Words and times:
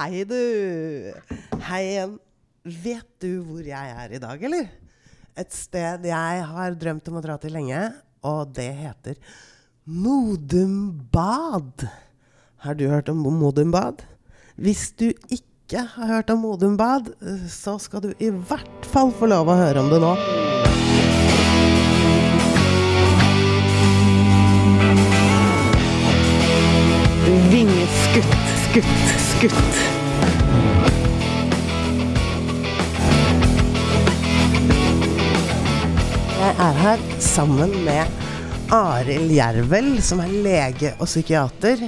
Hei, 0.00 0.22
du. 0.24 1.12
Hei 1.66 1.80
igjen. 1.84 2.12
Vet 2.64 3.08
du 3.20 3.42
hvor 3.44 3.66
jeg 3.68 3.90
er 4.00 4.14
i 4.16 4.20
dag, 4.22 4.44
eller? 4.48 4.70
Et 5.36 5.52
sted 5.52 6.06
jeg 6.08 6.46
har 6.48 6.76
drømt 6.80 7.10
om 7.10 7.18
å 7.18 7.22
dra 7.26 7.34
til 7.42 7.52
lenge, 7.52 7.82
og 8.24 8.54
det 8.56 8.70
heter 8.78 9.18
Modum 9.84 11.04
Bad. 11.12 11.84
Har 12.64 12.80
du 12.80 12.86
hørt 12.88 13.12
om 13.12 13.20
Modum 13.28 13.74
Bad? 13.76 14.00
Hvis 14.56 14.88
du 14.96 15.10
ikke 15.28 15.84
har 15.84 16.14
hørt 16.14 16.32
om 16.32 16.46
Modum 16.48 16.80
Bad, 16.80 17.12
så 17.52 17.76
skal 17.76 18.06
du 18.06 18.14
i 18.16 18.32
hvert 18.32 18.88
fall 18.94 19.12
få 19.12 19.28
lov 19.28 19.52
å 19.52 19.60
høre 19.60 19.84
om 19.84 19.92
det 19.92 20.00
nå. 20.00 20.14
Vingeskutt, 27.52 28.38
skutt, 28.64 29.19
skutt. 29.40 29.76
Jeg 36.40 36.56
er 36.60 36.80
her 36.80 37.04
sammen 37.24 37.72
med 37.86 38.18
Arild 38.74 39.32
Jervel, 39.32 39.88
som 40.04 40.20
er 40.20 40.34
lege 40.44 40.92
og 40.98 41.08
psykiater. 41.08 41.86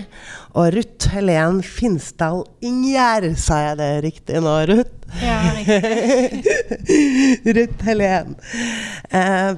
Og 0.57 0.73
Ruth 0.79 1.13
Helen 1.13 1.61
Finsdal 1.65 2.41
Ingjerd, 2.65 3.29
sa 3.41 3.61
jeg 3.67 3.79
det 3.83 3.91
riktig 4.07 4.41
nå, 4.45 4.57
Ruth? 4.73 5.21
Ja, 5.21 5.37
riktig. 5.59 6.57
Ruth 7.59 7.85
Helen. 7.91 8.35
Eh, 9.13 9.53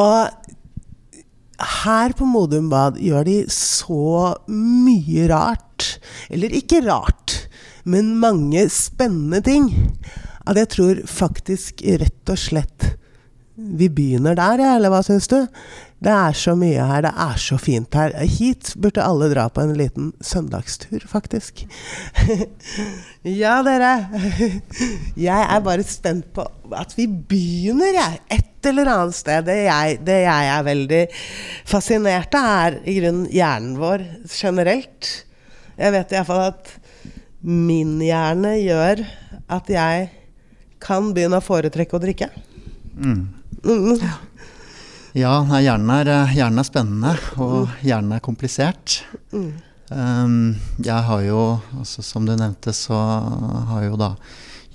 og 0.00 0.32
her 1.84 2.16
på 2.16 2.24
Modum 2.28 2.72
Bad 2.72 2.96
gjør 3.04 3.28
de 3.28 3.38
så 3.52 4.32
mye 4.48 5.28
rart. 5.32 5.65
Eller 6.32 6.54
ikke 6.56 6.82
rart, 6.86 7.48
men 7.84 8.16
mange 8.20 8.66
spennende 8.72 9.42
ting. 9.46 9.70
At 10.46 10.58
jeg 10.60 10.72
tror 10.74 11.02
faktisk 11.10 11.82
rett 12.02 12.32
og 12.32 12.38
slett 12.38 12.92
vi 13.56 13.88
begynner 13.88 14.36
der, 14.36 14.60
ja, 14.60 14.74
eller 14.76 14.92
hva 14.92 14.98
syns 15.04 15.30
du? 15.32 15.38
Det 16.04 16.12
er 16.12 16.34
så 16.36 16.52
mye 16.60 16.84
her, 16.84 17.06
det 17.06 17.12
er 17.24 17.38
så 17.40 17.56
fint 17.56 17.96
her. 17.96 18.12
Hit 18.28 18.74
burde 18.76 19.00
alle 19.00 19.30
dra 19.32 19.46
på 19.48 19.62
en 19.64 19.72
liten 19.78 20.10
søndagstur, 20.20 21.06
faktisk. 21.08 21.62
ja, 23.42 23.54
dere. 23.64 23.94
Jeg 25.28 25.46
er 25.48 25.64
bare 25.64 25.86
spent 25.88 26.28
på 26.36 26.44
at 26.76 26.92
vi 26.98 27.06
begynner, 27.08 27.96
jeg. 27.96 28.20
Et 28.36 28.68
eller 28.68 28.90
annet 28.92 29.16
sted. 29.16 29.46
Det 29.46 29.54
jeg, 29.62 30.00
det 30.04 30.16
jeg 30.24 30.48
er 30.52 30.64
veldig 30.66 31.02
fascinert 31.70 32.34
av, 32.34 32.48
er 32.66 32.78
i 32.84 32.96
grunnen 32.98 33.28
hjernen 33.32 33.76
vår 33.80 34.04
generelt. 34.26 35.12
Jeg 35.76 35.92
vet 35.92 36.14
iallfall 36.14 36.46
at 36.48 36.70
min 37.46 37.98
hjerne 38.02 38.56
gjør 38.58 39.02
at 39.52 39.68
jeg 39.70 40.08
kan 40.82 41.12
begynne 41.14 41.40
å 41.40 41.44
foretrekke 41.44 41.98
å 41.98 42.02
drikke. 42.02 42.30
Mm. 42.96 43.22
Mm. 43.66 44.00
Ja, 45.16 45.38
nei, 45.48 45.62
hjernen 45.64 45.92
er, 45.94 46.10
eh, 46.12 46.34
hjernen 46.36 46.60
er 46.60 46.68
spennende, 46.68 47.14
og 47.40 47.70
hjernen 47.84 48.16
er 48.16 48.24
komplisert. 48.24 48.98
Mm. 49.32 49.52
Um, 49.88 50.56
jeg 50.82 51.06
har 51.08 51.22
jo, 51.22 51.42
altså, 51.78 52.02
som 52.04 52.26
du 52.26 52.34
nevnte, 52.34 52.74
så 52.74 52.96
har 53.70 53.84
jeg 53.84 53.92
jo 53.92 54.00
da 54.00 54.10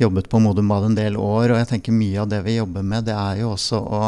jobbet 0.01 0.29
på 0.31 0.39
Modum 0.41 0.71
Bad 0.71 0.87
en 0.87 0.97
del 0.97 1.17
år, 1.19 1.51
og 1.51 1.59
jeg 1.59 1.69
tenker 1.73 1.93
mye 1.93 2.23
av 2.23 2.29
det 2.31 2.39
vi 2.47 2.55
jobber 2.57 2.85
med, 2.85 3.05
det 3.09 3.17
er 3.17 3.41
jo 3.43 3.51
også 3.53 3.81
å 3.81 4.01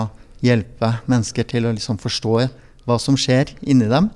hjelpe 0.44 0.90
mennesker 1.12 1.46
til 1.48 1.68
å 1.68 1.74
liksom 1.76 2.00
forstå 2.02 2.38
hva 2.88 2.98
som 3.00 3.18
skjer 3.20 3.54
inni 3.62 3.90
dem. 3.92 4.10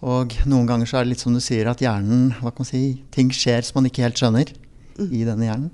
Og 0.00 0.32
noen 0.48 0.68
ganger 0.68 0.88
så 0.88 0.98
er 0.98 1.04
det 1.04 1.14
litt 1.14 1.22
som 1.22 1.34
du 1.36 1.42
sier, 1.44 1.68
at 1.68 1.82
hjernen, 1.84 2.30
hva 2.40 2.52
kan 2.54 2.64
man 2.64 2.70
si, 2.70 2.84
ting 3.12 3.32
skjer 3.34 3.66
som 3.66 3.80
man 3.80 3.90
ikke 3.90 4.06
helt 4.06 4.20
skjønner 4.20 4.52
i 5.10 5.24
denne 5.28 5.48
hjernen. 5.48 5.70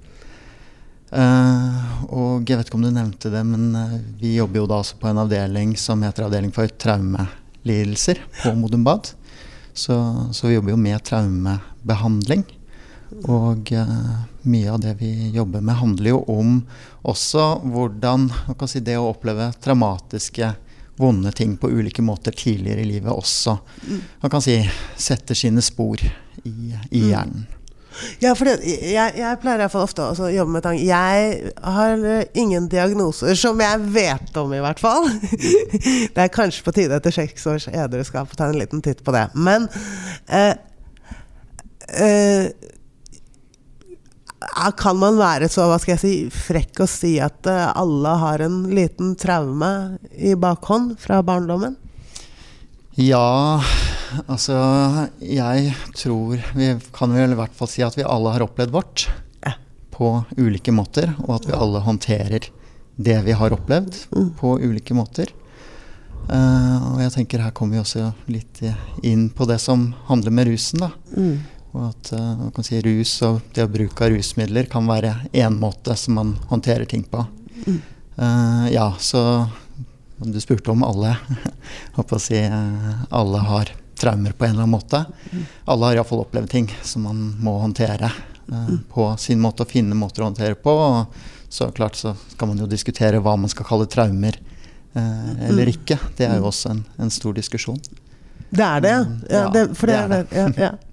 Uh, 1.07 2.03
og 2.11 2.49
jeg 2.51 2.59
vet 2.59 2.67
ikke 2.67 2.79
om 2.81 2.83
du 2.83 2.91
nevnte 2.91 3.31
det, 3.31 3.43
men 3.47 3.69
uh, 3.79 3.95
vi 4.19 4.35
jobber 4.35 4.59
jo 4.59 4.67
da 4.73 4.81
også 4.83 4.99
på 4.99 5.07
en 5.07 5.21
avdeling 5.23 5.77
som 5.79 6.03
heter 6.03 6.27
Avdeling 6.27 6.51
for 6.55 6.67
traumelidelser 6.83 8.19
på 8.41 8.57
Modum 8.59 8.83
Bad. 8.87 9.13
Så, 9.71 9.95
så, 10.35 10.49
vi 10.49 10.57
jobber 10.57 10.75
jo 10.75 10.81
med 10.81 11.05
traumebehandling. 11.07 12.43
Og 13.31 13.71
uh, 13.71 14.27
mye 14.51 14.75
av 14.75 14.83
det 14.83 14.97
vi 14.99 15.31
jobber 15.37 15.63
med, 15.63 15.79
handler 15.79 16.11
jo 16.17 16.21
om 16.35 16.59
også 17.07 17.47
hvordan 17.63 18.27
kan 18.59 18.71
si, 18.71 18.83
det 18.83 18.99
å 18.99 19.13
oppleve 19.13 19.53
traumatiske, 19.63 20.51
vonde 20.97 21.33
ting 21.37 21.57
på 21.61 21.71
ulike 21.71 22.03
måter 22.03 22.33
tidligere 22.37 22.81
i 22.81 22.89
livet 22.89 23.13
også 23.13 23.59
man 24.23 24.33
kan 24.33 24.43
si, 24.45 24.57
setter 24.97 25.37
sine 25.37 25.63
spor 25.65 26.01
i, 26.01 26.55
i 26.91 27.09
hjernen. 27.11 27.47
Ja, 28.21 28.35
for 28.37 28.49
det, 28.49 28.59
jeg, 28.67 29.15
jeg, 29.17 29.39
pleier 29.41 29.63
iallfall 29.65 29.87
ofte 29.87 30.05
å 30.05 30.29
jobbe 30.29 30.53
med 30.57 30.65
tang. 30.67 30.77
Jeg 30.77 31.53
har 31.65 32.05
ingen 32.37 32.69
diagnoser 32.73 33.39
som 33.39 33.61
jeg 33.63 33.87
vet 33.95 34.37
om, 34.41 34.53
i 34.53 34.61
hvert 34.61 34.83
fall. 34.83 35.09
det 36.15 36.27
er 36.27 36.33
kanskje 36.33 36.67
på 36.67 36.75
tide 36.77 36.99
etter 36.99 37.15
seks 37.15 37.47
års 37.49 37.69
edruskap 37.73 38.33
å 38.33 38.39
ta 38.39 38.51
en 38.51 38.61
liten 38.61 38.85
titt 38.85 39.01
på 39.07 39.15
det. 39.17 39.25
Men 39.33 39.69
eh, 40.29 40.53
eh, 42.05 42.51
kan 44.79 44.99
man 44.99 45.19
være 45.19 45.49
så 45.53 45.67
hva 45.71 45.79
skal 45.81 45.97
jeg 45.97 46.03
si, 46.03 46.15
frekk 46.33 46.85
å 46.85 46.89
si 46.91 47.17
at 47.23 47.49
uh, 47.51 47.73
alle 47.77 48.15
har 48.21 48.45
en 48.45 48.63
liten 48.75 49.15
traume 49.19 49.99
i 50.13 50.35
bakhånd 50.39 50.97
fra 51.03 51.23
barndommen? 51.27 51.77
Ja, 52.97 53.61
altså 54.25 54.57
Jeg 55.21 55.75
tror 55.93 56.41
Vi 56.57 56.69
kan 56.97 57.13
vel 57.13 57.35
i 57.35 57.37
hvert 57.37 57.53
fall 57.53 57.69
si 57.69 57.83
at 57.85 57.99
vi 57.99 58.07
alle 58.07 58.33
har 58.33 58.47
opplevd 58.47 58.73
vårt 58.73 59.09
ja. 59.45 59.53
på 59.93 60.13
ulike 60.39 60.73
måter. 60.73 61.13
Og 61.27 61.35
at 61.41 61.51
vi 61.51 61.57
alle 61.57 61.85
håndterer 61.85 62.49
det 62.97 63.19
vi 63.27 63.35
har 63.37 63.53
opplevd, 63.53 63.93
mm. 64.17 64.31
på 64.39 64.55
ulike 64.63 64.97
måter. 64.97 65.29
Uh, 66.27 66.95
og 66.95 67.03
jeg 67.05 67.13
tenker 67.19 67.45
her 67.45 67.53
kommer 67.55 67.77
vi 67.77 67.83
også 67.83 68.09
litt 68.33 68.63
inn 69.05 69.29
på 69.31 69.45
det 69.47 69.61
som 69.63 69.91
handler 70.09 70.33
med 70.33 70.49
rusen. 70.49 70.87
da. 70.87 70.91
Mm. 71.13 71.56
Og 71.77 71.91
at 71.91 72.13
man 72.17 72.53
kan 72.57 72.65
si 72.65 72.81
rus 72.81 73.13
og 73.27 73.43
det 73.53 73.67
å 73.67 73.71
bruke 73.71 74.07
av 74.07 74.15
rusmidler 74.15 74.69
kan 74.73 74.87
være 74.89 75.13
én 75.37 75.59
måte 75.61 75.97
som 76.01 76.17
man 76.17 76.35
håndterer 76.49 76.89
ting 76.89 77.05
på. 77.05 77.21
Mm. 77.67 77.81
Uh, 78.17 78.73
ja, 78.73 78.95
så 78.99 79.21
du 80.17 80.41
spurte 80.41 80.71
om 80.73 80.85
alle. 80.87 81.17
Håper 81.99 82.17
å 82.17 82.23
si 82.23 82.41
alle 82.41 83.43
har 83.51 83.73
traumer 83.97 84.33
på 84.33 84.45
en 84.45 84.51
eller 84.51 84.63
annen 84.63 84.71
måte. 84.71 85.05
Alle 85.65 85.87
har 85.87 85.99
iallfall 85.99 86.25
opplevd 86.25 86.51
ting 86.51 86.71
som 86.83 87.07
man 87.09 87.23
må 87.41 87.59
håndtere 87.59 88.11
uh, 88.53 88.73
på 88.93 89.09
sin 89.21 89.41
måte, 89.41 89.65
og 89.65 89.73
finne 89.73 89.97
måter 89.97 90.25
å 90.25 90.31
håndtere 90.31 90.57
på. 90.61 90.73
Og 90.73 91.53
så 91.53 91.71
klart 91.73 91.97
så 91.97 92.15
skal 92.33 92.53
man 92.53 92.61
jo 92.61 92.69
diskutere 92.71 93.21
hva 93.23 93.37
man 93.41 93.53
skal 93.53 93.69
kalle 93.69 93.89
traumer 93.91 94.39
uh, 94.97 95.33
eller 95.49 95.73
ikke. 95.73 95.99
Det 96.17 96.29
er 96.29 96.41
jo 96.41 96.51
også 96.51 96.75
en, 96.75 96.83
en 97.01 97.13
stor 97.13 97.37
diskusjon. 97.37 97.81
Det 98.47 98.65
er 98.65 98.83
det, 98.85 98.97
ja. 99.33 99.47
for 99.75 99.91
det, 99.91 99.97
det 99.97 100.03
er 100.03 100.11
det. 100.13 100.27
Ja, 100.37 100.51
ja. 100.69 100.75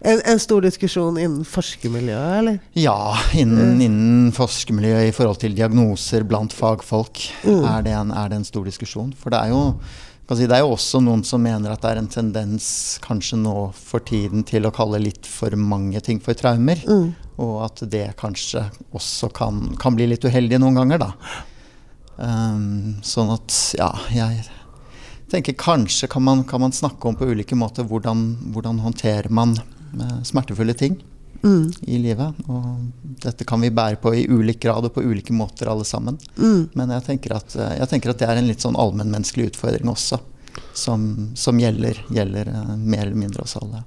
En, 0.00 0.20
en, 0.24 0.40
stor 0.40 0.64
diskusjon 0.64 1.18
innen 1.20 1.46
forskermiljøet, 1.48 2.36
eller? 2.40 2.60
Ja, 2.78 3.16
innen, 3.36 3.80
innen 3.82 4.30
forskermiljøet 4.36 5.10
i 5.10 5.16
forhold 5.16 5.40
til 5.42 5.56
diagnoser 5.56 6.24
blant 6.28 6.54
fagfolk 6.56 7.20
mm. 7.44 7.64
er, 7.64 7.82
det 7.86 7.96
en, 7.96 8.14
er, 8.14 8.30
det 8.32 8.40
en, 8.40 8.46
stor 8.48 8.64
diskusjon. 8.68 9.12
For 9.20 9.34
det 9.34 9.42
er 9.42 9.52
jo 9.52 9.64
si, 10.30 10.46
det 10.46 10.56
er 10.56 10.62
jo 10.62 10.74
også 10.76 11.02
noen 11.02 11.24
som 11.26 11.42
mener 11.42 11.74
at 11.74 11.82
det 11.82 11.90
er 11.92 12.00
en 12.00 12.10
tendens 12.10 12.70
kanskje 13.04 13.40
nå 13.40 13.70
for 13.76 14.04
tiden 14.06 14.46
til 14.46 14.68
å 14.68 14.74
kalle 14.74 15.02
litt 15.02 15.28
for 15.28 15.54
mange 15.58 16.00
ting 16.06 16.22
for 16.22 16.38
traumer. 16.38 16.80
Mm. 16.86 17.12
Og 17.42 17.54
at 17.66 17.84
det 17.90 18.06
kanskje 18.20 18.66
også 18.96 19.30
kan, 19.34 19.62
kan, 19.80 19.96
bli 19.96 20.10
litt 20.12 20.24
uheldig 20.24 20.60
noen 20.62 20.82
ganger, 20.82 21.06
da. 21.08 21.14
Um, 22.20 22.98
sånn 23.00 23.30
at 23.32 23.54
ja, 23.78 23.86
jeg 24.12 24.42
tenker 25.30 25.56
kanskje 25.58 26.08
kan 26.10 26.22
man, 26.22 26.44
kan 26.44 26.60
man, 26.60 26.72
snakke 26.72 27.08
om 27.08 27.16
på 27.16 27.28
ulike 27.30 27.56
måter 27.58 27.86
hvordan, 27.86 28.24
hvordan 28.54 28.82
håndterer 28.84 29.30
man 29.30 29.56
eh, 29.58 30.18
smertefulle 30.26 30.74
ting 30.74 30.98
mm. 31.42 31.72
i 31.82 31.98
livet. 31.98 32.34
Og 32.46 32.90
dette 33.24 33.44
kan 33.44 33.60
vi 33.60 33.70
bære 33.70 34.00
på 34.02 34.14
i 34.14 34.26
ulik 34.28 34.62
grad 34.62 34.88
og 34.88 34.94
på 34.94 35.04
ulike 35.04 35.34
måter 35.36 35.70
alle 35.70 35.86
sammen. 35.88 36.18
Mm. 36.36 36.70
Men 36.74 36.96
jeg 36.96 37.06
tenker, 37.06 37.36
at, 37.38 37.56
eh, 37.56 37.76
jeg 37.80 37.92
tenker, 37.92 38.12
at, 38.12 38.20
det 38.20 38.28
er 38.28 38.40
en 38.40 38.50
litt 38.50 38.66
sånn 38.66 38.78
allmennmenneskelig 38.78 39.52
utfordring 39.54 39.92
også. 39.92 40.20
Som, 40.74 41.30
som 41.38 41.58
gjelder, 41.60 41.98
gjelder 42.10 42.48
uh, 42.50 42.74
mer 42.74 43.04
eller 43.04 43.18
mindre 43.18 43.44
oss 43.44 43.56
alle. 43.58 43.84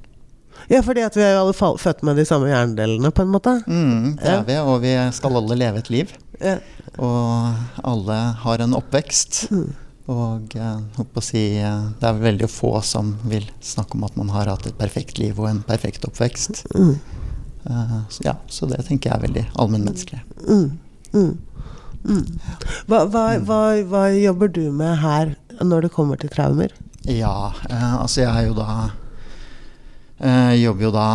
Ja, 0.71 0.79
fordi 0.83 1.03
at 1.03 1.15
vi 1.17 1.23
er 1.25 1.33
jo 1.33 1.41
alle 1.41 1.75
født 1.79 2.03
med 2.07 2.15
de 2.19 2.25
samme 2.27 2.47
hjernedelene, 2.47 3.12
på 3.12 3.25
en 3.25 3.33
måte. 3.33 3.57
Mm, 3.67 4.13
det 4.19 4.31
er 4.31 4.45
vi, 4.47 4.56
og 4.63 4.77
vi 4.83 4.94
skal 5.15 5.39
alle 5.39 5.57
leve 5.59 5.81
et 5.83 5.91
liv. 5.91 6.13
Ja. 6.39 6.56
Og 7.03 7.83
alle 7.83 8.19
har 8.45 8.63
en 8.63 8.77
oppvekst. 8.79 9.41
Mm. 9.51 9.71
Og 10.11 10.55
eh, 10.59 11.03
si, 11.23 11.44
eh, 11.63 11.83
det 12.00 12.07
er 12.09 12.19
veldig 12.19 12.50
få 12.51 12.75
som 12.83 13.13
vil 13.29 13.45
snakke 13.63 13.95
om 13.95 14.03
at 14.07 14.17
man 14.19 14.33
har 14.35 14.51
hatt 14.51 14.67
et 14.67 14.77
perfekt 14.79 15.19
liv 15.21 15.39
og 15.39 15.47
en 15.50 15.61
perfekt 15.67 16.03
oppvekst. 16.07 16.65
Mm. 16.75 16.97
Uh, 17.63 18.00
så, 18.11 18.23
ja, 18.25 18.33
så 18.51 18.67
det 18.67 18.81
tenker 18.83 19.09
jeg 19.09 19.15
er 19.15 19.23
veldig 19.23 19.44
allmennmenneskelig. 19.55 20.19
Mm. 20.44 20.73
Mm. 21.13 21.38
mm. 22.03 22.25
Hva, 22.91 23.05
hva, 23.07 23.21
hva, 23.39 23.59
hva, 23.88 24.01
jobber 24.11 24.51
du 24.51 24.65
med 24.75 24.97
her 25.00 25.31
når 25.63 25.88
det 25.88 25.94
kommer 25.95 26.19
til 26.19 26.33
traumer? 26.33 26.75
Ja, 27.07 27.53
uh, 27.69 27.95
altså 28.01 28.25
jeg 28.25 28.33
er 28.33 28.50
jo 28.50 28.57
da 28.59 28.91
Uh, 30.23 30.53
jobber 30.55 30.85
jo 30.85 30.89
da 30.95 31.05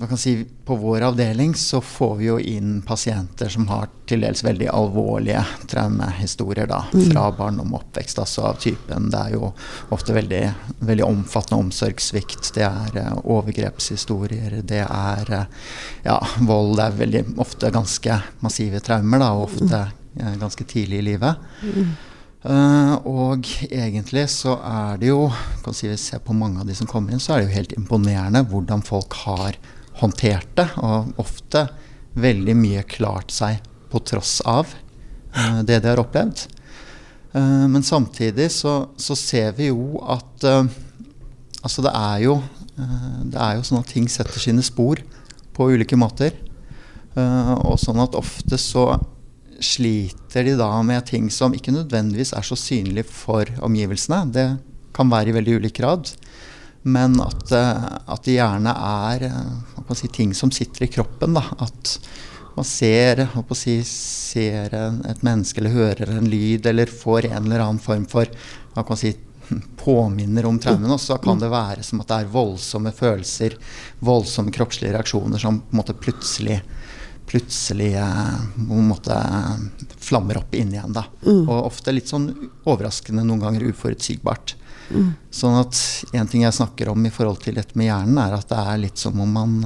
hva 0.00 0.06
kan 0.08 0.18
si, 0.18 0.32
På 0.66 0.74
vår 0.80 1.04
avdeling 1.06 1.52
så 1.54 1.78
får 1.84 2.14
vi 2.18 2.24
jo 2.26 2.38
inn 2.42 2.80
pasienter 2.82 3.50
som 3.52 3.68
har 3.70 3.90
til 4.08 4.24
dels 4.24 4.42
veldig 4.42 4.66
alvorlige 4.72 5.44
traumehistorier 5.70 6.66
da, 6.66 6.80
mm. 6.90 7.04
fra 7.10 7.28
barndom 7.36 7.74
og 7.74 7.84
oppvekst. 7.84 8.18
Altså 8.22 8.48
av 8.48 8.58
typen 8.62 9.10
Det 9.12 9.20
er 9.20 9.36
jo 9.36 9.52
ofte 9.94 10.16
veldig, 10.16 10.42
veldig 10.88 11.06
omfattende 11.06 11.68
omsorgssvikt. 11.68 12.50
Det 12.56 12.66
er 12.66 12.98
uh, 12.98 13.22
overgrepshistorier. 13.36 14.58
Det 14.66 14.82
er 14.82 15.32
uh, 15.36 15.70
ja, 16.08 16.18
vold. 16.50 16.74
Det 16.80 16.88
er 16.88 17.00
veldig 17.04 17.24
ofte 17.46 17.70
ganske 17.74 18.20
massive 18.42 18.82
traumer, 18.82 19.22
da, 19.22 19.32
og 19.36 19.48
ofte 19.52 19.86
ganske 20.16 20.64
tidlig 20.66 21.02
i 21.02 21.08
livet. 21.12 21.48
Uh, 22.46 22.94
og 23.10 23.48
egentlig 23.66 24.22
så 24.30 24.52
er 24.62 25.00
det 25.00 25.08
jo 25.08 25.24
kan 25.64 25.74
si 25.74 25.88
Vi 25.90 25.96
ser 25.98 26.20
på 26.22 26.34
mange 26.36 26.60
av 26.62 26.68
de 26.68 26.76
som 26.78 26.86
kommer 26.86 27.10
inn, 27.10 27.22
så 27.22 27.34
er 27.34 27.40
det 27.40 27.48
jo 27.48 27.56
helt 27.56 27.72
imponerende 27.74 28.44
hvordan 28.46 28.84
folk 28.86 29.16
har 29.24 29.58
håndtert 29.98 30.52
det. 30.58 30.68
Og 30.78 31.16
ofte 31.22 31.64
veldig 32.14 32.54
mye 32.56 32.84
klart 32.86 33.34
seg 33.34 33.58
på 33.90 34.02
tross 34.06 34.38
av 34.46 34.70
uh, 34.70 35.62
det 35.66 35.80
de 35.80 35.90
har 35.90 36.02
opplevd. 36.02 36.46
Uh, 37.34 37.66
men 37.66 37.82
samtidig 37.82 38.46
så, 38.54 38.78
så, 38.94 39.18
ser 39.18 39.56
vi 39.58 39.72
jo 39.72 39.98
at 40.06 40.46
Altså 41.66 41.82
det 41.82 41.90
er 41.98 42.18
jo 42.22 42.34
det 42.76 43.38
er 43.40 43.56
jo 43.56 43.62
sånn 43.64 43.80
at 43.80 43.88
ting 43.90 44.04
setter 44.12 44.38
sine 44.38 44.62
spor 44.62 45.00
på 45.56 45.66
ulike 45.72 45.96
måter. 45.98 46.36
og 47.16 47.80
sånn 47.80 47.98
at 48.04 48.14
ofte 48.14 48.58
så 48.60 48.84
sliter 49.60 50.44
de 50.44 50.56
da 50.58 50.70
med 50.82 51.06
ting 51.08 51.30
som 51.32 51.54
ikke 51.56 51.74
nødvendigvis 51.74 52.34
er 52.36 52.46
så 52.46 52.58
synlig 52.58 53.06
for 53.08 53.48
omgivelsene. 53.64 54.24
Det 54.32 54.46
kan 54.96 55.10
være 55.12 55.32
i 55.32 55.36
veldig 55.36 55.58
ulik 55.60 55.80
grad. 55.80 56.10
Men 56.86 57.18
at, 57.20 57.50
eh, 57.52 57.86
at 58.06 58.26
det 58.26 58.38
gjerne 58.38 58.72
er 58.72 59.26
eh, 59.30 59.94
si, 59.98 60.08
ting 60.08 60.34
som 60.34 60.52
sitter 60.54 60.86
i 60.86 60.92
kroppen. 60.92 61.34
Da. 61.34 61.42
At 61.66 61.96
man 62.56 62.64
ser, 62.68 63.26
si, 63.58 63.80
ser, 63.84 64.76
et 65.10 65.24
menneske 65.26 65.60
eller 65.60 65.74
hører 65.74 66.14
en 66.14 66.30
lyd 66.30 66.66
eller 66.66 66.88
får 66.88 67.28
en 67.28 67.42
eller 67.44 67.64
annen 67.64 67.82
form 67.82 68.06
for 68.08 68.30
si, 68.96 69.12
påminner 69.76 70.46
om 70.46 70.58
traumen. 70.62 70.90
Og 70.90 71.00
så 71.00 71.18
kan 71.22 71.42
det 71.42 71.50
være 71.52 71.84
som 71.86 72.00
at 72.02 72.10
det 72.10 72.20
er 72.22 72.32
voldsomme 72.32 72.92
følelser, 72.94 73.58
voldsomme 74.04 74.54
kroppslige 74.54 74.94
reaksjoner 74.96 75.42
som 75.42 75.60
på 75.60 75.74
en 75.74 75.82
måte 75.82 75.96
plutselig 75.98 76.60
plutselig 77.26 77.92
på 78.54 78.78
en 78.78 78.88
måte 78.88 79.16
flammer 79.98 80.38
opp 80.38 80.54
inn 80.54 80.74
igjen. 80.74 80.92
da. 80.94 81.06
Mm. 81.26 81.44
Og 81.48 81.66
ofte 81.66 81.94
litt 81.94 82.10
sånn 82.10 82.30
overraskende, 82.64 83.24
noen 83.26 83.42
ganger 83.42 83.66
uforutsigbart. 83.70 84.54
Mm. 84.90 85.14
Sånn 85.34 85.56
at 85.58 85.80
en 86.14 86.28
ting 86.30 86.44
jeg 86.46 86.54
snakker 86.54 86.92
om 86.92 87.06
i 87.06 87.12
forhold 87.12 87.42
til 87.42 87.58
dette 87.58 87.78
med 87.78 87.90
hjernen, 87.90 88.20
er 88.22 88.36
at 88.36 88.50
det 88.52 88.60
er 88.60 88.82
litt 88.84 89.02
som 89.02 89.18
om 89.22 89.32
man, 89.38 89.56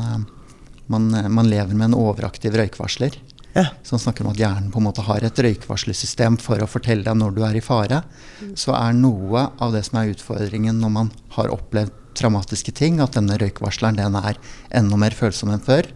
man, 0.89 1.11
man 1.29 1.51
lever 1.51 1.77
med 1.77 1.91
en 1.91 2.01
overaktiv 2.01 2.57
røykvarsler. 2.57 3.21
Ja. 3.53 3.67
Som 3.83 3.99
snakker 3.99 4.25
om 4.25 4.31
at 4.31 4.39
hjernen 4.39 4.71
på 4.71 4.79
en 4.79 4.87
måte 4.87 5.05
har 5.05 5.25
et 5.27 5.39
røykvarslersystem 5.43 6.39
for 6.41 6.63
å 6.63 6.69
fortelle 6.71 7.05
deg 7.07 7.19
når 7.19 7.35
du 7.35 7.41
er 7.47 7.59
i 7.59 7.65
fare. 7.65 8.05
Mm. 8.41 8.53
Så 8.59 8.75
er 8.79 8.95
noe 8.97 9.49
av 9.59 9.75
det 9.75 9.83
som 9.89 10.01
er 10.01 10.13
utfordringen 10.15 10.79
når 10.81 10.95
man 10.95 11.11
har 11.37 11.53
opplevd 11.53 11.97
traumatiske 12.21 12.73
ting, 12.77 12.99
at 13.03 13.17
denne 13.17 13.39
røykvarsleren 13.41 13.99
den 13.99 14.19
er 14.19 14.39
enda 14.77 14.99
mer 14.99 15.15
følsom 15.17 15.53
enn 15.55 15.63
før. 15.63 15.89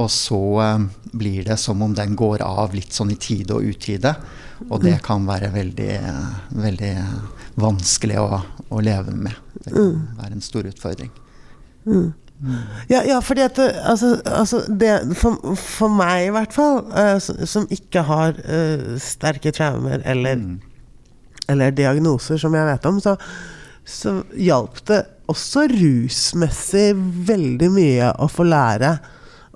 Og 0.00 0.08
så 0.10 0.40
um, 0.76 0.86
blir 1.12 1.44
det 1.44 1.56
som 1.60 1.82
om 1.82 1.94
den 1.94 2.14
går 2.16 2.42
av 2.46 2.74
litt 2.74 2.94
sånn 2.96 3.12
i 3.12 3.18
tide 3.20 3.56
og 3.56 3.66
utide. 3.66 4.14
Og 4.68 4.80
det 4.82 4.96
mm. 4.98 5.04
kan 5.04 5.26
være 5.28 5.52
veldig, 5.54 5.92
veldig 6.62 6.94
vanskelig 7.60 8.18
å, 8.20 8.40
å, 8.68 8.80
leve 8.84 9.14
med. 9.16 9.36
Det 9.60 9.72
kan 9.72 9.92
mm. 9.92 10.02
være 10.20 10.36
en 10.36 10.44
stor 10.44 10.68
utfordring. 10.70 11.12
Mm. 11.86 12.10
Ja, 12.88 13.02
ja, 13.04 13.18
fordi 13.20 13.44
at 13.44 13.58
altså, 13.60 14.14
altså 14.24 14.62
det, 14.68 14.94
for, 15.20 15.36
for, 15.60 15.92
meg 15.92 16.30
i 16.30 16.32
hvert 16.32 16.54
fall, 16.56 16.82
uh, 16.88 17.20
som 17.20 17.66
ikke 17.72 18.04
har 18.08 18.38
uh, 18.40 18.96
sterke 19.00 19.52
traumer 19.52 20.00
eller, 20.08 20.40
mm. 20.40 20.54
eller, 21.52 21.74
diagnoser 21.76 22.40
som 22.40 22.56
jeg 22.56 22.68
vet 22.70 22.88
om, 22.88 23.00
så, 23.04 23.16
så 23.84 24.22
hjalp 24.32 24.80
det 24.88 25.02
også 25.30 25.66
rusmessig 25.70 26.88
veldig 27.28 27.68
mye 27.74 28.12
å 28.16 28.28
få 28.32 28.48
lære 28.48 28.96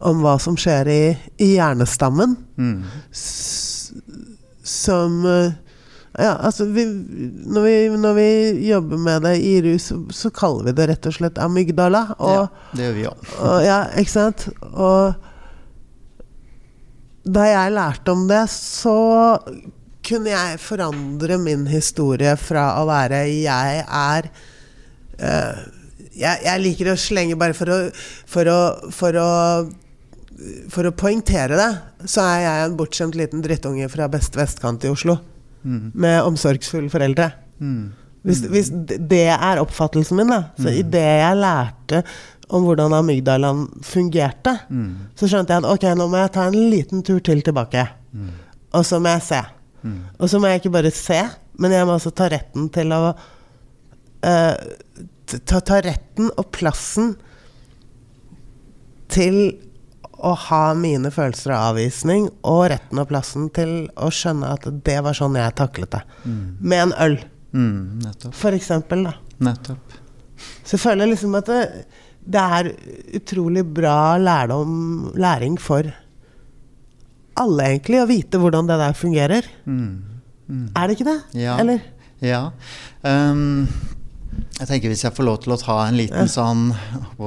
om 0.05 0.23
hva 0.25 0.37
som 0.43 0.57
skjer 0.61 0.91
i, 0.93 1.03
i 1.41 1.55
hjernestammen. 1.57 2.37
Mm. 2.61 2.83
Som 4.65 5.21
eh, 5.29 5.53
ja, 6.15 6.37
altså 6.47 6.69
vi, 6.71 6.85
når, 6.87 7.63
vi, 7.65 7.77
når, 7.99 8.15
vi, 8.15 8.29
jobber 8.69 9.01
med 9.03 9.25
det 9.27 9.35
i 9.43 9.55
rus, 9.65 9.89
så, 9.91 9.99
så, 10.15 10.31
kaller 10.31 10.69
vi 10.69 10.75
det 10.79 10.87
rett 10.93 11.09
og 11.11 11.17
slett 11.17 11.41
amygdala. 11.43 12.05
Og, 12.19 12.35
ja, 12.37 12.71
det 12.71 12.85
gjør 12.87 12.99
vi 12.99 13.07
òg. 13.11 13.31
Ja, 13.67 13.79
ikke 13.99 14.15
sant? 14.15 14.47
Og 14.71 15.15
da 17.25 17.47
jeg 17.49 17.75
lærte 17.75 18.15
om 18.15 18.27
det, 18.31 18.45
så 18.53 18.99
kunne 20.05 20.31
jeg 20.31 20.61
forandre 20.61 21.39
min 21.41 21.65
historie 21.67 22.37
fra 22.37 22.75
å 22.83 22.85
være 22.87 23.25
'jeg 23.33 23.85
er' 23.89 24.29
uh, 25.19 25.63
jeg, 26.15 26.45
jeg, 26.45 26.61
liker 26.63 26.93
å 26.93 27.01
slenge 27.01 27.39
bare 27.39 27.57
for 27.57 27.71
å, 27.73 27.79
for 28.31 28.51
å, 28.51 28.59
for 28.95 29.19
å 29.19 29.31
for 30.73 30.89
å 30.89 30.95
poengtere 30.97 31.59
det, 31.59 31.71
så 32.11 32.25
er 32.27 32.41
jeg 32.45 32.65
en 32.65 32.77
bortskjemt 32.79 33.19
liten 33.19 33.43
drittunge 33.45 33.89
fra 33.93 34.09
beste 34.13 34.39
vestkant 34.41 34.85
i 34.87 34.93
Oslo. 34.93 35.19
Mm. 35.65 35.93
Med 35.95 36.21
omsorgsfulle 36.27 36.91
foreldre. 36.93 37.31
Mm. 37.63 37.93
Hvis, 38.25 38.41
hvis, 38.49 38.71
det 38.73 39.27
er 39.35 39.61
oppfattelsen 39.61 40.19
min, 40.19 40.33
da. 40.33 40.41
Så 40.57 40.71
mm. 40.71 40.79
idet 40.81 41.05
jeg 41.21 41.41
lærte 41.41 42.01
om 42.55 42.65
hvordan 42.67 42.95
amygdalaen 42.97 43.67
fungerte, 43.85 44.57
mm. 44.69 45.13
så 45.17 45.29
skjønte 45.31 45.55
jeg 45.55 45.65
at 45.65 45.69
ok, 45.71 45.87
nå 45.97 46.09
må 46.13 46.21
jeg 46.21 46.33
ta 46.35 46.49
en 46.49 46.59
liten 46.73 47.05
tur 47.07 47.21
til 47.25 47.45
tilbake. 47.45 47.87
Mm. 48.13 48.33
Og 48.75 48.87
så 48.89 49.01
må 49.01 49.15
jeg 49.15 49.27
se. 49.29 49.41
Mm. 49.85 50.01
Og 50.19 50.33
så 50.33 50.41
må 50.41 50.51
jeg 50.51 50.63
ikke 50.63 50.75
bare 50.77 50.93
se, 50.95 51.21
men 51.61 51.77
jeg 51.77 51.89
må 51.89 51.97
også 51.99 52.13
ta 52.17 52.29
retten 52.33 52.69
til 52.75 52.93
å 52.97 53.03
uh, 53.13 54.55
ta, 55.45 55.61
ta 55.61 55.81
retten 55.85 56.33
og 56.33 56.49
plassen 56.55 57.15
til 59.13 59.39
å 60.25 60.33
ha 60.47 60.63
mine 60.79 61.11
følelser 61.13 61.53
av 61.55 61.73
avvisning 61.73 62.29
og 62.49 62.63
retten 62.73 63.01
og 63.03 63.11
plassen 63.11 63.51
til 63.55 63.75
å 64.01 64.11
skjønne 64.15 64.55
at 64.57 64.69
det 64.87 64.97
var 65.05 65.17
sånn 65.17 65.37
jeg 65.39 65.57
taklet 65.59 65.93
det. 65.95 66.03
Mm. 66.25 66.45
Med 66.61 66.85
en 66.87 66.95
øl. 67.07 67.19
Mm, 67.55 68.31
For 68.35 68.57
eksempel, 68.57 69.05
da. 69.07 69.15
Nettopp. 69.45 69.99
Så 70.65 70.77
jeg 70.77 70.83
føler 70.83 71.11
liksom 71.11 71.37
at 71.39 71.51
det, 71.51 71.61
det 72.25 72.47
er 72.59 72.71
utrolig 73.21 73.65
bra 73.77 74.17
lærdom, 74.19 75.13
læring 75.21 75.59
for 75.61 75.87
alle, 77.41 77.69
egentlig, 77.69 78.01
å 78.01 78.09
vite 78.11 78.41
hvordan 78.41 78.69
det 78.71 78.79
der 78.81 78.97
fungerer. 78.99 79.51
Mm. 79.67 80.23
mm. 80.47 80.67
Er 80.75 80.87
det 80.87 80.97
ikke 80.97 81.11
det? 81.11 81.19
Ja. 81.45 81.59
Eller? 81.63 81.83
Ja. 82.25 82.45
Um, 83.03 83.67
jeg 84.59 84.69
tenker 84.69 84.93
Hvis 84.93 85.05
jeg 85.07 85.15
får 85.17 85.27
lov 85.27 85.39
til 85.45 85.55
å 85.55 85.59
ta 85.61 85.79
en 85.87 85.97
liten 85.99 86.29
sånn 86.31 86.69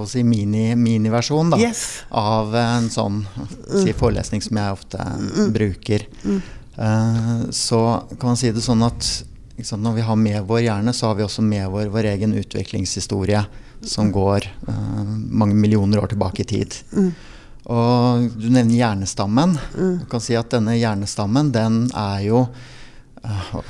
si, 0.08 0.24
miniversjon 0.24 1.52
mini 1.52 1.68
yes. 1.68 1.84
av 2.16 2.56
en 2.56 2.88
sånn 2.92 3.24
si, 3.68 3.92
forelesning 3.98 4.44
som 4.46 4.60
jeg 4.62 4.78
ofte 4.78 5.10
mm. 5.24 5.50
bruker, 5.56 6.08
mm. 6.24 6.46
Uh, 6.78 7.50
så 7.50 8.06
kan 8.20 8.36
man 8.36 8.36
si 8.38 8.52
det 8.54 8.62
sånn 8.62 8.84
at 8.86 9.02
sant, 9.02 9.82
når 9.82 9.96
vi 9.96 10.04
har 10.06 10.20
med 10.22 10.44
vår 10.46 10.60
hjerne, 10.68 10.92
så 10.94 11.08
har 11.10 11.16
vi 11.18 11.24
også 11.26 11.42
med 11.42 11.66
vår, 11.74 11.88
vår 11.90 12.12
egen 12.12 12.36
utviklingshistorie 12.38 13.42
som 13.82 14.12
går 14.14 14.46
uh, 14.68 15.16
mange 15.42 15.58
millioner 15.58 16.04
år 16.04 16.12
tilbake 16.14 16.44
i 16.44 16.50
tid. 16.52 16.78
Mm. 16.94 17.10
Og 17.74 18.28
du 18.38 18.46
nevner 18.46 18.78
hjernestammen. 18.78 19.58
Mm. 19.74 19.96
Du 20.04 20.06
kan 20.12 20.22
si 20.22 20.38
at 20.38 20.54
denne 20.54 20.78
hjernestammen 20.78 21.50
den 21.56 21.88
er 21.98 22.22
jo 22.28 22.46
Eh, 22.46 22.76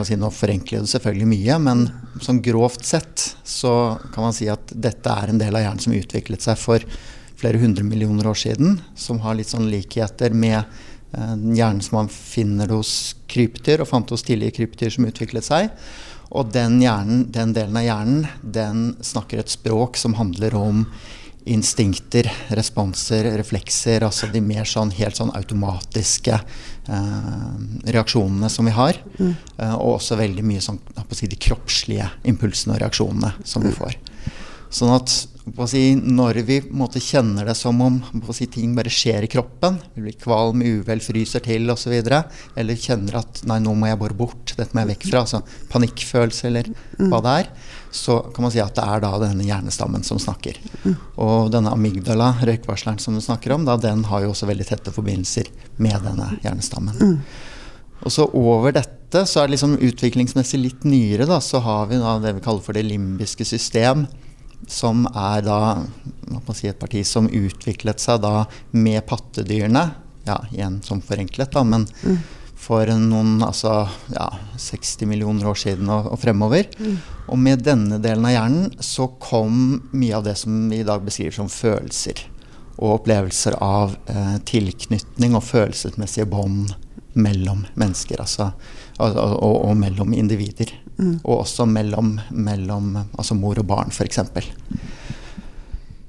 si, 0.05 0.17
nå 0.19 0.29
forenkler 0.33 0.83
det 0.83 0.91
selvfølgelig 0.91 1.29
mye, 1.31 1.59
men 1.63 1.85
sånn 2.23 2.41
grovt 2.45 2.85
sett 2.85 3.23
så 3.47 3.97
kan 4.13 4.27
man 4.27 4.35
si 4.35 4.49
at 4.51 4.73
dette 4.73 5.13
er 5.13 5.31
en 5.31 5.41
del 5.41 5.55
av 5.55 5.65
hjernen 5.65 5.83
som 5.83 5.95
utviklet 5.97 6.45
seg 6.45 6.59
for 6.61 6.85
flere 7.37 7.61
hundre 7.61 7.85
millioner 7.85 8.27
år 8.27 8.37
siden. 8.37 8.79
Som 8.97 9.21
har 9.25 9.37
litt 9.37 9.51
sånn 9.53 9.69
likheter 9.71 10.33
med 10.33 10.59
eh, 10.59 11.35
hjernen 11.57 11.83
som 11.85 12.01
man 12.01 12.11
finner 12.13 12.73
hos 12.73 13.15
krypdyr, 13.29 13.83
og 13.83 13.91
fant 13.91 14.13
hos 14.13 14.25
tidlige 14.25 14.59
krypdyr 14.59 14.93
som 14.93 15.07
utviklet 15.09 15.47
seg. 15.47 15.69
Og 16.35 16.49
den, 16.51 16.81
hjernen, 16.83 17.27
den 17.31 17.53
delen 17.55 17.77
av 17.79 17.85
hjernen 17.85 18.25
den 18.41 18.89
snakker 19.05 19.41
et 19.41 19.53
språk 19.53 19.99
som 19.99 20.17
handler 20.17 20.57
om 20.59 20.83
instinkter, 21.47 22.27
responser, 22.49 23.29
reflekser. 23.39 24.03
Altså 24.03 24.27
de 24.31 24.41
mer 24.43 24.67
sånn 24.67 24.91
helt 24.97 25.19
sånn 25.19 25.31
automatiske 25.37 26.41
reaksjonene 26.87 28.49
som 28.49 28.67
vi 28.67 28.75
har. 28.75 28.99
Mm. 29.19 29.33
Eh, 29.57 29.75
og 29.75 29.97
også 29.97 30.19
veldig 30.19 30.45
mye 30.47 30.63
sånn, 30.63 30.79
si, 31.11 31.29
de 31.29 31.39
kroppslige 31.47 32.09
impulsene 32.29 32.75
og 32.75 32.83
reaksjonene 32.83 33.33
som 33.47 33.65
vi 33.65 33.73
får. 33.75 33.97
Sånn 34.73 34.93
at 34.95 35.15
si, 35.69 35.81
når 35.95 36.41
vi 36.47 36.57
måte, 36.75 36.99
kjenner 37.03 37.47
det 37.47 37.55
som 37.57 37.79
om 37.83 37.99
si, 38.35 38.47
ting 38.51 38.73
bare 38.75 38.91
skjer 38.91 39.25
i 39.25 39.29
kroppen, 39.31 39.77
vi 39.95 40.03
blir 40.05 40.17
kvalm, 40.19 40.63
uvel, 40.65 41.01
fryser 41.03 41.43
til 41.45 41.69
osv., 41.71 41.93
eller 41.97 42.81
kjenner 42.81 43.19
at 43.21 43.41
nei, 43.47 43.59
nå 43.63 43.73
må 43.77 43.89
jeg 43.89 43.99
bare 44.01 44.17
bort, 44.17 44.53
dette 44.57 44.75
må 44.75 44.83
jeg 44.83 44.91
vekk 44.95 45.07
fra, 45.11 45.23
altså 45.23 45.41
panikkfølelse 45.71 46.49
eller 46.49 46.71
hva 46.97 47.21
det 47.23 47.35
er, 47.43 47.51
så 47.97 48.19
kan 48.35 48.45
man 48.45 48.53
si 48.53 48.61
at 48.61 48.75
det 48.77 48.83
er 48.83 49.03
da 49.03 49.13
denne 49.23 49.47
hjernestammen 49.47 50.03
som 50.05 50.19
snakker. 50.21 50.59
Og 51.23 51.51
denne 51.53 51.71
amygdala, 51.73 52.33
røykvarsleren 52.43 52.99
som 53.01 53.15
du 53.15 53.23
snakker 53.23 53.55
om, 53.55 53.65
da, 53.67 53.77
den 53.81 54.03
har 54.11 54.25
jo 54.25 54.33
også 54.33 54.49
veldig 54.49 54.67
tette 54.67 54.93
forbindelser 54.93 55.49
med 55.81 55.97
denne 56.05 56.33
hjernestammen. 56.43 57.23
Og 58.03 58.13
så 58.13 58.27
over 58.37 58.75
dette, 58.75 59.23
så 59.25 59.41
er 59.41 59.47
det 59.47 59.55
liksom 59.55 59.79
utviklingsmessig 59.79 60.59
litt 60.59 60.83
nyere, 60.85 61.25
da, 61.29 61.39
så 61.41 61.63
har 61.63 61.87
vi 61.89 61.99
da 62.01 62.17
det 62.21 62.35
vi 62.37 62.43
kaller 62.45 62.63
for 62.65 62.77
det 62.77 62.85
limbiske 62.85 63.47
system 63.47 64.05
som 64.67 65.05
er 65.13 65.45
da 65.45 65.59
si 66.55 66.67
et 66.67 66.79
parti 66.79 67.03
som 67.05 67.29
utviklet 67.29 68.01
seg 68.01 68.21
da 68.23 68.45
med 68.75 69.05
pattedyrene. 69.07 69.85
Ja, 70.27 70.41
igjen 70.51 70.81
som 70.83 70.99
forenklet, 71.01 71.53
da, 71.53 71.63
men 71.63 71.85
mm. 72.03 72.17
for 72.59 72.89
noen 72.99 73.37
altså, 73.45 73.85
ja, 74.11 74.27
60 74.59 75.07
millioner 75.07 75.47
år 75.47 75.59
siden 75.59 75.87
og, 75.93 76.09
og 76.11 76.19
fremover. 76.19 76.67
Mm. 76.79 76.97
Og 77.31 77.39
med 77.39 77.63
denne 77.63 78.01
delen 78.03 78.27
av 78.27 78.33
hjernen 78.33 78.73
så 78.83 79.07
kom 79.23 79.77
mye 79.93 80.17
av 80.17 80.25
det 80.27 80.35
som 80.41 80.65
vi 80.71 80.81
i 80.81 80.87
dag 80.87 81.05
beskriver 81.05 81.37
som 81.37 81.51
følelser. 81.51 82.25
Og 82.77 82.99
opplevelser 82.99 83.55
av 83.63 83.95
eh, 84.11 84.35
tilknytning 84.45 85.37
og 85.37 85.47
følelsesmessige 85.47 86.27
bånd 86.29 86.75
mellom 87.17 87.63
mennesker. 87.79 88.19
Altså, 88.21 88.51
og, 88.97 89.17
og, 89.17 89.55
og 89.69 89.77
mellom 89.77 90.13
individer. 90.17 90.73
Mm. 90.97 91.19
Og 91.23 91.43
også 91.43 91.67
mellom, 91.69 92.15
mellom 92.33 92.95
altså 93.03 93.37
mor 93.37 93.59
og 93.61 93.67
barn, 93.69 93.93
f.eks. 93.93 94.23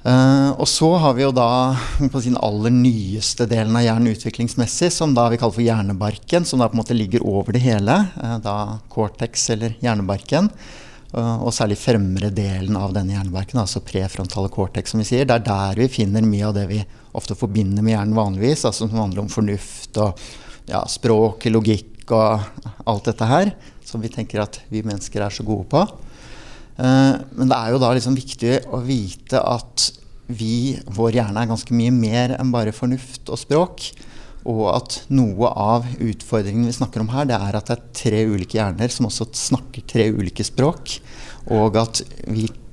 Uh, 0.08 0.12
eh, 0.12 0.50
og 0.56 0.64
så 0.70 0.88
har 1.02 1.16
vi 1.18 1.26
jo 1.26 1.34
da 1.36 1.76
på 2.12 2.22
sin 2.24 2.38
aller 2.40 2.72
nyeste 2.72 3.48
delen 3.50 3.76
av 3.76 3.84
hjernen 3.84 4.14
utviklingsmessig, 4.14 4.90
som 4.94 5.14
da 5.16 5.28
vi 5.28 5.40
kaller 5.40 5.58
for 5.58 5.66
hjernebarken, 5.66 6.48
som 6.48 6.62
da 6.62 6.70
på 6.70 6.78
en 6.78 6.82
måte 6.82 6.96
ligger 6.96 7.26
over 7.28 7.56
det 7.56 7.64
hele. 7.66 8.00
Uh, 8.16 8.38
da 8.44 8.58
cortex, 8.92 9.50
eller 9.56 9.76
hjernebarken. 9.84 10.48
Uh, 11.12 11.36
og 11.44 11.52
særlig 11.56 11.76
fremre 11.80 12.32
delen 12.32 12.76
av 12.80 12.96
denne 12.96 13.18
hjernebarken, 13.18 13.60
altså 13.60 13.84
prefrontale 13.84 14.48
cortex, 14.52 14.94
som 14.94 15.04
vi 15.04 15.10
sier. 15.10 15.28
Det 15.28 15.36
er 15.36 15.46
der 15.50 15.84
vi 15.84 15.92
finner 15.92 16.24
mye 16.24 16.48
av 16.48 16.56
det 16.56 16.64
vi 16.72 16.80
ofte 17.18 17.36
forbinder 17.36 17.84
med 17.84 17.96
hjernen 17.98 18.16
vanligvis, 18.16 18.64
altså 18.64 18.86
som 18.86 18.96
handler 18.96 19.26
om 19.26 19.32
fornuft 19.32 19.96
og 20.00 20.20
ja, 20.68 20.82
språk, 20.88 21.48
logikk 21.52 21.97
og 22.14 22.44
alt 22.88 23.08
dette 23.10 23.28
her 23.28 23.52
som 23.88 24.02
vi 24.04 24.10
tenker 24.12 24.42
at 24.42 24.60
vi 24.72 24.84
mennesker 24.84 25.24
er 25.24 25.34
så 25.34 25.46
gode 25.46 25.68
på. 25.72 25.84
Uh, 26.78 27.18
men 27.34 27.48
det 27.50 27.56
er 27.56 27.72
jo 27.72 27.80
da 27.82 27.90
liksom 27.96 28.16
viktig 28.18 28.52
å 28.70 28.82
vite 28.84 29.40
at 29.42 29.88
vi, 30.28 30.76
vår 30.92 31.16
hjerne 31.16 31.42
er 31.42 31.50
ganske 31.50 31.74
mye 31.74 31.92
mer 31.94 32.36
enn 32.36 32.52
bare 32.52 32.74
fornuft 32.76 33.32
og 33.32 33.40
språk. 33.40 33.88
Og 34.48 34.64
at 34.70 35.00
noe 35.12 35.50
av 35.50 35.88
utfordringen 35.98 36.68
vi 36.68 36.76
snakker 36.76 37.02
om 37.02 37.10
her, 37.12 37.26
det 37.28 37.36
er 37.36 37.56
at 37.58 37.68
det 37.68 37.76
er 37.76 37.86
tre 37.96 38.20
ulike 38.28 38.60
hjerner 38.60 38.92
som 38.92 39.08
også 39.08 39.28
snakker 39.36 39.84
tre 39.88 40.08
ulike 40.14 40.46
språk. 40.46 40.98
Og 41.52 41.76
at 41.80 42.02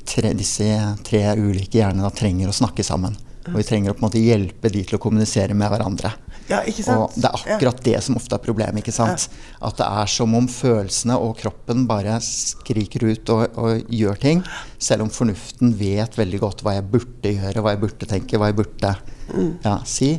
tre, 0.05 0.33
disse 0.37 0.67
tre 1.07 1.23
ulike 1.39 1.79
hjernene 1.79 2.11
trenger 2.15 2.51
å 2.51 2.55
snakke 2.55 2.85
sammen. 2.85 3.17
Og 3.49 3.59
vi 3.59 3.67
trenger 3.67 3.91
å 3.91 3.97
på 3.97 4.03
en 4.03 4.07
måte 4.07 4.23
hjelpe 4.23 4.71
de 4.73 4.83
til 4.85 4.97
å 4.97 5.01
kommunisere 5.01 5.57
med 5.57 5.71
hverandre. 5.71 6.13
Ja, 6.45 6.59
og 6.61 7.15
det 7.17 7.25
er 7.25 7.35
akkurat 7.55 7.79
ja. 7.81 7.83
det 7.87 8.01
som 8.05 8.17
ofte 8.19 8.37
er 8.37 8.43
problemet. 8.43 8.83
ikke 8.83 8.93
sant? 8.93 9.25
Ja. 9.25 9.47
At 9.69 9.79
det 9.79 9.87
er 9.87 10.11
som 10.13 10.35
om 10.37 10.47
følelsene 10.51 11.17
og 11.17 11.39
kroppen 11.39 11.87
bare 11.89 12.19
skriker 12.21 13.07
ut 13.09 13.31
og, 13.33 13.57
og, 13.57 13.89
gjør 13.89 14.21
ting. 14.21 14.43
Selv 14.77 15.07
om 15.07 15.11
fornuften 15.13 15.73
vet 15.79 16.17
veldig 16.19 16.41
godt 16.43 16.61
hva 16.65 16.77
jeg 16.77 16.87
burde 16.93 17.33
gjøre, 17.33 17.65
hva 17.65 17.73
jeg 17.73 17.81
burde 17.81 18.09
tenke, 18.11 18.37
hva 18.37 18.51
jeg 18.51 18.59
burde 18.61 18.93
mm. 19.33 19.51
ja, 19.65 19.79
si. 19.89 20.11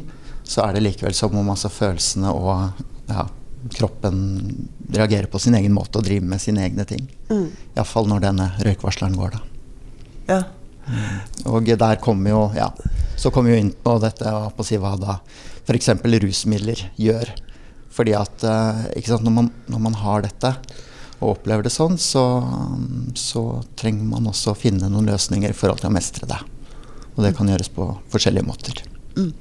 Så 0.46 0.66
er 0.66 0.74
det 0.74 0.84
likevel 0.88 1.14
som 1.14 1.34
om 1.38 1.54
altså, 1.54 1.70
følelsene 1.70 2.34
og 2.34 2.74
kroppen 3.76 4.18
reagerer 4.94 5.30
på 5.30 5.38
sin 5.42 5.54
egen 5.58 5.74
måte 5.74 5.98
og 5.98 6.06
driver 6.06 6.26
med 6.34 6.42
sine 6.42 6.66
egne 6.66 6.86
ting. 6.88 7.06
Mm. 7.30 7.48
Iallfall 7.76 8.10
når 8.10 8.26
denne 8.28 8.50
røykvarsleren 8.66 9.16
går, 9.18 9.38
da. 9.38 9.44
Ja. 10.26 10.42
Og 11.50 11.66
der 11.66 11.98
kommer 11.98 12.30
jo 12.30 12.42
Ja, 12.54 12.68
så 13.18 13.32
kommer 13.34 13.50
vi 13.50 13.58
inn 13.58 13.72
på 13.82 13.96
dette 13.98 14.30
på 14.54 14.62
å 14.62 14.66
si 14.66 14.78
hva 14.78 14.92
da 15.00 15.16
f.eks. 15.66 15.90
rusmidler 16.22 16.86
gjør. 17.00 17.32
Fordi 17.96 18.12
at 18.16 18.44
eh, 18.44 19.06
sant, 19.06 19.24
når, 19.24 19.34
man, 19.34 19.48
når, 19.70 19.82
man, 19.88 19.96
har 20.02 20.26
dette 20.26 20.52
og 21.16 21.32
opplever 21.32 21.64
det 21.64 21.72
sånn, 21.72 21.96
så, 22.00 22.24
så, 23.16 23.62
trenger 23.78 24.04
man 24.10 24.28
også 24.28 24.52
å 24.52 24.58
finne 24.58 24.90
noen 24.92 25.08
løsninger 25.08 25.52
i 25.52 25.56
forhold 25.56 25.80
til 25.80 25.90
å 25.90 25.96
mestre 25.96 26.28
det. 26.28 26.42
Og 27.16 27.24
det 27.24 27.32
kan 27.38 27.48
gjøres 27.48 27.72
på 27.72 27.88
forskjellige 28.12 28.44
måter. 28.44 28.82
Mm. 29.16 29.32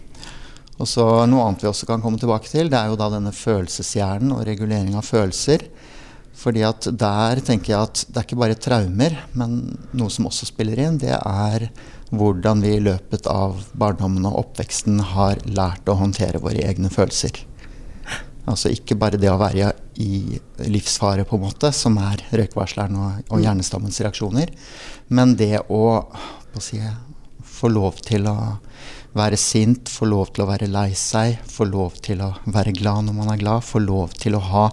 Og 0.76 0.88
så 0.88 1.04
Noe 1.28 1.44
annet 1.48 1.64
vi 1.64 1.70
også 1.70 1.88
kan 1.88 2.04
komme 2.04 2.20
tilbake 2.20 2.48
til, 2.52 2.72
det 2.72 2.80
er 2.80 2.92
jo 2.92 3.00
da 3.00 3.10
denne 3.12 3.36
følelseshjernen 3.36 4.34
og 4.36 4.46
regulering 4.48 4.96
av 4.96 5.08
følelser. 5.08 5.68
Fordi 6.36 6.64
at 6.68 6.88
der 7.00 7.40
tenker 7.44 7.74
jeg 7.74 7.90
at 7.90 8.02
det 8.10 8.20
er 8.20 8.28
ikke 8.28 8.40
bare 8.40 8.58
traumer, 8.60 9.16
men 9.40 9.60
noe 9.96 10.12
som 10.12 10.28
også 10.28 10.50
spiller 10.50 10.82
inn, 10.84 11.00
det 11.00 11.16
er 11.16 11.70
hvordan 12.14 12.62
vi 12.62 12.76
i 12.76 12.84
løpet 12.84 13.28
av 13.32 13.64
barndommen 13.74 14.28
og 14.30 14.38
oppveksten 14.44 15.00
har 15.16 15.42
lært 15.50 15.90
å 15.90 15.98
håndtere 16.00 16.42
våre 16.44 16.62
egne 16.68 16.92
følelser. 16.94 17.42
Altså 18.46 18.70
ikke 18.70 18.98
bare 19.02 19.18
det 19.18 19.32
å 19.32 19.40
være 19.42 19.72
i 20.02 20.38
livsfare, 20.70 21.26
på 21.26 21.40
en 21.40 21.46
måte, 21.48 21.72
som 21.74 21.98
er 21.98 22.22
røykvarsleren 22.30 23.00
og, 23.00 23.24
og 23.32 23.40
mm. 23.40 23.44
hjernestammens 23.48 23.98
reaksjoner, 24.06 24.52
men 25.10 25.34
det 25.40 25.64
å, 25.66 25.82
å 26.06 26.62
si, 26.62 26.78
få 27.42 27.72
lov 27.74 27.98
til 28.06 28.30
å 28.30 28.38
være 29.16 29.40
sint, 29.40 29.90
få 29.90 30.10
lov 30.12 30.34
til 30.36 30.46
å 30.46 30.50
være 30.52 30.70
lei 30.70 30.92
seg, 31.00 31.40
få 31.50 31.66
lov 31.72 31.98
til 32.06 32.22
å 32.22 32.34
være 32.52 32.76
glad 32.76 33.08
når 33.08 33.18
man 33.18 33.34
er 33.34 33.42
glad, 33.42 33.66
få 33.66 33.82
lov 33.82 34.14
til 34.20 34.38
å 34.38 34.44
ha 34.52 34.66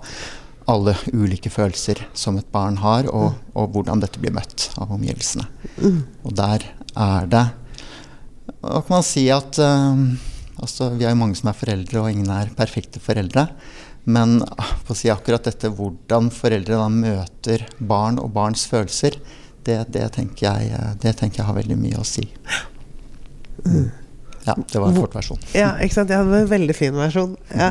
alle 0.71 0.95
ulike 1.11 1.51
følelser 1.51 2.05
som 2.15 2.37
et 2.39 2.49
barn 2.53 2.77
har, 2.83 3.09
og, 3.11 3.33
mm. 3.33 3.53
og 3.59 3.73
hvordan 3.75 4.03
dette 4.03 4.21
blir 4.23 4.35
møtt 4.35 4.69
av 4.77 4.93
omgivelsene. 4.95 5.49
Mm. 5.81 6.01
Og 6.27 6.37
der 6.39 6.67
er 6.99 7.29
det 7.33 7.47
Hva 8.61 8.83
kan 8.83 8.97
man 8.97 9.07
si 9.07 9.25
at 9.33 9.59
uh, 9.63 10.03
altså, 10.61 10.91
Vi 10.97 11.07
er 11.07 11.15
jo 11.15 11.21
mange 11.23 11.39
som 11.39 11.51
er 11.53 11.59
foreldre, 11.59 12.03
og 12.03 12.11
ingen 12.13 12.31
er 12.35 12.53
perfekte 12.57 13.03
foreldre. 13.03 13.49
Men 14.05 14.41
på 14.87 14.95
å 14.95 14.99
si 14.99 15.11
akkurat 15.13 15.47
dette 15.47 15.71
hvordan 15.71 16.33
foreldre 16.35 16.81
da 16.81 16.89
møter 16.91 17.67
barn 17.79 18.19
og 18.19 18.33
barns 18.35 18.65
følelser, 18.71 19.19
det, 19.63 19.79
det, 19.95 20.09
tenker, 20.17 20.59
jeg, 20.59 20.95
det 21.03 21.13
tenker, 21.21 21.39
jeg, 21.39 21.47
har 21.47 21.55
veldig 21.55 21.79
mye 21.79 22.01
å 22.01 22.07
si. 22.07 22.25
Ja, 24.43 24.57
det 24.59 24.81
var 24.81 24.89
en 24.91 24.99
kort 24.99 25.15
versjon. 25.15 25.39
Ja, 25.55 25.77
ikke 25.79 25.95
sant. 26.01 26.11
Ja, 26.11 26.25
det 26.25 26.33
var 26.33 26.43
en 26.43 26.51
veldig 26.51 26.75
fin 26.75 26.97
versjon. 26.99 27.37
Ja, 27.55 27.69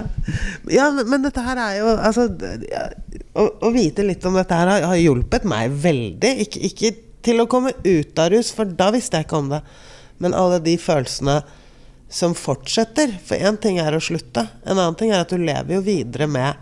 ja 0.72 0.88
men 0.96 1.26
dette 1.26 1.44
her 1.44 1.60
er 1.60 1.80
jo 1.82 1.90
Altså, 1.98 2.30
å, 3.36 3.48
å, 3.60 3.72
vite 3.76 4.06
litt 4.08 4.24
om 4.28 4.38
dette 4.40 4.56
her 4.56 4.86
har 4.88 5.00
hjulpet 5.00 5.48
meg 5.52 5.76
veldig. 5.84 6.32
Ikke, 6.46 6.64
ikke 6.70 6.94
til 7.26 7.42
å 7.42 7.48
komme 7.50 7.74
ut 7.84 8.20
av 8.20 8.32
rus, 8.34 8.52
for 8.56 8.70
da 8.70 8.92
visste 8.94 9.20
jeg 9.20 9.28
ikke 9.28 9.42
om 9.42 9.52
det. 9.54 9.62
Men 10.22 10.38
alle 10.38 10.62
de 10.64 10.76
følelsene 10.78 11.42
som 12.12 12.36
fortsetter. 12.36 13.14
For 13.26 13.40
én 13.40 13.58
ting 13.62 13.80
er 13.82 13.96
å 13.96 14.04
slutte. 14.04 14.44
En 14.66 14.78
annen 14.78 14.98
ting 15.00 15.14
er 15.14 15.24
at 15.24 15.32
du 15.32 15.40
lever 15.40 15.78
jo 15.78 15.84
videre 15.86 16.28
med? 16.30 16.60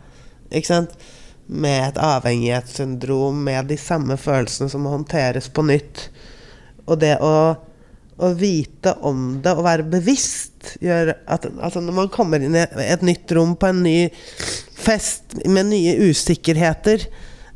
Med 1.50 1.80
et 1.88 1.98
avhengighetssyndrom, 1.98 3.42
med 3.44 3.72
de 3.72 3.78
samme 3.82 4.18
følelsene 4.22 4.70
som 4.70 4.86
må 4.86 4.94
håndteres 4.94 5.50
på 5.50 5.66
nytt. 5.66 6.06
Og 6.86 7.00
det 7.02 7.16
å, 7.26 7.34
å 8.22 8.30
vite 8.38 8.94
om 9.06 9.40
det 9.44 9.56
og 9.58 9.66
være 9.66 9.88
bevisst 9.90 10.76
gjør 10.84 11.16
at 11.32 11.46
altså 11.50 11.82
Når 11.82 11.96
man 11.96 12.10
kommer 12.14 12.44
inn 12.44 12.58
i 12.58 12.66
et 12.86 13.06
nytt 13.06 13.32
rom 13.34 13.56
på 13.58 13.70
en 13.72 13.82
ny 13.86 13.98
fest 14.80 15.40
med 15.46 15.72
nye 15.72 15.96
usikkerheter, 16.10 17.08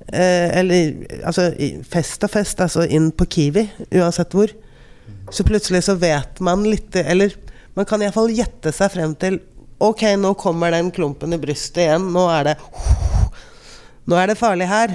Eh, 0.07 0.57
eller 0.59 1.07
altså 1.23 1.47
fest 1.87 2.25
og 2.25 2.33
fest, 2.33 2.59
altså 2.59 2.83
inn 2.85 3.11
på 3.15 3.27
Kiwi, 3.29 3.63
uansett 3.95 4.35
hvor. 4.35 4.51
Så 5.31 5.45
plutselig 5.47 5.85
så 5.85 5.95
vet 5.99 6.39
man 6.43 6.65
litt 6.67 6.95
Eller 6.99 7.31
man 7.73 7.87
kan 7.87 8.01
iallfall 8.03 8.31
gjette 8.35 8.73
seg 8.75 8.91
frem 8.91 9.15
til 9.19 9.39
Ok, 9.83 10.03
nå 10.19 10.33
kommer 10.39 10.71
den 10.71 10.91
klumpen 10.95 11.33
i 11.35 11.39
brystet 11.39 11.85
igjen. 11.85 12.05
Nå 12.13 12.27
er 12.31 12.51
det 12.51 12.53
Nå 14.07 14.19
er 14.19 14.29
det 14.29 14.39
farlig 14.39 14.67
her. 14.67 14.93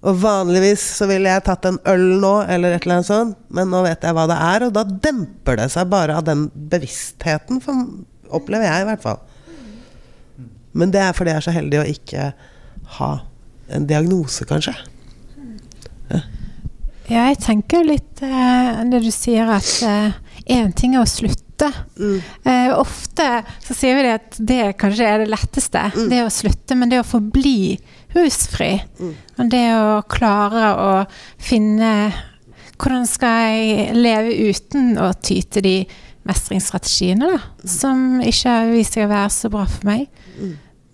Og 0.00 0.16
vanligvis 0.22 0.82
så 0.96 1.06
ville 1.10 1.30
jeg 1.30 1.44
tatt 1.46 1.66
en 1.68 1.78
øl 1.90 2.04
nå, 2.22 2.32
eller 2.48 2.74
et 2.74 2.84
eller 2.86 2.98
annet 2.98 3.08
sånt, 3.08 3.40
men 3.52 3.68
nå 3.68 3.82
vet 3.84 4.06
jeg 4.06 4.16
hva 4.16 4.24
det 4.30 4.38
er, 4.40 4.64
og 4.64 4.72
da 4.72 4.84
demper 4.88 5.58
det 5.60 5.66
seg 5.74 5.90
bare 5.92 6.16
av 6.16 6.24
den 6.24 6.46
bevisstheten, 6.72 7.60
for, 7.60 7.82
opplever 8.32 8.64
jeg 8.64 8.86
i 8.86 8.86
hvert 8.88 9.04
fall. 9.04 9.20
Men 10.72 10.94
det 10.94 11.02
er 11.04 11.12
fordi 11.16 11.34
jeg 11.34 11.42
er 11.42 11.46
så 11.46 11.54
heldig 11.54 11.82
å 11.82 11.88
ikke 11.92 12.30
ha 12.96 13.10
en 13.70 13.86
diagnose, 13.86 14.46
kanskje. 14.48 14.74
Ja. 16.10 16.22
ja 17.10 17.28
jeg 17.30 17.38
tenker 17.44 17.86
litt 17.86 18.22
eh, 18.24 18.82
det 18.90 19.02
du 19.04 19.12
sier 19.14 19.50
at 19.56 19.70
én 19.84 20.66
eh, 20.66 20.74
ting 20.76 20.96
er 20.96 21.04
å 21.04 21.10
slutte. 21.10 21.70
Mm. 22.00 22.16
Eh, 22.48 22.72
ofte 22.72 23.28
så 23.60 23.76
sier 23.76 23.98
vi 23.98 24.06
det 24.06 24.16
at 24.16 24.40
det 24.50 24.62
kanskje 24.80 25.08
er 25.08 25.22
det 25.22 25.30
letteste. 25.32 25.84
Mm. 25.96 26.08
Det 26.12 26.22
å 26.24 26.34
slutte, 26.34 26.78
men 26.78 26.92
det 26.92 27.02
å 27.02 27.06
forbli 27.06 27.76
rusfri. 28.16 28.72
Mm. 29.00 29.14
Og 29.38 29.52
det 29.52 29.66
å 29.76 30.00
klare 30.10 30.72
å 30.74 30.90
finne 31.40 31.92
hvordan 32.80 33.04
skal 33.04 33.52
jeg 33.52 33.96
leve 33.98 34.32
uten 34.48 34.94
å 34.96 35.10
ty 35.20 35.42
til 35.44 35.66
de 35.66 35.74
mestringsstrategiene, 36.28 37.28
da? 37.28 37.68
Som 37.68 38.22
ikke 38.24 38.54
har 38.54 38.72
vist 38.72 38.96
seg 38.96 39.04
å 39.04 39.12
være 39.12 39.32
så 39.34 39.50
bra 39.52 39.66
for 39.68 39.88
meg. 39.88 40.08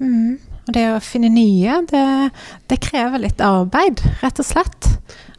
Mm. 0.01 0.39
Og 0.67 0.75
det 0.75 0.85
å 0.91 1.03
finne 1.05 1.31
nye, 1.31 1.79
det, 1.87 2.05
det, 2.67 2.81
krever 2.83 3.23
litt 3.23 3.43
arbeid, 3.45 4.03
rett 4.23 4.43
og 4.43 4.49
slett. 4.49 4.89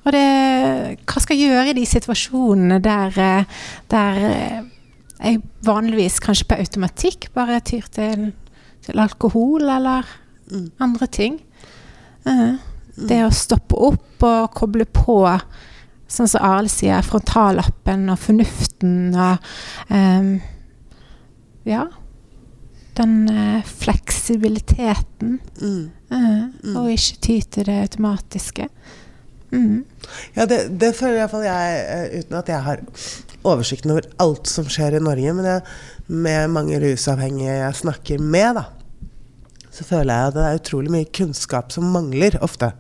Og 0.06 0.14
det 0.16 0.28
Hva 1.04 1.24
skal 1.24 1.36
jeg 1.36 1.52
gjøre 1.52 1.74
i 1.74 1.78
de 1.82 1.86
situasjonene 1.90 2.80
der, 2.84 3.18
der 3.92 4.22
jeg 5.18 5.42
vanligvis 5.66 6.22
kanskje 6.24 6.48
på 6.48 6.60
automatikk 6.62 7.30
bare 7.36 7.60
tyr 7.66 7.90
til, 7.92 8.30
til 8.86 9.04
alkohol 9.04 9.68
eller 9.68 10.08
mm. 10.48 10.70
andre 10.86 11.10
ting? 11.12 11.42
Uh, 12.28 12.56
det 12.96 13.20
å 13.26 13.34
stoppe 13.36 13.78
opp 13.90 14.24
og 14.26 14.52
koble 14.56 14.88
på 14.90 15.20
sånn 16.08 16.30
som 16.32 16.44
Arild 16.48 16.72
sier, 16.72 17.04
frontallappen 17.06 18.08
og 18.14 18.20
fornuften 18.24 19.16
og 19.16 19.50
um, 19.92 20.38
Ja. 21.68 21.90
Den 22.98 23.30
uh, 23.30 23.60
fleksibiliteten. 23.64 25.38
Mm. 25.62 25.90
Uh, 26.12 26.48
mm. 26.64 26.76
Og 26.76 26.92
ikke 26.94 27.20
ty 27.22 27.40
til 27.46 27.68
det 27.70 27.78
automatiske. 27.84 28.70
Mm. 29.52 29.86
Ja, 30.36 30.46
det, 30.50 30.64
det 30.82 30.96
føler 30.98 31.22
iallfall 31.22 31.46
jeg, 31.46 31.84
uh, 31.88 32.18
uten 32.20 32.40
at 32.40 32.50
jeg 32.52 32.66
har 32.66 32.82
oversikten 33.48 33.94
over 33.94 34.08
alt 34.24 34.50
som 34.50 34.68
skjer 34.72 34.98
i 34.98 35.04
Norge, 35.04 35.36
men 35.38 35.48
jeg, 35.48 35.62
med 36.08 36.52
mange 36.52 36.80
rusavhengige 36.82 37.60
jeg 37.62 37.80
snakker 37.82 38.24
med, 38.24 38.60
da, 38.60 38.66
så 39.72 39.86
føler 39.86 40.14
jeg 40.14 40.32
at 40.32 40.38
det 40.38 40.46
er 40.48 40.60
utrolig 40.62 40.94
mye 40.94 41.12
kunnskap 41.14 41.72
som 41.76 41.92
mangler 41.94 42.40
ofte. 42.42 42.72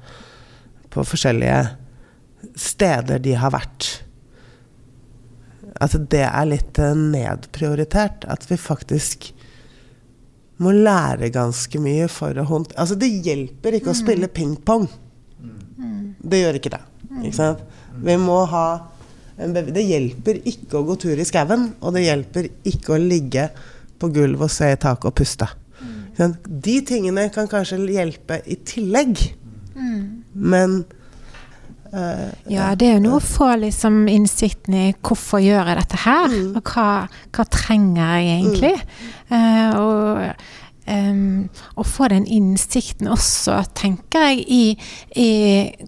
På 0.89 1.05
forskjellige 1.05 1.59
steder 2.57 3.21
de 3.21 3.35
har 3.37 3.53
vært. 3.53 3.89
Altså 5.77 6.01
det 6.01 6.23
er 6.25 6.49
litt 6.49 6.79
eh, 6.81 6.97
nedprioritert. 6.97 8.25
At 8.25 8.47
vi 8.49 8.57
faktisk 8.57 9.29
må 10.63 10.73
lære 10.73 11.29
ganske 11.33 11.79
mye 11.81 12.07
for 12.09 12.37
å 12.37 12.45
håndtere 12.49 12.81
Altså 12.81 12.97
det 12.99 13.09
hjelper 13.25 13.77
ikke 13.77 13.91
å 13.91 13.95
mm. 13.95 13.99
spille 13.99 14.29
pingpong. 14.33 14.87
Mm. 15.37 16.15
Det 16.17 16.41
gjør 16.41 16.59
ikke 16.59 16.73
det. 16.73 16.83
Ikke 17.21 17.37
sant? 17.37 17.63
Vi 18.03 18.15
må 18.21 18.39
ha 18.49 18.67
Det 19.37 19.83
hjelper 19.85 20.41
ikke 20.49 20.79
å 20.79 20.85
gå 20.87 20.95
tur 20.97 21.19
i 21.21 21.25
skauen, 21.27 21.69
og 21.85 21.93
det 21.93 22.07
hjelper 22.07 22.49
ikke 22.65 22.95
å 22.95 23.01
ligge 23.01 23.51
på 24.01 24.09
gulvet 24.13 24.47
og 24.47 24.53
se 24.53 24.71
i 24.73 24.79
taket 24.81 25.11
og 25.11 25.17
puste. 25.17 25.47
Mm. 25.77 26.33
De 26.65 26.75
tingene 26.85 27.27
kan 27.33 27.49
kanskje 27.49 27.77
hjelpe 27.93 28.39
i 28.49 28.57
tillegg, 28.65 29.21
men 30.33 30.79
Uh, 31.93 32.29
ja, 32.51 32.73
det 32.75 32.87
er 32.89 32.97
jo 32.97 33.03
noe 33.05 33.19
å 33.21 33.23
få 33.23 33.53
liksom 33.61 34.05
innsikten 34.11 34.75
i 34.75 34.85
hvorfor 34.95 35.41
gjør 35.43 35.71
jeg 35.71 35.79
dette 35.79 35.99
her, 36.03 36.29
mm. 36.33 36.53
og 36.59 36.71
hva, 36.73 36.87
hva, 37.35 37.45
trenger 37.53 38.17
jeg 38.17 38.31
egentlig? 38.37 38.73
Mm. 39.29 39.33
Uh, 39.33 39.69
og 39.79 40.23
um, 40.91 41.41
å 41.79 41.87
få 41.87 42.09
den 42.11 42.27
innsikten 42.27 43.11
også, 43.11 43.61
tenker 43.77 44.29
jeg, 44.31 44.45
i, 44.47 44.63
i, 45.15 45.31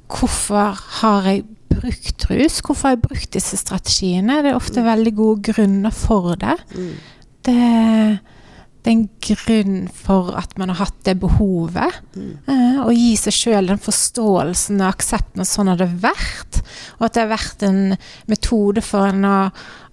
hvorfor 0.08 0.80
har 1.02 1.30
jeg 1.34 1.46
brukt 1.70 2.28
rus? 2.32 2.60
Hvorfor 2.64 2.90
har 2.90 2.98
jeg 2.98 3.06
brukt 3.06 3.32
disse 3.36 3.60
strategiene? 3.60 4.42
Det 4.44 4.54
er 4.54 4.60
ofte 4.60 4.84
mm. 4.84 4.90
veldig 4.90 5.16
gode 5.20 5.54
grunner 5.54 5.96
for 5.96 6.36
det. 6.40 6.58
Mm. 6.76 6.92
Det 7.50 7.60
det 8.90 8.96
er 8.96 9.02
en 9.04 9.10
grunn 9.22 9.82
for 9.94 10.32
at 10.40 10.56
man 10.58 10.72
har 10.72 10.80
hatt 10.82 11.04
det 11.06 11.20
behovet. 11.22 12.00
Mm. 12.16 12.32
Eh, 12.50 12.78
å 12.82 12.94
gi 12.96 13.12
seg 13.20 13.36
sjøl 13.36 13.70
den 13.70 13.82
forståelsen 13.82 14.80
og 14.82 14.88
aksepten 14.90 15.44
at 15.44 15.50
sånn 15.50 15.70
har 15.70 15.78
det 15.78 15.92
vært. 16.02 16.62
Og 16.98 17.06
at 17.06 17.14
det 17.14 17.22
har 17.22 17.36
vært 17.36 17.66
en 17.68 17.84
metode 18.32 18.82
for 18.82 19.12
en 19.12 19.28
å, 19.30 19.36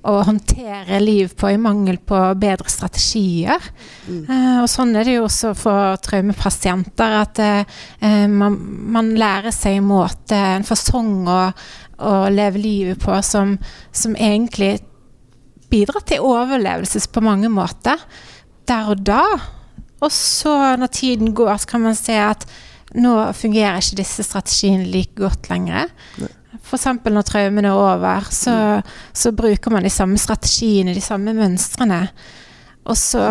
å 0.08 0.14
håndtere 0.24 1.00
liv 1.02 1.34
på 1.36 1.50
i 1.52 1.58
mangel 1.60 1.98
på 2.08 2.20
bedre 2.40 2.72
strategier. 2.72 3.66
Mm. 4.08 4.22
Eh, 4.22 4.60
og 4.62 4.70
sånn 4.72 4.94
er 4.96 5.04
det 5.04 5.18
jo 5.18 5.26
også 5.26 5.52
for 5.60 6.00
traumepasienter. 6.06 7.18
At 7.20 7.42
eh, 7.44 8.22
man, 8.32 8.56
man, 8.96 9.10
lærer 9.20 9.52
seg 9.52 9.76
en 9.76 9.90
måte, 9.90 10.38
en 10.40 10.64
fasong 10.64 11.28
å, 11.28 11.40
å 12.00 12.14
leve 12.32 12.64
livet 12.64 13.04
på 13.04 13.20
som, 13.20 13.58
som 13.92 14.16
egentlig 14.16 14.78
bidrar 15.68 16.00
til 16.06 16.24
overlevelse 16.24 17.02
på 17.12 17.20
mange 17.26 17.52
måter 17.52 18.00
der 18.68 18.92
og 18.92 19.04
da. 19.06 19.24
Og 20.04 20.12
så 20.12 20.76
når 20.76 20.92
tiden 20.92 21.34
går, 21.34 21.56
så 21.56 21.70
kan 21.74 21.84
man 21.86 21.96
se 21.98 22.16
at 22.20 22.46
nå 22.96 23.14
fungerer 23.36 23.80
ikke 23.80 24.00
disse 24.00 24.24
strategiene 24.24 24.86
like 24.88 25.16
godt 25.18 25.50
lenger. 25.50 25.90
F.eks. 26.62 26.86
når 27.04 27.26
traumene 27.26 27.68
er 27.68 27.78
over, 27.78 28.28
så, 28.30 28.82
så, 29.12 29.32
bruker 29.32 29.70
man 29.70 29.84
de 29.84 29.90
samme 29.90 30.18
strategiene, 30.18 30.94
de 30.94 31.04
samme 31.04 31.34
mønstrene. 31.36 32.06
Og 32.86 32.96
så 32.96 33.26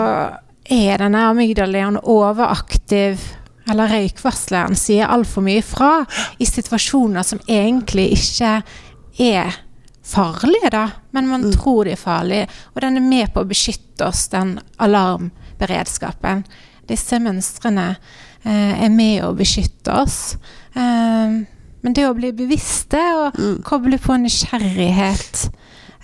er 0.66 1.02
denne 1.02 1.24
amygdalaen 1.30 2.00
overaktiv, 2.02 3.22
eller 3.70 3.90
røykvarsleren 3.90 4.78
sier 4.78 5.10
altfor 5.10 5.46
mye 5.46 5.64
fra 5.66 6.04
i 6.38 6.46
situasjoner 6.46 7.26
som 7.26 7.42
egentlig 7.50 8.12
ikke 8.14 8.60
er 9.26 9.62
farlige, 10.06 10.70
da, 10.74 10.86
men 11.12 11.28
man 11.28 11.48
mm. 11.48 11.56
tror 11.58 11.86
de 11.88 11.96
er 11.96 12.00
farlige. 12.02 12.48
Og 12.74 12.84
den 12.86 13.00
er 13.00 13.06
med 13.06 13.34
på 13.34 13.44
å 13.44 13.50
beskytte 13.50 14.08
oss, 14.10 14.28
den 14.34 14.58
alarmberedskapen. 14.82 16.46
Disse 16.90 17.20
mønstrene 17.22 17.90
eh, 18.44 18.86
er 18.86 18.94
med 18.94 19.24
å 19.26 19.34
beskytte 19.38 19.96
oss. 20.04 20.20
Eh, 20.78 21.42
men 21.86 21.94
det 21.94 22.08
å 22.08 22.16
bli 22.18 22.32
bevisste 22.34 23.02
og 23.20 23.40
mm. 23.40 23.58
koble 23.66 24.00
på 24.02 24.18
nysgjerrighet 24.22 25.48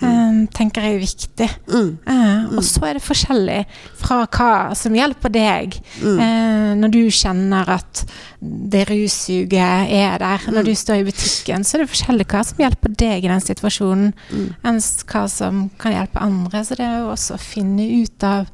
Um, 0.02 0.48
tenker 0.50 0.86
jeg 0.86 0.96
er 0.96 1.02
viktig. 1.02 1.48
Mm. 1.70 1.90
Uh, 2.08 2.56
og 2.58 2.64
så 2.66 2.88
er 2.88 2.98
det 2.98 3.04
forskjellig 3.06 3.60
fra 4.00 4.24
hva 4.26 4.54
som 4.78 4.96
hjelper 4.98 5.34
deg 5.34 5.78
mm. 6.02 6.18
uh, 6.18 6.72
når 6.80 6.94
du 6.96 7.02
kjenner 7.14 7.70
at 7.76 8.04
det 8.42 8.88
russuget 8.90 9.94
er 9.94 10.18
der. 10.24 10.48
Når 10.50 10.66
du 10.66 10.74
står 10.78 11.02
i 11.02 11.06
butikken, 11.12 11.66
så 11.68 11.78
er 11.78 11.84
det 11.84 11.92
forskjellig 11.94 12.28
hva 12.34 12.42
som 12.48 12.64
hjelper 12.64 12.96
deg 13.04 13.28
i 13.28 13.32
den 13.32 13.46
situasjonen, 13.46 14.12
mm. 14.32 14.50
enn 14.66 14.82
hva 15.12 15.24
som 15.30 15.64
kan 15.82 15.96
hjelpe 15.96 16.26
andre. 16.26 16.66
Så 16.66 16.80
det 16.80 16.88
er 16.88 17.04
jo 17.04 17.14
også 17.14 17.38
å 17.38 17.44
finne 17.44 17.86
ut 18.02 18.28
av, 18.28 18.50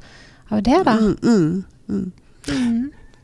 av 0.52 0.64
det, 0.66 0.82
da. 0.84 0.98
Mm, 1.00 1.64
mm, 1.88 2.06
mm. 2.52 2.78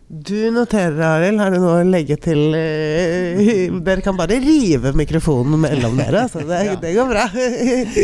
Du 0.09 0.51
noterer, 0.53 0.99
Arild. 1.01 1.40
Har 1.40 1.55
du 1.55 1.62
noe 1.62 1.79
å 1.81 1.87
legge 1.88 2.19
til? 2.21 2.53
Uh, 2.53 3.79
dere 3.87 4.05
kan 4.05 4.19
bare 4.19 4.37
rive 4.43 4.93
mikrofonen 4.97 5.57
mellom 5.62 5.97
dere. 5.97 6.27
Så 6.29 6.45
det, 6.45 6.61
ja. 6.69 6.75
det 6.81 6.93
går 6.97 7.09
bra. 7.09 7.25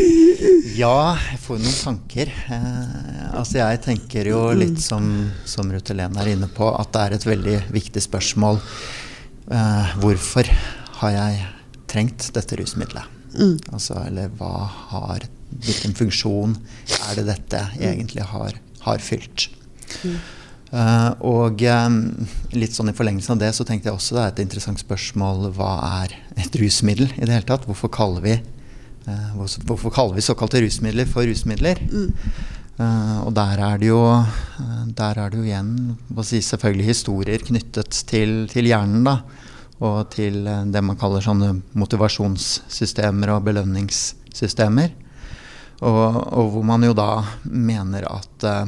ja, 0.81 0.97
jeg 1.29 1.41
får 1.45 1.61
noen 1.61 1.77
tanker. 1.77 2.33
Eh, 2.57 3.29
altså 3.37 3.61
jeg 3.61 3.83
tenker 3.85 4.33
jo 4.33 4.47
litt 4.57 4.81
som, 4.83 5.05
som 5.45 5.69
Ruth 5.73 5.93
Helene 5.93 6.25
er 6.25 6.33
inne 6.33 6.49
på, 6.49 6.73
at 6.73 6.93
det 6.97 7.05
er 7.05 7.19
et 7.19 7.29
veldig 7.29 7.59
viktig 7.77 8.05
spørsmål. 8.09 8.63
Eh, 9.53 9.95
hvorfor 10.01 10.49
har 11.03 11.17
jeg 11.19 11.47
trengt 11.91 12.31
dette 12.33 12.61
rusmiddelet? 12.61 13.17
Mm. 13.37 13.57
Altså, 13.75 14.01
eller 14.09 14.33
hva 14.41 14.55
har 14.91 15.29
Hvilken 15.51 15.97
funksjon 15.99 16.53
er 16.95 17.17
det 17.19 17.25
dette 17.27 17.59
egentlig 17.83 18.23
har, 18.31 18.55
har 18.85 19.01
fylt? 19.03 19.49
Mm. 20.07 20.21
Uh, 20.71 21.11
og 21.27 21.63
um, 21.67 21.97
litt 22.55 22.77
sånn 22.77 22.93
i 22.93 22.95
forlengelsen 22.95 23.35
av 23.35 23.41
det 23.43 23.49
så 23.57 23.65
tenkte 23.67 23.89
jeg 23.91 23.97
også 23.97 24.15
det 24.15 24.23
er 24.23 24.29
et 24.31 24.43
interessant 24.45 24.79
spørsmål 24.79 25.49
hva 25.57 25.73
er 26.05 26.15
et 26.39 26.59
rusmiddel 26.61 27.11
i 27.17 27.25
det 27.25 27.35
hele 27.35 27.49
tatt? 27.49 27.67
Hvorfor 27.67 27.91
kaller 27.91 28.23
vi, 28.23 28.37
uh, 29.09 29.33
hvorfor 29.67 29.91
kaller 29.91 30.15
vi 30.15 30.23
såkalte 30.23 30.63
rusmidler 30.63 31.11
for 31.11 31.27
rusmidler? 31.27 31.83
Mm. 31.91 32.13
Uh, 32.79 33.19
og 33.27 33.35
der 33.37 33.65
er 33.67 33.83
det 33.83 33.91
jo, 33.91 34.01
der 34.97 35.19
er 35.19 35.33
det 35.33 35.41
jo 35.41 35.49
igjen 35.49 35.75
si, 36.23 36.39
selvfølgelig 36.39 36.87
historier 36.87 37.43
knyttet 37.51 38.05
til, 38.09 38.47
til, 38.53 38.71
hjernen. 38.71 39.03
da, 39.05 39.19
Og 39.83 40.07
til 40.15 40.45
det 40.47 40.85
man 40.87 40.97
kaller 41.01 41.25
sånne 41.25 41.51
motivasjonssystemer 41.75 43.35
og 43.35 43.43
belønningssystemer. 43.51 44.95
Og, 45.81 46.01
og 46.37 46.55
hvor 46.55 46.65
man 46.69 46.87
jo 46.87 46.95
da 46.95 47.25
mener 47.43 48.07
at 48.07 48.47
Eh, 48.47 48.65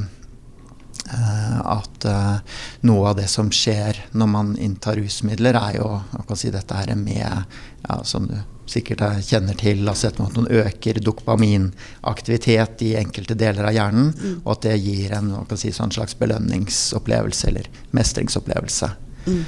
at 1.11 2.05
uh, 2.07 2.39
noe 2.87 3.11
av 3.11 3.17
det 3.19 3.27
som 3.31 3.51
skjer 3.53 3.99
når 4.15 4.29
man 4.31 4.53
inntar 4.61 4.97
rusmidler, 5.01 5.57
er 5.59 5.79
jo 5.81 5.89
jeg 6.13 6.27
kan 6.29 6.39
si 6.39 6.51
dette 6.55 6.79
her 6.79 6.95
med 6.97 7.23
ja, 7.83 7.97
Som 8.07 8.29
du 8.31 8.37
sikkert 8.71 9.03
kjenner 9.27 9.57
til, 9.59 9.83
altså 9.89 10.13
at 10.13 10.21
man 10.23 10.47
øker 10.47 11.01
dopaminaktivitet 11.03 12.85
i 12.87 12.93
enkelte 12.97 13.35
deler 13.37 13.67
av 13.69 13.75
hjernen, 13.75 14.13
mm. 14.15 14.37
og 14.45 14.53
at 14.55 14.69
det 14.69 14.77
gir 14.79 15.13
en 15.17 15.33
si, 15.59 15.73
sånn 15.75 15.93
slags 15.93 16.15
belønningsopplevelse 16.21 17.51
eller 17.51 17.67
mestringsopplevelse. 17.91 18.93
Mm. 19.27 19.43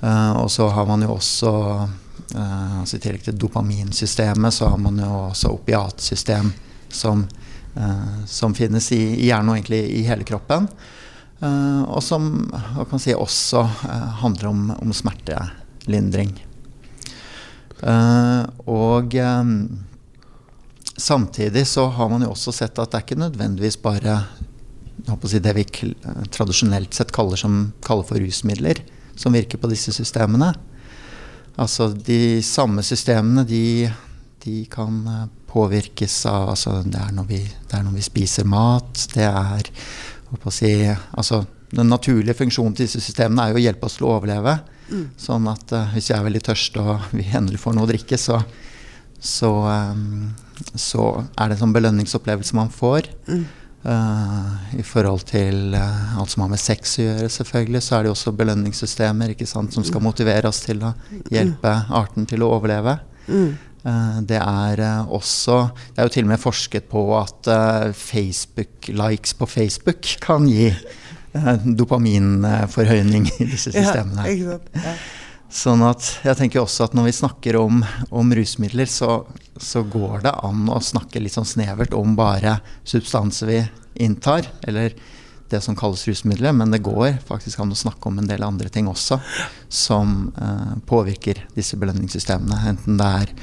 Uh, 0.00 0.32
og 0.44 0.48
så 0.54 0.70
har 0.72 0.86
man 0.88 1.02
jo 1.04 1.10
også 1.18 1.50
uh, 1.50 2.78
altså 2.80 2.96
I 2.96 3.02
tillegg 3.02 3.26
til 3.26 3.36
dopaminsystemet, 3.42 4.54
så 4.54 4.70
har 4.70 4.80
man 4.80 5.02
jo 5.02 5.10
også 5.26 5.52
opiatsystem 5.58 6.54
som, 6.90 7.26
som 8.26 8.54
finnes 8.54 8.88
i, 8.94 9.02
i 9.20 9.28
hjernen 9.28 9.52
og 9.52 9.58
egentlig 9.58 9.84
i 9.98 10.06
hele 10.06 10.24
kroppen. 10.26 10.66
Uh, 11.40 11.82
og 11.88 12.02
som 12.04 12.26
si, 13.00 13.14
også 13.16 13.64
uh, 13.64 14.08
handler 14.20 14.50
om, 14.50 14.64
om 14.76 14.92
smertelindring. 14.92 16.34
Uh, 17.80 18.44
og 18.68 19.16
samtidig 21.00 21.64
så 21.66 21.86
har 21.96 22.10
man 22.12 22.26
jo 22.26 22.34
også 22.34 22.52
sett 22.52 22.78
at 22.78 22.92
det 22.92 22.98
er 22.98 23.06
ikke 23.06 23.22
nødvendigvis 23.22 23.80
bare 23.80 24.18
si, 25.24 25.40
det 25.40 25.54
vi 25.56 25.64
tradisjonelt 26.30 26.94
sett 26.94 27.12
kaller, 27.12 27.40
som, 27.40 27.72
kaller 27.84 28.04
for 28.04 28.20
rusmidler, 28.20 28.82
som 29.16 29.32
virker 29.32 29.60
på 29.60 29.70
disse 29.70 29.94
systemene. 29.96 30.52
Altså 31.60 31.90
de 31.92 32.40
samme 32.44 32.82
systemene, 32.86 33.44
de, 33.44 33.90
de 34.44 34.64
kan 34.70 35.00
eh, 35.08 35.26
påvirkes 35.50 36.14
av 36.30 36.52
altså 36.54 36.78
det, 36.86 37.00
er 37.00 37.26
vi, 37.28 37.40
det, 37.42 37.74
er 37.74 37.84
når 37.84 37.98
vi, 37.98 38.06
spiser 38.06 38.48
mat, 38.48 39.08
det 39.14 39.26
er 39.26 39.70
si, 40.52 40.72
altså 41.12 41.44
Den 41.70 41.86
naturlige 41.86 42.34
funksjonen 42.34 42.74
til 42.74 42.88
disse 42.88 43.00
systemene 43.02 43.44
er 43.44 43.52
jo 43.52 43.60
å 43.60 43.62
hjelpe 43.62 43.86
oss 43.86 43.98
til 43.98 44.08
å 44.08 44.16
overleve. 44.16 44.56
Mm. 44.90 45.04
Sånn 45.20 45.46
at 45.50 45.70
uh, 45.70 45.92
hvis 45.94 46.10
jeg 46.10 46.18
er 46.18 46.26
veldig 46.26 46.42
tørst 46.48 46.80
og 46.82 47.04
vi 47.18 47.28
endelig 47.30 47.60
får 47.62 47.76
noe 47.76 47.86
å 47.86 47.90
drikke, 47.90 48.18
så, 48.18 48.40
så, 49.14 49.52
um, 49.94 50.32
så 50.74 51.06
er 51.36 51.46
det 51.46 51.56
en 51.56 51.62
sånn 51.62 51.76
belønningsopplevelse 51.76 52.58
man 52.58 52.72
får. 52.74 53.06
Mm. 53.30 53.44
Uh, 53.80 54.74
I 54.76 54.82
forhold 54.84 55.22
til 55.30 55.76
uh, 55.78 56.18
alt 56.20 56.34
som 56.34 56.42
har 56.44 56.50
med 56.52 56.60
sex 56.60 56.98
å 56.98 57.06
gjøre, 57.06 57.30
selvfølgelig, 57.38 57.84
så 57.86 57.96
er 57.96 58.04
det 58.04 58.12
også 58.16 58.34
belønningssystemer 58.36 59.36
ikke 59.36 59.48
sant, 59.48 59.72
som 59.72 59.86
skal 59.86 60.02
motivere 60.04 60.50
oss 60.50 60.60
til 60.66 60.82
å 60.84 60.92
hjelpe 61.32 61.76
arten 62.02 62.26
til 62.28 62.44
å 62.44 62.50
overleve. 62.58 62.98
Mm. 63.30 63.54
Uh, 63.80 64.18
det 64.28 64.36
er 64.36 64.82
også 65.08 65.70
Det 65.94 66.02
er 66.02 66.08
jo 66.08 66.12
til 66.12 66.26
og 66.26 66.32
med 66.34 66.42
forsket 66.42 66.90
på 66.90 67.04
at 67.16 67.48
Facebook-likes 67.96 69.32
på 69.38 69.48
Facebook 69.48 70.16
kan 70.20 70.48
gi 70.50 70.68
dopaminforhøyning 71.78 73.28
i 73.38 73.46
disse 73.46 73.72
systemene. 73.72 74.26
Ja? 74.34 74.58
Ja. 74.74 74.94
Sånn 75.50 75.82
at 75.82 76.06
jeg 76.22 76.38
tenker 76.38 76.62
også 76.62 76.86
at 76.86 76.92
når 76.94 77.08
vi 77.08 77.14
snakker 77.16 77.56
om, 77.58 77.80
om 78.14 78.34
rusmidler, 78.34 78.86
så, 78.86 79.24
så, 79.58 79.82
går 79.82 80.22
det 80.26 80.34
an 80.46 80.68
å 80.70 80.78
snakke 80.82 81.22
litt 81.22 81.34
sånn 81.34 81.48
snevert 81.48 81.94
om 81.98 82.14
bare 82.18 82.60
substanser 82.86 83.50
vi 83.50 83.58
inntar, 84.06 84.46
eller 84.70 84.94
det 85.50 85.60
som 85.64 85.76
kalles 85.76 86.06
rusmidler, 86.08 86.54
men 86.56 86.70
det 86.72 86.82
går 86.86 87.18
faktisk 87.28 87.60
an 87.60 87.74
å 87.74 87.78
snakke 87.78 88.10
om 88.10 88.20
en 88.20 88.28
del 88.30 88.44
andre 88.46 88.70
ting 88.72 88.88
også 88.90 89.20
som 89.68 90.30
eh, 90.38 90.74
påvirker 90.86 91.44
disse 91.56 91.78
belønningssystemene. 91.80 92.60
Enten 92.72 93.00
det 93.00 93.08
er 93.22 93.34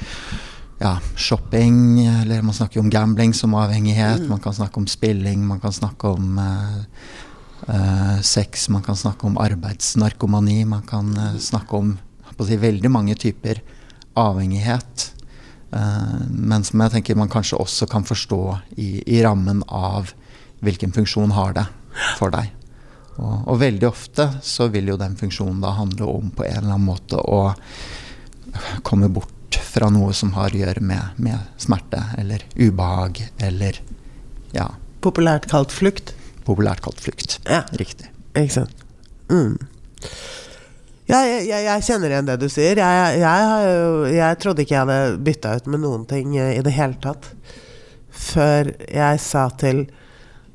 ja, 0.78 0.94
shopping, 1.18 2.06
eller 2.06 2.42
man 2.42 2.54
snakker 2.54 2.80
om 2.80 2.90
gambling 2.90 3.34
som 3.34 3.56
avhengighet, 3.58 4.20
mm. 4.20 4.28
man 4.30 4.42
kan 4.42 4.54
snakke 4.54 4.80
om 4.80 4.86
spilling, 4.86 5.46
man 5.46 5.60
kan 5.60 5.74
snakke 5.74 6.12
om 6.14 6.38
eh, 6.38 6.76
uh, 7.68 8.20
sex, 8.22 8.68
man 8.68 8.82
kan 8.86 8.96
snakke 8.96 9.26
om 9.26 9.38
arbeidsnarkomani, 9.42 10.64
man 10.64 10.84
kan 10.86 11.10
uh, 11.18 11.38
snakke 11.38 11.76
om 11.76 11.96
si, 12.46 12.56
veldig 12.56 12.90
mange 12.94 13.18
typer 13.18 13.62
avhengighet. 14.18 15.08
Uh, 15.74 16.22
men 16.30 16.64
som 16.64 16.80
jeg 16.80 16.94
tenker 16.94 17.18
man 17.18 17.32
kanskje 17.32 17.58
også 17.58 17.90
kan 17.90 18.06
forstå 18.06 18.42
i, 18.78 19.02
i 19.02 19.18
rammen 19.26 19.64
av 19.66 20.14
hvilken 20.64 20.94
funksjon 20.94 21.34
har 21.34 21.58
det 21.58 21.66
for 22.18 22.34
deg. 22.34 22.52
Og, 23.18 23.48
og, 23.48 23.56
veldig 23.58 23.88
ofte 23.88 24.28
så 24.46 24.68
vil 24.70 24.92
jo 24.92 24.98
den 25.00 25.16
funksjonen 25.18 25.62
da 25.64 25.72
handle 25.74 26.06
om 26.06 26.30
på 26.30 26.46
en 26.46 26.60
eller 26.60 26.76
annen 26.76 26.86
måte 26.86 27.18
å 27.18 27.40
komme 28.86 29.10
bort 29.10 29.58
fra 29.68 29.88
noe 29.90 30.14
som 30.14 30.30
har 30.36 30.54
å 30.54 30.60
gjøre 30.60 30.84
med, 30.84 31.18
med 31.18 31.58
smerte 31.60 32.00
eller 32.20 32.44
ubehag 32.54 33.24
eller 33.42 33.80
ja. 34.54 34.70
Populært 35.02 35.48
kalt 35.50 35.74
flukt? 35.74 36.14
populært 36.48 36.82
kalt 36.84 37.00
flukt. 37.02 37.38
Ja. 37.44 37.64
Riktig. 37.76 38.08
Ikke 38.36 38.60
sant. 38.60 38.84
Mm. 39.28 39.56
Ja, 41.08 41.22
jeg, 41.24 41.46
jeg, 41.48 41.64
jeg, 41.64 41.84
kjenner 41.88 42.12
igjen 42.12 42.28
det 42.28 42.36
du 42.40 42.48
sier. 42.52 42.80
Jeg, 42.80 43.20
jeg, 44.14 44.40
trodde 44.42 44.64
ikke 44.64 44.76
jeg 44.76 44.84
hadde 44.84 45.22
bytta 45.24 45.56
ut 45.56 45.70
med 45.72 45.82
noen 45.84 46.04
ting 46.08 46.36
i 46.36 46.60
det 46.64 46.74
hele 46.76 46.98
tatt. 47.04 47.30
Før 48.12 48.72
jeg 48.84 49.22
sa 49.24 49.48
til 49.60 49.86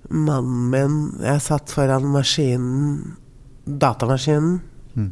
mannen 0.10 0.70
min 0.72 0.96
Jeg 1.24 1.42
satt 1.46 1.72
foran 1.72 2.06
maskinen, 2.12 3.16
datamaskinen, 3.66 4.62
mm. 4.96 5.12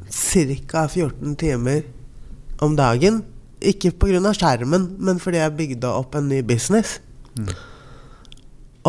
ca. 0.68 0.88
14 0.88 1.36
timer 1.40 1.84
om 2.62 2.76
dagen. 2.76 3.24
Ikke 3.62 3.92
pga. 3.92 4.34
skjermen, 4.34 4.96
men 5.00 5.20
fordi 5.20 5.38
jeg 5.38 5.58
bygde 5.58 5.88
opp 5.88 6.16
en 6.16 6.30
ny 6.30 6.42
business. 6.42 7.00
Mm. 7.38 7.52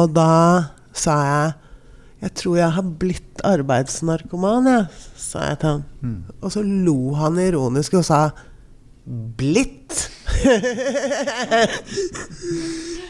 Og 0.00 0.14
da 0.16 0.30
sa 0.92 1.18
jeg 1.26 1.52
jeg 2.22 2.36
tror 2.38 2.54
jeg 2.54 2.74
har 2.76 2.90
blitt 3.02 3.40
arbeidsnarkoman, 3.42 4.68
jeg, 4.70 4.84
sa 5.18 5.40
jeg 5.48 5.58
til 5.58 5.72
han. 5.72 5.80
Mm. 6.06 6.18
Og 6.38 6.52
så 6.54 6.60
lo 6.62 7.14
han 7.18 7.40
ironisk 7.42 7.96
og 7.98 8.04
sa 8.06 8.20
blitt? 9.04 10.08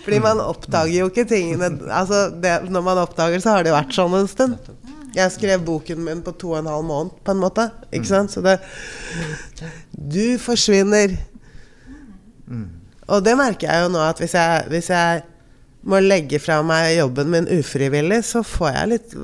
Fordi 0.02 0.18
man 0.20 0.40
oppdager 0.42 0.96
jo 0.98 1.09
ikke 1.11 1.24
tingene 1.31 1.68
altså 1.92 2.26
det, 2.42 2.55
Når 2.72 2.83
man 2.85 3.00
oppdager, 3.05 3.40
så 3.40 3.55
har 3.55 3.64
det 3.64 3.70
jo 3.72 3.76
vært 3.76 3.94
sånn 3.96 4.16
en 4.18 4.31
stund. 4.31 4.70
Jeg 5.12 5.33
skrev 5.35 5.64
boken 5.64 6.00
min 6.05 6.22
på 6.24 6.33
to 6.40 6.55
og 6.55 6.62
en 6.62 6.70
halv 6.72 6.87
måned, 6.88 7.18
på 7.24 7.35
en 7.35 7.42
måte. 7.42 7.68
Ikke 7.92 8.09
sant? 8.09 8.33
Så 8.33 8.40
det 8.44 8.59
Du 9.92 10.38
forsvinner. 10.40 11.18
Og 13.12 13.20
det 13.24 13.35
merker 13.37 13.68
jeg 13.68 13.85
jo 13.85 13.92
nå, 13.92 14.00
at 14.07 14.20
hvis 14.22 14.35
jeg, 14.38 14.64
hvis 14.72 14.88
jeg 14.92 15.22
må 15.83 15.98
legge 16.00 16.38
fra 16.40 16.61
meg 16.64 16.94
jobben 16.96 17.33
min 17.33 17.48
ufrivillig, 17.59 18.22
så 18.24 18.44
får 18.46 18.70
jeg 18.76 18.90
litt 18.92 19.14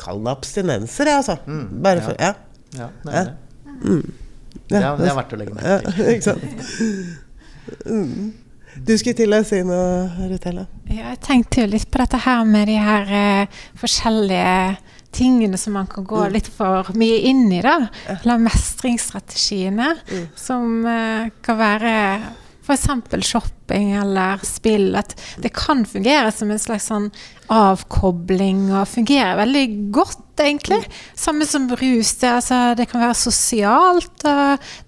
kall 0.00 0.22
det 0.24 0.32
abstinenser, 0.32 1.10
jeg, 1.10 1.22
altså. 1.22 1.36
Mm, 1.46 1.82
Bare 1.84 2.04
for 2.04 2.20
Ja. 2.22 2.32
ja, 2.78 2.88
det, 3.04 3.12
er 3.12 3.30
det. 3.30 3.36
Mm. 3.82 4.19
Ja, 4.70 4.78
det, 4.78 4.84
er, 4.86 5.00
det 5.00 5.10
er 5.10 5.18
verdt 5.18 5.34
å 5.34 5.40
legge 5.40 5.56
merke 5.56 5.80
til. 5.90 6.08
ikke 6.14 6.28
sant. 6.30 6.46
Mm. 7.86 8.30
Du 8.86 8.92
skulle 8.98 9.18
til 9.18 9.34
å 9.34 9.40
si 9.46 9.60
noe, 9.66 10.28
Rutella? 10.30 10.64
Ja, 10.88 11.10
jeg 11.10 11.20
tenkte 11.26 11.64
jo 11.64 11.70
litt 11.72 11.88
på 11.90 12.00
dette 12.00 12.20
her 12.22 12.44
med 12.48 12.70
de 12.70 12.78
her 12.80 13.14
eh, 13.20 13.62
forskjellige 13.80 14.76
tingene 15.14 15.58
som 15.58 15.74
man 15.74 15.88
kan 15.90 16.06
gå 16.06 16.20
mm. 16.22 16.30
litt 16.36 16.50
for 16.54 16.92
mye 16.98 17.18
inn 17.30 17.48
i, 17.50 17.58
da. 17.64 17.76
Eller 18.14 18.42
mestringsstrategiene, 18.46 19.90
mm. 20.06 20.28
som 20.38 20.86
eh, 20.86 21.32
kan 21.44 21.58
være 21.58 21.96
f.eks. 22.70 23.26
shopping 23.26 23.92
eller 23.98 24.42
spill. 24.46 24.94
At 24.98 25.16
det 25.42 25.52
kan 25.56 25.84
fungere 25.88 26.30
som 26.34 26.50
en 26.50 26.62
slags 26.62 26.88
sånn 26.92 27.10
avkobling, 27.50 28.68
og 28.70 28.88
fungerer 28.88 29.38
veldig 29.40 29.64
godt, 29.94 30.38
egentlig. 30.40 30.78
Samme 31.18 31.46
som 31.48 31.66
rus. 31.68 32.12
Det, 32.20 32.30
altså, 32.30 32.60
det 32.78 32.86
kan 32.90 33.02
være 33.02 33.16
sosialt. 33.18 34.24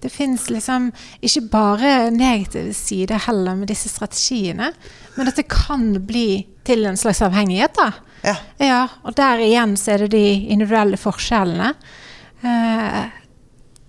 Det 0.01 0.11
fins 0.11 0.47
liksom 0.49 0.89
ikke 1.21 1.43
bare 1.51 1.91
negative 2.15 2.73
sider 2.77 3.21
heller 3.27 3.57
med 3.59 3.69
disse 3.71 3.91
strategiene, 3.91 4.71
men 5.17 5.29
at 5.29 5.39
det 5.39 5.49
kan 5.51 5.91
bli 6.07 6.45
til 6.63 6.87
en 6.87 6.97
slags 6.97 7.21
avhengighet. 7.25 7.75
da. 7.75 7.91
Ja. 8.23 8.35
ja 8.63 8.81
og 9.03 9.17
der 9.19 9.43
igjen 9.43 9.75
så 9.77 9.95
er 9.95 10.05
det 10.05 10.13
de 10.15 10.25
individuelle 10.55 10.99
forskjellene. 10.99 11.73
Eh, 12.43 13.03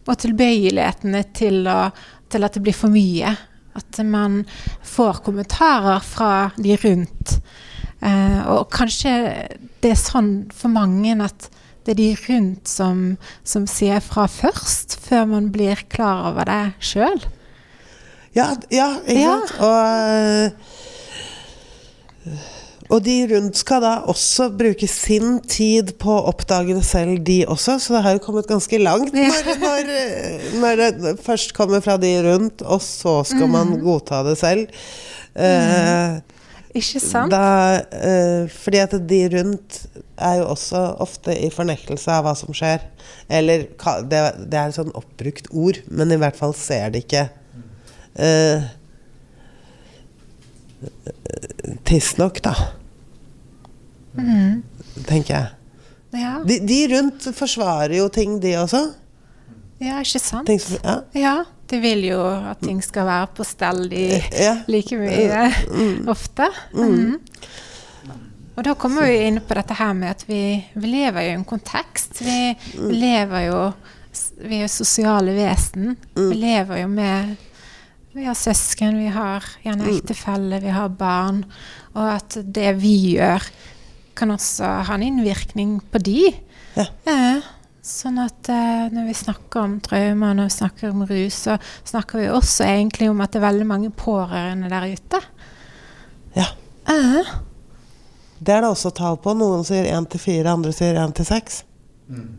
og 0.04 0.18
tilbøyelighetene 0.20 1.22
til, 1.37 1.62
å, 1.70 1.88
til 2.30 2.44
at 2.44 2.56
det 2.56 2.64
blir 2.66 2.76
for 2.76 2.92
mye. 2.92 3.30
At 3.74 3.98
man 4.06 4.42
får 4.87 5.22
kommentarer 5.26 6.02
fra 6.04 6.32
de 6.58 6.76
rundt. 6.82 7.38
Eh, 8.04 8.40
og 8.52 8.68
kanskje 8.74 9.12
det 9.82 9.94
er 9.94 10.00
sånn 10.00 10.32
for 10.54 10.72
mange 10.72 11.16
at 11.24 11.48
det 11.84 11.94
er 11.94 12.00
de 12.00 12.10
rundt 12.24 12.68
som, 12.68 13.16
som 13.44 13.66
sier 13.68 14.00
fra 14.04 14.24
først, 14.30 14.96
før 15.04 15.26
man 15.34 15.50
blir 15.52 15.84
klar 15.92 16.30
over 16.30 16.48
det 16.48 16.64
sjøl. 16.84 17.20
Ja, 18.34 18.54
ja, 18.72 18.88
ikke 19.04 19.28
sant. 19.28 19.52
Og 19.62 19.72
og 22.92 23.00
de 23.04 23.14
rundt 23.30 23.56
skal 23.56 23.80
da 23.82 23.92
også 24.12 24.50
bruke 24.54 24.86
sin 24.90 25.38
tid 25.48 25.94
på 26.00 26.12
å 26.12 26.26
oppdage 26.30 26.76
det 26.76 26.84
selv, 26.86 27.16
de 27.26 27.40
også. 27.48 27.78
Så 27.80 27.96
det 27.96 28.02
har 28.04 28.16
jo 28.16 28.22
kommet 28.26 28.48
ganske 28.50 28.80
langt 28.80 29.14
når, 29.16 29.48
når, 29.62 29.90
når 30.60 30.82
det 30.82 31.14
først 31.24 31.54
kommer 31.56 31.82
fra 31.84 31.96
de 32.00 32.12
rundt, 32.26 32.62
og 32.62 32.82
så 32.84 33.22
skal 33.26 33.48
man 33.50 33.72
mm. 33.72 33.80
godta 33.84 34.20
det 34.28 34.36
selv. 34.40 34.84
Mm. 35.34 36.20
Ikke 36.74 36.98
sant? 36.98 37.30
Da, 37.30 37.80
uh, 37.94 38.50
fordi 38.50 38.80
at 38.82 38.94
de 39.08 39.20
rundt 39.37 39.84
er 40.18 40.40
jo 40.40 40.48
også 40.50 40.80
ofte 41.02 41.34
i 41.38 41.50
fornektelse 41.54 42.10
av 42.10 42.26
hva 42.26 42.34
som 42.38 42.54
skjer. 42.56 42.82
Eller 43.30 43.68
det, 44.10 44.22
det 44.50 44.58
er 44.58 44.70
et 44.70 44.78
sånn 44.78 44.94
oppbrukt 44.98 45.52
ord, 45.54 45.78
men 45.87 46.14
i 46.14 46.18
hvert 46.18 46.38
fall 46.38 46.54
ser 46.58 46.94
de 46.94 47.04
ikke. 47.04 47.28
uh, 48.18 48.66
tidsnok, 51.87 52.42
da. 52.44 52.54
Mm. 54.18 54.62
Tenker 55.08 55.34
jeg. 55.34 55.46
Ja. 56.14 56.37
De, 56.46 56.60
de, 56.62 56.78
rundt 56.92 57.26
forsvarer 57.34 57.96
jo 57.98 58.08
ting, 58.12 58.37
de 58.42 58.54
også. 58.60 58.82
Ja, 59.82 59.98
ikke 60.02 60.20
sant? 60.22 60.50
Som, 60.62 60.78
ja. 60.84 60.98
ja. 61.18 61.37
De 61.74 61.80
vil 61.82 62.04
jo 62.06 62.20
at 62.22 62.60
ting 62.62 62.78
skal 62.84 63.08
være 63.08 63.30
på 63.34 63.46
stell 63.46 63.88
de 63.90 64.04
ja. 64.30 64.54
like 64.70 64.94
mye 64.98 65.48
mm. 65.66 66.04
ofte. 66.12 66.46
Mm. 66.74 66.92
mm. 66.94 67.16
Og 68.54 68.62
da 68.62 68.76
kommer 68.78 69.08
vi 69.10 69.16
inn 69.26 69.40
på 69.42 69.56
dette 69.58 69.74
her 69.74 69.96
med 69.98 70.12
at 70.12 70.22
vi, 70.28 70.42
vi 70.78 70.90
lever 70.92 71.26
jo 71.26 71.32
i 71.32 71.38
en 71.40 71.48
kontekst. 71.48 72.20
Vi, 72.22 72.38
vi 72.76 72.84
mm. 72.84 72.94
lever 73.00 73.48
jo 73.48 73.64
Vi 74.44 74.60
er 74.62 74.70
sosiale 74.70 75.34
vesen. 75.34 75.96
Vi 76.14 76.28
mm. 76.28 76.37
lever 76.38 76.82
jo 76.84 76.92
med 76.92 77.34
Vi 78.14 78.28
har 78.28 78.38
søsken, 78.38 79.00
vi 79.02 79.10
har 79.10 79.42
gjerne 79.64 79.90
ektefelle, 79.90 80.62
vi 80.62 80.70
har 80.70 80.94
barn. 80.94 81.42
Og 81.98 82.12
at 82.12 82.38
det 82.46 82.76
vi 82.78 82.94
gjør, 83.16 83.42
kan 84.14 84.30
også 84.30 84.70
ha 84.87 84.94
en 84.94 85.02
innvirkning 85.02 85.80
på 85.90 85.98
de. 85.98 86.20
Ja. 86.78 86.87
Eh, 87.10 87.42
sånn 87.84 88.18
at 88.22 88.48
eh, 88.52 88.86
når 88.94 89.06
vi 89.10 89.14
snakker 89.18 89.60
om 89.60 89.74
traumer, 89.84 90.34
når 90.38 90.48
vi 90.48 90.54
snakker 90.56 90.90
om 90.94 91.04
rus, 91.08 91.36
så 91.46 91.56
snakker 91.84 92.22
vi 92.22 92.28
også 92.32 92.64
egentlig 92.68 93.10
om 93.12 93.20
at 93.24 93.32
det 93.34 93.42
er 93.42 93.46
veldig 93.50 93.66
mange 93.68 93.90
pårørende 93.92 94.70
der 94.72 94.86
ute. 94.94 95.20
Ja. 96.38 96.48
Eh, 96.88 97.34
Det 98.44 98.52
er 98.52 98.60
det 98.64 98.68
også 98.74 98.90
tall 98.92 99.16
på. 99.24 99.32
Noen 99.38 99.62
sier 99.64 99.86
én 99.94 100.04
til 100.10 100.20
fire, 100.20 100.50
andre 100.52 100.72
sier 100.76 100.98
én 101.00 101.12
til 101.16 101.24
seks. 101.28 101.62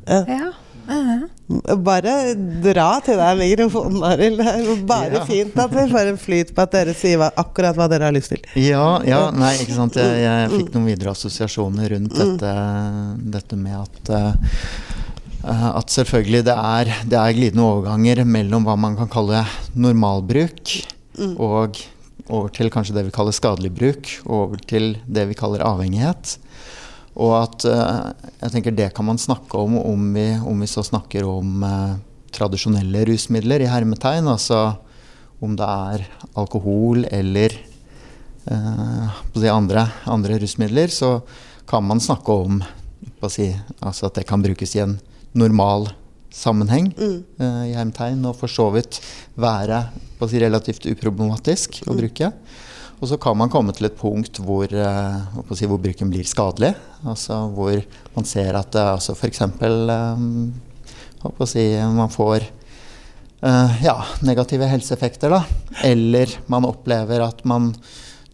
Ja. 0.07 0.19
ja. 0.29 0.51
Eh. 0.85 1.23
Bare 1.81 2.11
dra 2.61 2.99
til 3.01 3.17
deg 3.17 3.39
mikrofonen, 3.39 4.03
Arild. 4.05 4.37
Det 4.37 4.51
er 4.51 4.83
bare 4.85 5.15
Ja. 5.17 5.23
fint 5.25 5.57
at 5.57 5.71
vi 5.73 5.85
får 5.89 6.11
en 6.11 6.19
flyt 6.21 6.51
på 6.53 6.61
at 6.61 6.75
dere 6.77 6.93
sier 6.93 7.17
hva, 7.17 7.31
akkurat 7.41 7.73
hva 7.79 7.87
dere 7.89 8.05
har 8.05 8.13
lyst 8.13 8.29
til. 8.35 8.43
Ja, 8.61 8.99
ja, 9.07 9.31
nei, 9.33 9.55
ikke 9.63 9.73
sant. 9.79 9.97
Jeg, 9.97 10.19
jeg 10.21 10.51
fikk 10.53 10.73
noen 10.75 10.85
videre 10.91 11.15
assosiasjoner 11.15 11.89
rundt 11.95 12.13
dette, 12.13 12.53
dette 13.33 13.57
med 13.57 13.79
at 13.81 14.13
eh, 14.13 14.53
at 15.45 15.91
selvfølgelig 15.93 16.45
det 16.47 16.53
er, 16.57 16.91
det 17.05 17.17
er 17.19 17.35
glidende 17.37 17.65
overganger 17.65 18.23
mellom 18.25 18.65
hva 18.65 18.73
man 18.79 18.95
kan 18.97 19.09
kalle 19.13 19.43
normalbruk 19.77 20.71
og 21.37 21.77
over 22.25 22.49
til 22.53 22.71
kanskje 22.73 22.95
det 22.95 23.05
vi 23.07 23.13
kaller 23.13 23.35
skadelig 23.35 23.71
bruk, 23.75 24.09
og 24.25 24.35
over 24.47 24.63
til 24.67 24.95
det 25.05 25.27
vi 25.29 25.37
kaller 25.37 25.63
avhengighet. 25.65 26.37
Og 27.15 27.35
at 27.37 27.65
eh, 27.69 28.31
jeg 28.41 28.53
tenker 28.55 28.75
det 28.75 28.89
kan 28.95 29.07
man 29.07 29.21
snakke 29.21 29.59
om 29.61 29.77
om 29.79 30.09
vi, 30.15 30.27
om 30.41 30.63
vi 30.63 30.67
så 30.67 30.83
snakker 30.83 31.27
om 31.29 31.63
eh, 31.63 31.95
tradisjonelle 32.35 33.05
rusmidler 33.07 33.63
i 33.63 33.69
hermetegn, 33.71 34.27
altså 34.27 34.75
om 35.43 35.55
det 35.55 35.67
er 35.67 36.07
alkohol 36.35 37.05
eller 37.13 37.55
eh, 38.49 39.21
andre, 39.53 39.87
andre 40.09 40.39
rusmidler, 40.41 40.91
så 40.91 41.19
kan 41.69 41.85
man 41.85 42.01
snakke 42.03 42.31
om 42.31 42.63
si, 43.29 43.47
altså 43.81 44.09
at 44.09 44.19
det 44.19 44.27
kan 44.29 44.43
brukes 44.43 44.75
i 44.75 44.83
en 44.83 44.99
normal 45.35 45.89
sammenheng 46.35 46.91
eh, 46.97 47.63
i 47.69 47.75
hermetegn, 47.75 48.23
og 48.27 48.37
for 48.39 48.51
så 48.51 48.69
vidt 48.75 48.99
være 49.39 49.85
si, 50.27 50.39
relativt 50.41 50.87
uproblematisk 50.91 51.83
å 51.87 51.95
bruke. 51.95 52.31
Og 53.01 53.09
så 53.11 53.17
kan 53.21 53.35
man 53.37 53.51
komme 53.51 53.73
til 53.75 53.89
et 53.89 53.97
punkt 53.99 54.39
hvor, 54.43 54.65
eh, 54.71 55.55
si, 55.55 55.67
hvor 55.67 55.81
bruken 55.81 56.11
blir 56.11 56.27
skadelig. 56.27 56.73
Altså 57.03 57.41
hvor 57.55 57.79
man 58.15 58.27
ser 58.27 58.55
at 58.55 58.71
det 58.75 58.85
altså 58.95 59.15
f.eks. 59.15 59.41
Eh, 59.43 60.23
si, 61.51 61.65
man 61.95 62.11
får 62.13 62.47
eh, 62.47 63.83
ja, 63.83 63.97
negative 64.25 64.69
helseeffekter, 64.71 65.35
da. 65.35 65.43
Eller 65.87 66.31
man 66.51 66.67
opplever 66.67 67.25
at 67.27 67.43
man 67.47 67.73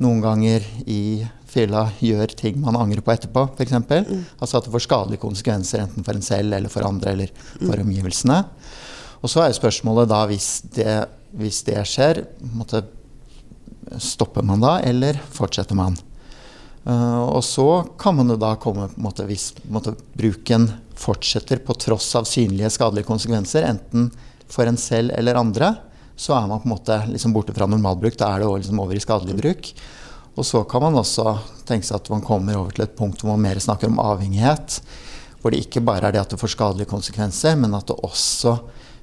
noen 0.02 0.22
ganger 0.24 0.66
i 0.90 1.22
fylla 1.52 1.86
gjør 2.00 2.36
ting 2.40 2.60
man 2.64 2.78
angrer 2.80 3.04
på 3.04 3.14
etterpå, 3.14 3.48
f.eks. 3.58 3.76
Altså 3.76 4.58
at 4.58 4.68
det 4.68 4.74
får 4.74 4.86
skadelige 4.86 5.24
konsekvenser 5.24 5.84
enten 5.84 6.06
for 6.08 6.18
en 6.18 6.26
selv 6.26 6.56
eller 6.58 6.72
for 6.72 6.88
andre 6.88 7.16
eller 7.16 7.34
for 7.58 7.82
omgivelsene. 7.82 8.40
Og 9.22 9.30
så 9.30 9.44
er 9.44 9.52
jo 9.52 9.60
spørsmålet 9.60 10.10
da, 10.10 10.24
hvis 10.30 10.50
det, 10.74 10.96
hvis 11.38 11.62
det 11.68 11.82
skjer, 11.90 12.24
måtte, 12.56 12.84
stopper 14.02 14.46
man 14.48 14.64
da, 14.64 14.80
eller 14.88 15.20
fortsetter 15.36 15.78
man? 15.78 15.98
Uh, 16.82 17.38
og 17.38 17.44
så 17.46 17.68
kan 18.02 18.16
man 18.18 18.34
jo 18.34 18.40
da 18.42 18.56
komme 18.58 18.88
måte, 18.98 19.28
Hvis 19.30 19.52
måtte, 19.70 19.94
bruken 20.18 20.66
fortsetter 20.98 21.62
på 21.62 21.76
tross 21.78 22.08
av 22.18 22.26
synlige 22.26 22.72
skadelige 22.74 23.06
konsekvenser, 23.06 23.68
enten 23.70 24.10
for 24.52 24.66
en 24.66 24.80
selv 24.82 25.14
eller 25.14 25.38
andre, 25.38 25.76
så 26.18 26.36
er 26.38 26.48
man 26.50 26.62
på 26.62 26.70
en 26.70 26.74
måte 26.74 26.98
liksom 27.10 27.34
borte 27.34 27.54
fra 27.54 27.68
normalbruk. 27.70 28.18
Da 28.18 28.34
er 28.34 28.42
det 28.42 28.50
liksom 28.64 28.82
over 28.82 28.98
i 28.98 29.02
skadelig 29.02 29.38
bruk. 29.38 29.70
Og 30.40 30.48
så 30.48 30.64
kan 30.70 30.84
man 30.86 31.00
også 31.00 31.26
tenke 31.68 31.88
seg 31.88 32.00
at 32.00 32.12
man 32.14 32.24
kommer 32.24 32.60
over 32.60 32.76
til 32.76 32.86
et 32.86 32.96
punkt 32.98 33.24
hvor 33.24 33.36
man 33.36 33.50
mer 33.50 33.60
snakker 33.60 33.92
om 33.92 34.00
avhengighet. 34.02 34.80
Hvor 35.42 35.52
det 35.52 35.64
ikke 35.66 35.84
bare 35.84 36.08
er 36.08 36.16
det 36.16 36.22
at 36.22 36.34
det 36.34 36.40
får 36.40 36.54
skadelige 36.56 36.92
konsekvenser, 36.92 37.58
men 37.60 37.76
at 37.78 37.90
det 37.90 38.00
også 38.06 38.60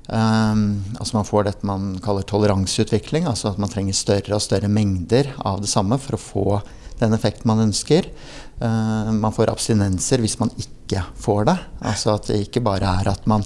Um, 0.08 0.86
altså 0.96 1.18
man 1.18 1.26
får 1.28 1.42
dette 1.44 1.68
man 1.68 1.88
kaller 2.00 2.24
toleranseutvikling, 2.24 3.26
altså 3.28 3.50
at 3.50 3.58
man 3.60 3.68
trenger 3.68 3.92
større 3.92 4.38
og 4.38 4.40
større 4.40 4.70
mengder 4.72 5.34
av 5.44 5.60
det 5.60 5.68
samme 5.68 5.98
for 6.00 6.16
å 6.16 6.20
få 6.22 6.44
den 6.96 7.12
effekten 7.12 7.50
man 7.50 7.60
ønsker. 7.66 8.08
Uh, 8.56 9.12
man 9.12 9.34
får 9.36 9.52
abstinenser 9.52 10.24
hvis 10.24 10.38
man 10.40 10.54
ikke 10.56 11.04
får 11.20 11.44
det. 11.50 11.58
Altså 11.92 12.14
at 12.14 12.30
det 12.30 12.40
ikke 12.46 12.64
bare 12.64 12.88
er 13.02 13.12
at 13.12 13.28
man 13.28 13.44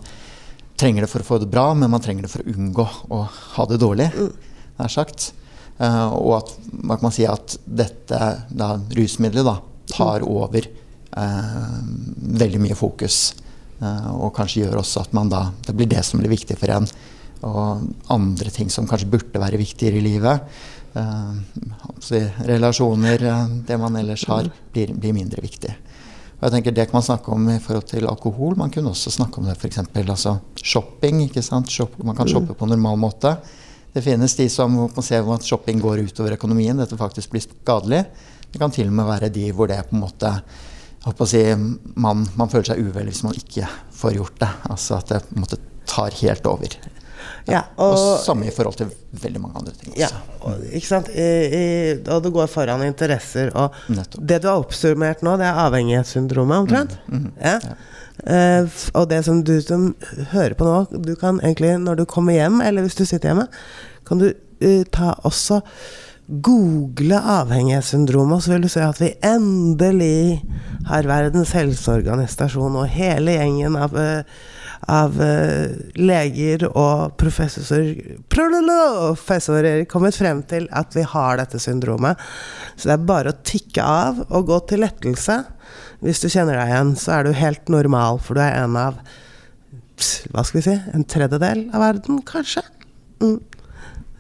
trenger 0.79 1.03
det 1.03 1.11
for 1.11 1.25
å 1.25 1.27
få 1.27 1.41
det 1.43 1.51
bra, 1.51 1.73
men 1.75 1.91
man 1.91 2.05
trenger 2.05 2.29
det 2.29 2.31
for 2.31 2.47
å 2.47 2.55
unngå 2.55 2.87
å 3.11 3.25
ha 3.27 3.67
det 3.67 3.83
dårlig, 3.83 4.13
nær 4.79 4.95
sagt. 5.01 5.33
Uh, 5.83 6.15
og 6.15 6.35
at 6.37 6.51
hva 6.87 6.97
kan 7.01 7.15
si 7.15 7.25
at 7.27 7.57
dette 7.67 8.19
da, 8.55 8.69
rusmiddelet 8.95 9.49
da, 9.49 9.57
tar 9.91 10.23
over 10.23 10.69
uh, 11.17 11.81
veldig 12.43 12.61
mye 12.63 12.77
fokus. 12.79 13.33
Uh, 13.83 14.13
og 14.15 14.35
kanskje 14.37 14.63
gjør 14.63 14.79
også 14.83 15.03
at 15.03 15.17
man 15.17 15.33
da, 15.33 15.49
det 15.67 15.75
blir 15.75 15.91
det 15.91 16.05
som 16.07 16.23
blir 16.23 16.31
viktig 16.33 16.59
for 16.61 16.71
en. 16.75 16.87
Og 17.43 18.13
andre 18.15 18.53
ting 18.55 18.71
som 18.71 18.87
kanskje 18.87 19.11
burde 19.11 19.43
være 19.43 19.59
viktigere 19.59 19.99
i 19.99 20.05
livet. 20.05 20.45
Uh, 20.95 21.35
si, 22.05 22.21
relasjoner, 22.47 23.25
uh, 23.27 23.49
det 23.67 23.79
man 23.81 23.97
ellers 23.99 24.27
har, 24.31 24.51
blir, 24.75 24.93
blir, 24.95 25.17
mindre 25.17 25.43
viktig. 25.43 25.73
Og 26.39 26.47
jeg 26.47 26.55
tenker 26.57 26.75
Det 26.75 26.87
kan 26.91 26.99
man 26.99 27.07
snakke 27.07 27.35
om 27.35 27.51
i 27.51 27.59
forhold 27.63 27.89
til 27.91 28.07
alkohol. 28.11 28.57
Man 28.59 28.71
kunne 28.71 28.91
også 28.91 29.11
snakke 29.15 29.41
om 29.41 29.47
det 29.47 29.57
f.eks. 29.59 29.83
Altså 30.03 30.37
shopping. 30.59 31.23
ikke 31.27 31.43
sant? 31.43 31.71
Shop, 31.71 31.99
man 32.03 32.17
kan 32.19 32.29
shoppe 32.29 32.55
på 32.55 32.67
normal 32.67 32.99
måte. 32.99 33.37
Det 33.93 34.03
finnes 34.05 34.37
de 34.37 34.49
som 34.49 34.73
man 34.73 35.05
ser 35.05 35.27
at 35.35 35.45
shopping 35.47 35.81
går 35.83 36.07
utover 36.09 36.37
økonomien, 36.39 36.79
dette 36.79 36.97
faktisk 36.97 37.35
blir 37.35 37.45
skadelig. 37.45 38.05
Det 38.53 38.61
kan 38.61 38.73
til 38.73 38.89
og 38.89 38.97
med 38.97 39.09
være 39.09 39.33
de 39.33 39.51
hvor 39.53 39.69
det 39.69 39.83
på 39.89 39.97
en 39.97 40.07
måte 40.07 40.37
Si, 41.27 41.41
man, 41.99 42.21
man, 42.39 42.47
føler 42.47 42.69
seg 42.69 42.79
uvel 42.79 43.09
hvis 43.11 43.25
man 43.27 43.35
ikke 43.35 43.67
får 43.99 44.13
gjort 44.15 44.37
det. 44.39 44.51
Altså 44.71 45.01
at 45.01 45.09
det 45.11 45.19
på 45.27 45.35
en 45.35 45.43
måte 45.43 45.59
tar 45.91 46.15
helt 46.21 46.47
over. 46.47 46.77
Ja, 47.51 47.65
og, 47.75 47.97
og, 47.97 48.21
samme 48.23 48.47
i 48.47 48.53
forhold 48.55 48.77
til 48.79 48.93
veldig 49.19 49.41
mange 49.43 49.59
andre 49.59 49.75
ting. 49.75 49.97
Ja, 49.99 50.09
og, 50.47 50.63
ikke 50.71 50.87
sant? 50.87 51.11
I, 51.11 51.27
i, 51.27 51.65
og 52.07 52.23
det 52.23 52.33
går 52.35 52.51
foran 52.51 52.85
interesser. 52.87 53.51
Og 53.59 53.75
Nettopp. 53.91 54.23
det 54.31 54.39
du 54.45 54.49
har 54.53 54.63
oppsummert 54.63 55.25
nå, 55.27 55.35
det 55.41 55.49
er 55.49 55.59
avhengighetssyndromet, 55.65 56.63
omtrent. 56.63 56.95
Mm, 57.09 57.25
mm, 57.25 57.33
ja. 57.43 57.57
ja. 57.67 57.75
Uh, 58.21 58.69
og 58.95 59.09
det 59.11 59.23
som 59.27 59.41
du 59.43 59.57
som 59.65 59.89
hører 60.31 60.55
på 60.55 60.67
nå, 60.69 60.85
du 61.03 61.15
kan 61.19 61.41
egentlig 61.41 61.75
når 61.83 62.03
du 62.03 62.07
kommer 62.09 62.37
hjem, 62.37 62.61
eller 62.63 62.85
hvis 62.85 62.99
du 62.99 63.07
sitter 63.09 63.33
hjemme, 63.33 63.49
kan 64.07 64.21
du 64.21 64.29
uh, 64.31 64.83
ta 64.93 65.15
også 65.27 65.63
google 66.29 67.19
avhengighetssyndromet, 67.19 68.45
så 68.45 68.55
vil 68.55 68.67
du 68.67 68.71
se 68.71 68.83
at 68.85 69.01
vi 69.03 69.11
endelig 69.27 70.43
har 70.89 71.09
Verdens 71.09 71.55
helseorganisasjon 71.57 72.79
og 72.79 72.93
hele 72.95 73.35
gjengen 73.35 73.77
av, 73.81 73.99
av 74.93 75.19
uh, 75.19 75.73
leger 75.99 76.69
og 76.71 77.17
professor, 77.21 77.91
professorer 78.33 79.83
kommet 79.91 80.17
frem 80.21 80.45
til 80.47 80.69
at 80.71 80.95
vi 80.95 81.05
har 81.11 81.43
dette 81.43 81.61
syndromet. 81.63 82.21
Så 82.77 82.87
det 82.87 82.97
er 83.01 83.11
bare 83.11 83.35
å 83.35 83.43
tikke 83.43 83.83
av 83.83 84.23
og 84.29 84.47
gå 84.53 84.63
til 84.71 84.87
lettelse. 84.87 85.43
Hvis 86.03 86.23
du 86.23 86.29
kjenner 86.29 86.59
deg 86.59 86.71
igjen, 86.73 86.97
så 86.99 87.19
er 87.19 87.27
du 87.27 87.37
helt 87.37 87.69
normal, 87.71 88.19
for 88.23 88.39
du 88.39 88.43
er 88.43 88.65
en 88.65 88.79
av 88.79 88.99
hva 90.33 90.43
skal 90.43 90.59
vi 90.59 90.65
si 90.67 90.75
en 90.97 91.05
tredjedel 91.07 91.69
av 91.71 91.85
verden, 91.85 92.19
kanskje. 92.27 92.65
Mm. 93.23 93.39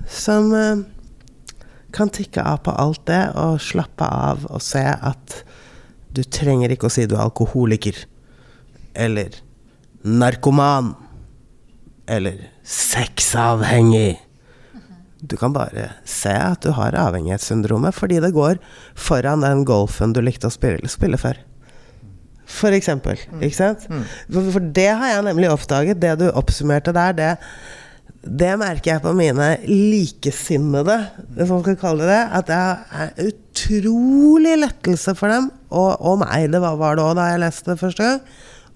Som 0.06 0.52
uh, 0.54 0.84
kan 1.94 2.12
tikke 2.12 2.44
av 2.46 2.62
på 2.66 2.74
alt 2.78 3.02
det 3.10 3.22
og 3.38 3.60
slappe 3.62 4.06
av 4.06 4.46
og 4.50 4.62
se 4.62 4.82
at 4.82 5.42
du 6.12 6.22
trenger 6.22 6.72
ikke 6.72 6.86
å 6.88 6.92
si 6.92 7.08
du 7.08 7.16
er 7.16 7.24
alkoholiker. 7.26 7.96
Eller 8.94 9.40
narkoman. 10.02 10.92
Eller 12.06 12.50
sexavhengig. 12.66 14.20
Du 15.22 15.36
kan 15.38 15.54
bare 15.54 15.92
se 16.08 16.32
at 16.34 16.64
du 16.64 16.72
har 16.74 16.96
avhengighetssyndromet 16.98 17.94
fordi 17.94 18.18
det 18.22 18.32
går 18.34 18.58
foran 18.98 19.44
den 19.46 19.62
golfen 19.66 20.12
du 20.12 20.20
likte 20.22 20.50
å 20.50 20.54
spille, 20.54 20.90
spille 20.90 21.20
før. 21.20 21.38
For 22.48 22.74
eksempel. 22.74 23.20
Ikke 23.40 23.56
sant? 23.56 23.86
For 24.32 24.72
det 24.74 24.88
har 24.90 25.14
jeg 25.14 25.28
nemlig 25.28 25.50
oppdaget. 25.52 26.00
Det 26.02 26.16
du 26.20 26.26
oppsummerte 26.30 26.94
der, 26.94 27.14
det 27.16 27.30
det 28.22 28.52
merker 28.54 28.92
jeg 28.92 29.02
på 29.02 29.12
mine 29.18 29.46
likesinnede, 29.66 30.94
hvis 31.34 31.50
man 31.50 31.62
skal 31.64 31.78
kalle 31.80 32.06
det. 32.06 32.20
At 32.38 32.46
det 32.46 32.58
er 32.58 33.32
utrolig 33.32 34.52
lettelse 34.62 35.14
for 35.18 35.32
dem, 35.32 35.48
og, 35.74 35.96
og 35.98 36.20
meg, 36.22 36.46
det 36.52 36.60
var, 36.62 36.78
var 36.78 36.98
det 36.98 37.02
òg 37.02 37.16
da 37.18 37.26
jeg 37.32 37.42
leste 37.42 37.72
det 37.72 37.80
første 37.80 38.06
gang, 38.06 38.20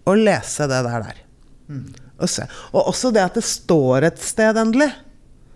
å 0.06 0.16
lese 0.18 0.66
det 0.66 0.80
der. 0.88 1.06
der. 1.06 1.22
Mm. 1.70 1.84
Og, 2.16 2.30
se. 2.32 2.48
og 2.72 2.90
også 2.90 3.12
det 3.14 3.22
at 3.22 3.38
det 3.38 3.44
står 3.46 4.08
et 4.10 4.18
sted 4.22 4.58
endelig. 4.58 4.90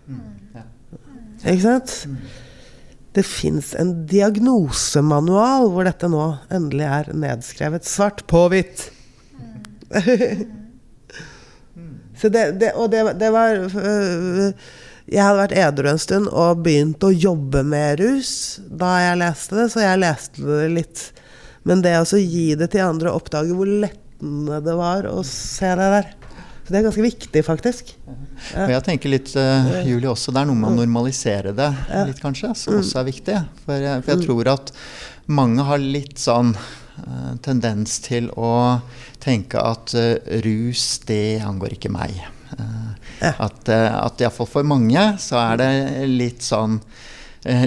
Mm. 0.07 0.23
Ja. 0.55 0.65
Ikke 1.51 1.65
sant? 1.65 1.97
Mm. 2.07 2.23
Det 3.13 3.23
fins 3.27 3.73
en 3.75 4.07
diagnosemanual 4.07 5.71
hvor 5.73 5.87
dette 5.89 6.11
nå 6.11 6.27
endelig 6.55 6.87
er 6.87 7.11
nedskrevet 7.17 7.89
svart 7.89 8.23
på 8.31 8.45
hvitt. 8.53 8.85
Så 12.21 12.29
det, 12.29 12.45
det, 12.61 12.75
og 12.77 12.91
det, 12.93 13.01
det 13.17 13.31
var 13.33 13.57
øh, 13.57 14.51
Jeg 15.09 15.23
hadde 15.25 15.39
vært 15.41 15.55
edru 15.57 15.89
en 15.91 16.03
stund 16.03 16.29
og 16.29 16.61
begynt 16.67 17.03
å 17.03 17.11
jobbe 17.11 17.65
med 17.67 18.03
rus 18.03 18.61
da 18.61 18.93
jeg 19.07 19.21
leste 19.23 19.57
det, 19.57 19.67
så 19.73 19.83
jeg 19.83 20.03
leste 20.03 20.45
det 20.45 20.69
litt. 20.77 21.05
Men 21.67 21.83
det 21.83 21.97
å 21.99 22.21
gi 22.21 22.53
det 22.61 22.71
til 22.75 22.85
andre 22.85 23.11
og 23.11 23.25
oppdage 23.25 23.57
hvor 23.57 23.73
lettende 23.73 24.61
det 24.63 24.77
var 24.77 25.09
å 25.09 25.25
se 25.27 25.73
det 25.81 25.91
der 25.97 26.13
Så 26.71 26.77
det 26.77 26.79
er 26.79 26.85
ganske 26.87 27.03
viktig, 27.03 27.41
faktisk. 27.43 27.89
Ja. 28.07 28.63
Og 28.63 28.73
jeg 28.77 28.83
tenker 28.87 29.11
litt, 29.11 29.33
uh, 29.35 29.81
Julie, 29.83 30.07
også 30.07 30.31
det 30.31 30.45
er 30.45 30.47
noe 30.47 30.59
med 30.61 30.69
å 30.69 30.77
normalisere 30.77 31.51
det 31.51 31.67
litt, 32.07 32.21
kanskje, 32.23 32.53
som 32.55 32.77
mm. 32.77 32.83
også 32.85 33.01
er 33.01 33.09
viktig. 33.09 33.39
For 33.65 33.83
jeg, 33.83 34.05
for 34.05 34.13
jeg 34.13 34.21
mm. 34.21 34.23
tror 34.29 34.51
at 34.53 34.71
mange 35.35 35.65
har 35.67 35.83
litt 35.83 36.23
sånn 36.23 36.53
uh, 36.55 37.33
tendens 37.43 37.97
til 38.07 38.31
å 38.39 38.53
tenke 39.19 39.59
at 39.59 39.97
uh, 39.99 40.15
rus, 40.47 40.85
det 41.11 41.41
angår 41.43 41.75
ikke 41.75 41.91
meg. 41.91 42.15
Uh, 42.55 42.95
ja. 43.19 43.35
At, 43.49 43.67
uh, 43.67 43.91
at 44.05 44.23
iallfall 44.23 44.53
for 44.55 44.71
mange 44.71 45.09
så 45.27 45.43
er 45.43 45.59
det 45.59 45.73
litt 46.07 46.47
sånn 46.47 46.79
uh, 46.79 47.67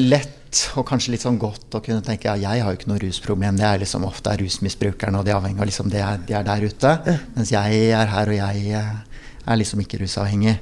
lett 0.54 0.78
og 0.78 0.86
kanskje 0.88 1.14
litt 1.14 1.24
sånn 1.24 1.40
godt 1.42 1.74
å 1.74 1.82
kunne 1.82 2.04
tenke 2.06 2.30
ja, 2.30 2.36
jeg 2.38 2.62
har 2.62 2.72
jo 2.72 2.78
ikke 2.78 2.90
noe 2.92 3.02
rusproblem. 3.02 3.58
Det 3.58 3.66
er 3.66 3.80
liksom 3.82 4.06
ofte 4.06 4.32
er 4.32 4.42
rusmisbrukerne, 4.44 5.20
og 5.20 5.26
de 5.26 5.34
avhengige, 5.34 5.62
av 5.62 5.70
liksom 5.70 5.90
det 5.90 6.02
er, 6.02 6.20
de 6.28 6.36
er 6.38 6.46
der 6.46 6.66
ute. 6.68 6.92
Mens 7.36 7.52
jeg 7.52 7.80
er 7.90 8.12
her, 8.12 8.30
og 8.30 8.38
jeg 8.38 8.74
er 8.74 9.58
liksom 9.58 9.82
ikke 9.82 10.00
rusavhengig. 10.04 10.58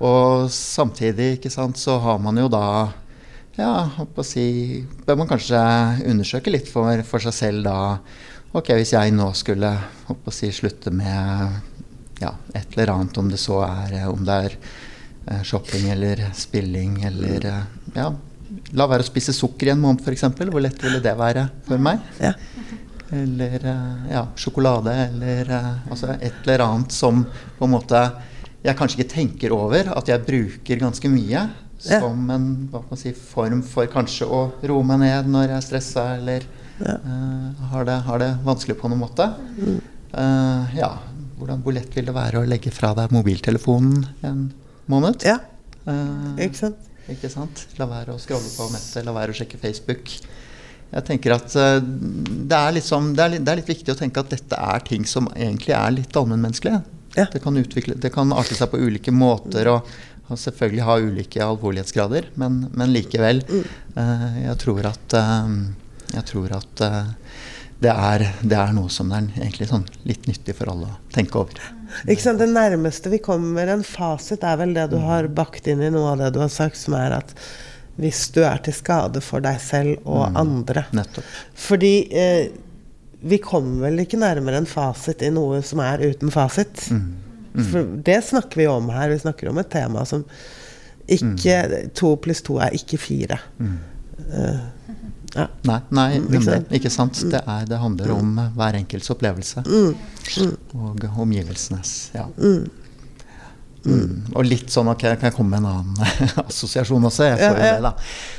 Og 0.00 0.48
samtidig, 0.52 1.36
ikke 1.36 1.52
sant, 1.52 1.78
så 1.78 1.98
har 2.00 2.18
man 2.22 2.40
jo 2.40 2.48
da 2.48 2.64
ja, 3.58 3.90
å 3.98 4.24
si, 4.24 4.86
bør 5.04 5.18
man 5.18 5.28
kanskje 5.28 5.60
undersøke 6.06 6.52
litt 6.52 6.70
for, 6.70 7.02
for 7.04 7.22
seg 7.24 7.34
selv 7.34 7.64
da 7.66 7.78
Ok, 8.56 8.70
hvis 8.78 8.94
jeg 8.94 9.12
nå 9.12 9.26
skulle 9.36 9.68
å 10.08 10.32
si, 10.32 10.48
slutte 10.56 10.88
med 10.88 12.22
ja, 12.22 12.30
et 12.56 12.70
eller 12.72 12.94
annet, 12.94 13.18
om 13.20 13.26
det 13.28 13.36
så 13.42 13.58
er 13.66 13.92
eh, 13.98 14.06
om 14.08 14.22
det 14.24 14.36
er 14.46 14.54
eh, 14.56 15.42
shopping 15.44 15.90
eller 15.92 16.22
spilling 16.32 16.94
eller 17.10 17.44
eh, 17.44 17.66
ja, 17.98 18.06
La 18.78 18.86
være 18.88 19.04
å 19.04 19.08
spise 19.08 19.34
sukker 19.36 19.68
i 19.68 19.74
en 19.74 19.82
måned, 19.82 20.04
f.eks. 20.04 20.24
Hvor 20.38 20.62
lett 20.64 20.82
ville 20.84 21.02
det 21.04 21.14
være 21.18 21.48
for 21.68 21.82
meg? 21.82 22.00
Ja. 22.22 22.32
Eller 23.14 23.62
ja, 24.10 24.26
sjokolade, 24.36 24.92
eller 25.08 25.48
altså 25.54 26.12
et 26.16 26.42
eller 26.44 26.64
annet 26.66 26.92
som 26.92 27.22
på 27.56 27.64
en 27.64 27.72
måte 27.72 28.02
jeg 28.64 28.76
kanskje 28.78 28.98
ikke 28.98 29.12
tenker 29.12 29.54
over 29.54 29.90
at 29.94 30.08
jeg 30.10 30.24
bruker 30.26 30.80
ganske 30.82 31.10
mye. 31.12 31.46
Ja. 31.86 32.00
Som 32.02 32.26
en 32.34 32.46
si, 32.98 33.12
form 33.14 33.60
for 33.62 33.86
kanskje 33.90 34.26
å 34.26 34.40
roe 34.66 34.86
meg 34.86 34.98
ned 35.04 35.28
når 35.30 35.44
jeg 35.46 35.56
er 35.56 35.66
stressa 35.66 36.06
eller 36.16 36.46
ja. 36.82 36.96
uh, 36.98 37.68
har, 37.70 37.86
det, 37.86 38.00
har, 38.08 38.18
det, 38.22 38.32
vanskelig 38.46 38.74
på 38.80 38.90
noen 38.90 39.04
måte. 39.04 39.28
Mm. 39.54 39.76
Uh, 40.10 40.74
ja, 40.74 40.90
hvordan, 41.38 41.62
hvor 41.62 41.76
lett 41.76 41.94
vil 41.94 42.08
det 42.08 42.16
være 42.16 42.42
å 42.42 42.48
legge 42.50 42.72
fra 42.74 42.90
deg 42.98 43.14
mobiltelefonen 43.14 44.08
en 44.26 44.42
måned? 44.90 45.22
Ja, 45.28 45.38
uh, 45.86 46.34
ikke 46.34 46.64
sant? 46.64 46.87
Ikke 47.12 47.30
sant? 47.32 47.64
La 47.80 47.88
være 47.88 48.14
å 48.14 48.20
scrolle 48.20 48.50
på 48.52 48.68
nettet, 48.72 49.04
la 49.06 49.14
være 49.16 49.32
å 49.32 49.38
sjekke 49.38 49.60
Facebook. 49.60 50.12
Jeg 50.88 51.04
tenker 51.04 51.34
at 51.36 51.56
uh, 51.56 51.78
det, 51.80 52.58
er 52.58 52.76
liksom, 52.78 53.12
det, 53.16 53.24
er 53.24 53.34
litt, 53.34 53.44
det, 53.44 53.52
er 53.52 53.60
litt, 53.60 53.72
viktig 53.72 53.92
å 53.92 53.98
tenke 53.98 54.22
at 54.22 54.32
dette 54.32 54.60
er 54.74 54.84
ting 54.84 55.04
som 55.08 55.28
egentlig 55.34 55.74
er 55.76 55.96
litt 55.96 56.16
allmennmenneskelige. 56.16 56.82
Ja. 57.16 57.26
Det, 57.32 57.40
kan 57.42 57.56
det 57.56 58.12
kan 58.14 58.32
arte 58.36 58.56
seg 58.56 58.70
på 58.70 58.80
ulike 58.80 59.12
måter 59.12 59.68
og, 59.72 59.88
og 60.28 60.38
selvfølgelig 60.38 60.84
ha 60.86 60.98
ulike 61.02 61.44
alvorlighetsgrader, 61.44 62.30
men, 62.40 62.60
men 62.76 62.92
likevel. 62.94 63.42
Uh, 63.96 64.44
jeg 64.44 64.56
tror 64.64 64.90
at, 64.92 65.18
jeg 66.14 66.28
tror 66.28 66.56
at 66.60 66.84
det 67.78 67.92
er, 67.92 68.24
det 68.42 68.56
er, 68.58 68.72
noe 68.74 68.90
som 68.90 69.10
er 69.14 69.28
egentlig 69.38 69.68
sånn 69.70 69.86
litt 70.08 70.26
nyttig 70.26 70.56
for 70.58 70.72
alle 70.72 70.90
å 70.90 71.00
tenke 71.14 71.38
over. 71.40 71.60
Det 72.06 72.48
nærmeste 72.50 73.10
vi 73.12 73.20
kommer 73.22 73.70
en 73.72 73.84
fasit, 73.86 74.44
er 74.44 74.60
vel 74.60 74.74
det 74.76 74.88
du 74.92 74.98
har 75.02 75.28
bakt 75.32 75.66
inn 75.70 75.82
i 75.82 75.90
noe 75.94 76.12
av 76.12 76.22
det 76.22 76.32
du 76.36 76.42
har 76.42 76.52
sagt, 76.52 76.78
som 76.80 76.96
er 76.98 77.16
at 77.20 77.34
hvis 77.98 78.28
du 78.34 78.44
er 78.46 78.60
til 78.62 78.76
skade 78.76 79.20
for 79.24 79.42
deg 79.42 79.58
selv 79.62 79.96
og 80.06 80.28
mm, 80.30 80.36
andre 80.38 80.84
nettopp. 80.94 81.32
Fordi 81.58 81.94
eh, 82.14 82.44
vi 83.26 83.40
kommer 83.42 83.88
vel 83.88 84.04
ikke 84.04 84.20
nærmere 84.20 84.60
en 84.60 84.70
fasit 84.70 85.24
i 85.26 85.32
noe 85.34 85.58
som 85.66 85.82
er 85.82 86.04
uten 86.06 86.30
fasit. 86.30 86.84
Mm, 86.94 87.02
mm. 87.56 87.66
For 87.72 87.90
det 88.06 88.20
snakker 88.28 88.62
vi 88.62 88.68
om 88.70 88.86
her. 88.94 89.10
Vi 89.10 89.18
snakker 89.24 89.50
om 89.50 89.58
et 89.58 89.70
tema 89.72 90.06
som 90.06 90.22
ikke 91.08 91.58
mm. 91.64 91.92
To 91.98 92.12
pluss 92.22 92.44
to 92.46 92.60
er 92.62 92.76
ikke 92.76 93.00
fire. 93.00 93.40
Uh, 93.58 94.60
ja. 95.34 95.46
Nei, 95.68 95.78
nei 95.88 96.18
mm, 96.20 96.72
Ikke 96.74 96.90
sant. 96.92 97.20
Det, 97.30 97.40
er, 97.44 97.64
det, 97.68 97.78
handler 97.82 98.14
om 98.16 98.30
mm. 98.32 98.52
hver 98.56 98.78
enkelts 98.78 99.10
opplevelse. 99.12 99.64
Mm. 99.66 99.96
Mm. 100.40 100.54
Og 100.78 101.08
omgivelsenes. 101.24 101.96
Ja. 102.16 102.28
Mm. 102.38 102.68
Og 104.34 104.42
litt 104.44 104.72
sånn 104.72 104.90
Ok, 104.90 105.04
kan 105.06 105.28
jeg 105.30 105.36
komme 105.36 105.56
med 105.56 105.62
en 105.62 105.68
annen 105.70 106.24
assosiasjon 106.48 107.08
også? 107.08 107.28
Jeg 107.30 107.38
får 107.40 107.60
jo 107.60 107.68
det, 107.68 107.84
da. 107.84 107.92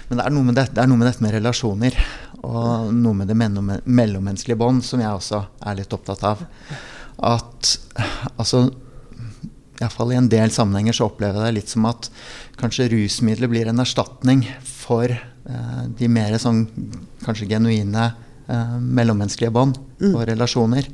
Men 0.09 0.19
det 0.19 0.25
er, 0.25 0.35
noe 0.35 0.49
med 0.49 0.59
det, 0.59 0.67
det 0.75 0.83
er 0.83 0.91
noe 0.91 0.99
med 0.99 1.09
dette 1.09 1.25
med 1.25 1.35
relasjoner. 1.37 2.01
Og 2.39 2.91
noe 2.95 3.21
med 3.21 3.31
det 3.31 3.37
mellommenneskelige 3.37 4.59
bånd 4.59 4.85
som 4.85 5.01
jeg 5.03 5.13
også 5.13 5.41
er 5.69 5.79
litt 5.79 5.95
opptatt 5.95 6.25
av. 6.27 6.45
At 7.29 7.73
altså 8.35 8.69
Iallfall 9.79 10.11
i 10.11 10.19
en 10.19 10.27
del 10.31 10.51
sammenhenger 10.51 10.95
så 10.95 11.07
opplever 11.07 11.39
jeg 11.39 11.47
det 11.53 11.59
litt 11.61 11.71
som 11.71 11.85
at 11.87 12.09
kanskje 12.59 12.89
rusmidler 12.91 13.51
blir 13.51 13.69
en 13.71 13.79
erstatning 13.79 14.43
for 14.67 15.07
Eh, 15.07 15.28
de 15.97 16.09
mer 16.11 16.35
sånn 16.41 16.65
kanskje 17.23 17.49
genuine 17.49 18.09
eh, 18.47 18.77
mellommenneskelige 18.79 19.53
bånd 19.55 19.79
mm. 19.99 20.13
og 20.13 20.23
relasjoner. 20.29 20.89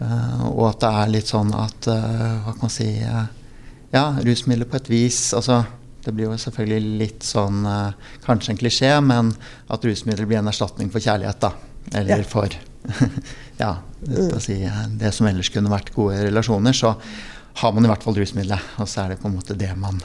Uh, 0.00 0.46
og 0.48 0.62
at 0.70 0.78
det 0.80 0.90
er 0.96 1.10
litt 1.12 1.28
sånn 1.28 1.50
at 1.52 1.84
Hva 1.84 2.54
kan 2.54 2.62
man 2.62 2.70
si 2.72 2.86
Ja, 3.92 4.04
rusmidler 4.24 4.64
på 4.64 4.78
et 4.78 4.86
vis 4.88 5.18
altså, 5.36 5.58
Det 6.00 6.14
blir 6.16 6.30
jo 6.30 6.38
selvfølgelig 6.40 6.94
litt 7.02 7.26
sånn 7.28 7.66
Kanskje 8.24 8.54
en 8.54 8.60
klisjé, 8.62 8.94
men 9.04 9.28
at 9.68 9.84
rusmidler 9.84 10.24
blir 10.24 10.40
en 10.40 10.48
erstatning 10.48 10.88
for 10.88 11.04
kjærlighet. 11.04 11.44
da 11.44 11.52
Eller 12.00 12.24
ja. 12.24 12.30
for 12.32 12.56
Ja, 13.60 13.74
mm. 14.06 14.40
si, 14.40 14.56
det 15.04 15.12
som 15.12 15.28
ellers 15.28 15.52
kunne 15.52 15.68
vært 15.68 15.92
gode 15.92 16.24
relasjoner. 16.30 16.72
Så 16.72 16.94
har 17.60 17.76
man 17.76 17.84
i 17.84 17.92
hvert 17.92 18.06
fall 18.06 18.16
rusmiddelet, 18.16 18.72
og 18.80 18.88
så 18.88 19.04
er 19.04 19.12
det 19.12 19.20
på 19.20 19.28
en 19.28 19.36
måte 19.36 19.58
det 19.58 19.74
man 19.76 20.00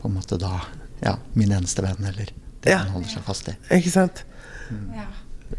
på 0.00 0.10
en 0.10 0.18
måte 0.18 0.40
da 0.42 0.56
Ja, 1.04 1.14
min 1.38 1.54
eneste 1.54 1.86
venn, 1.86 2.02
eller 2.02 2.34
det 2.64 2.74
ja. 2.74 2.82
man 2.84 2.96
holder 2.98 3.14
seg 3.14 3.26
fast 3.26 3.50
i. 3.50 3.56
Ikke 3.76 3.92
sant? 3.92 4.24
Mm. 4.70 4.88
Ja. 4.98 5.06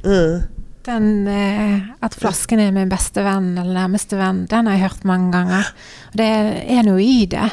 Mm. 0.05 0.61
Den 0.85 1.27
eh, 1.29 1.89
at 2.01 2.15
flasken 2.17 2.61
er 2.61 2.71
min 2.73 2.89
beste 2.89 3.21
venn 3.25 3.51
eller 3.53 3.83
nærmeste 3.83 4.17
venn, 4.17 4.45
den 4.49 4.69
har 4.69 4.77
jeg 4.77 4.85
hørt 4.87 5.03
mange 5.09 5.29
ganger. 5.35 5.69
Og 6.11 6.21
det 6.21 6.29
er 6.77 6.87
noe 6.87 7.03
i 7.03 7.25
det. 7.29 7.49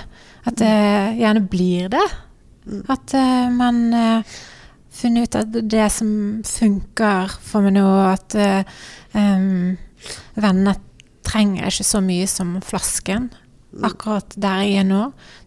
At 0.48 0.60
det 0.60 0.68
eh, 0.68 1.18
gjerne 1.20 1.44
blir 1.50 1.90
det. 1.92 2.06
Mm. 2.68 2.84
At 2.88 3.16
eh, 3.16 3.48
man 3.52 3.82
eh, 3.96 4.38
funnet 4.98 5.28
ut 5.28 5.40
at 5.42 5.58
det 5.70 5.88
som 5.92 6.10
funker 6.46 7.36
for 7.44 7.64
meg 7.64 7.76
nå, 7.76 7.86
at 8.08 8.34
um, 9.14 9.76
venner 10.34 10.80
trenger 11.22 11.68
ikke 11.68 11.86
så 11.86 12.00
mye 12.02 12.26
som 12.30 12.56
flasken 12.64 13.28
akkurat 13.84 14.36
der 14.40 14.62
jeg 14.64 14.82
er 14.82 14.86
nå. 14.88 15.02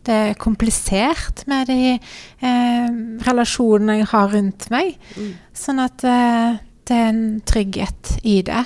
Det 0.05 0.17
er 0.31 0.41
komplisert 0.41 1.43
med 1.49 1.69
de 1.71 1.95
eh, 1.95 2.89
relasjonene 3.27 4.01
jeg 4.01 4.11
har 4.13 4.29
rundt 4.35 4.67
meg. 4.73 4.93
Mm. 5.17 5.31
Sånn 5.57 5.81
at 5.83 6.05
eh, 6.07 6.59
det 6.87 6.97
er 6.97 7.09
en 7.11 7.25
trygghet 7.47 8.17
i 8.27 8.41
det. 8.45 8.65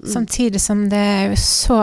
Mm. 0.00 0.10
Samtidig 0.12 0.62
som 0.62 0.86
det 0.92 1.00
er 1.00 1.26
jo 1.32 1.40
så 1.40 1.80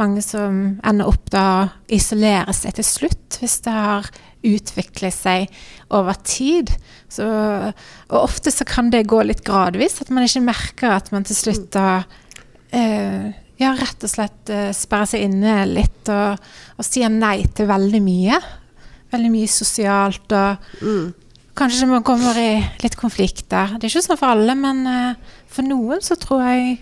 mange 0.00 0.22
som 0.24 0.62
ender 0.88 1.08
opp 1.08 1.30
da 1.32 1.44
å 1.62 1.70
isolere 1.92 2.52
seg 2.56 2.78
til 2.78 2.86
slutt, 2.86 3.38
hvis 3.40 3.60
det 3.64 3.74
har 3.74 4.08
utviklet 4.42 5.14
seg 5.14 5.62
over 5.94 6.16
tid. 6.26 6.72
Så, 7.12 7.26
og 7.26 8.18
ofte 8.18 8.50
så 8.54 8.66
kan 8.68 8.90
det 8.92 9.06
gå 9.10 9.20
litt 9.26 9.44
gradvis, 9.46 10.00
at 10.02 10.10
man 10.10 10.26
ikke 10.26 10.44
merker 10.44 10.96
at 10.96 11.12
man 11.14 11.26
til 11.28 11.38
slutt 11.38 11.68
da 11.76 12.02
eh, 12.74 13.30
ja, 13.62 13.72
rett 13.78 14.04
og 14.04 14.10
slett 14.10 14.52
uh, 14.52 14.68
sperre 14.76 15.08
seg 15.14 15.26
inne 15.28 15.62
litt 15.70 16.10
og, 16.12 16.52
og 16.76 16.86
si 16.86 17.04
nei 17.08 17.38
til 17.54 17.70
veldig 17.70 18.02
mye. 18.04 18.38
Veldig 19.12 19.32
mye 19.32 19.50
sosialt 19.50 20.32
og 20.36 20.70
mm. 20.82 21.10
Kanskje 21.52 21.84
man 21.84 22.00
kommer 22.00 22.32
i 22.40 22.62
litt 22.80 22.94
konflikt 22.96 23.50
der. 23.52 23.74
Det 23.76 23.84
er 23.84 23.90
ikke 23.90 24.00
sånn 24.06 24.16
for 24.16 24.32
alle, 24.32 24.54
men 24.56 24.86
uh, 24.88 25.36
for 25.52 25.68
noen 25.68 26.00
så 26.00 26.16
tror 26.16 26.46
jeg 26.46 26.78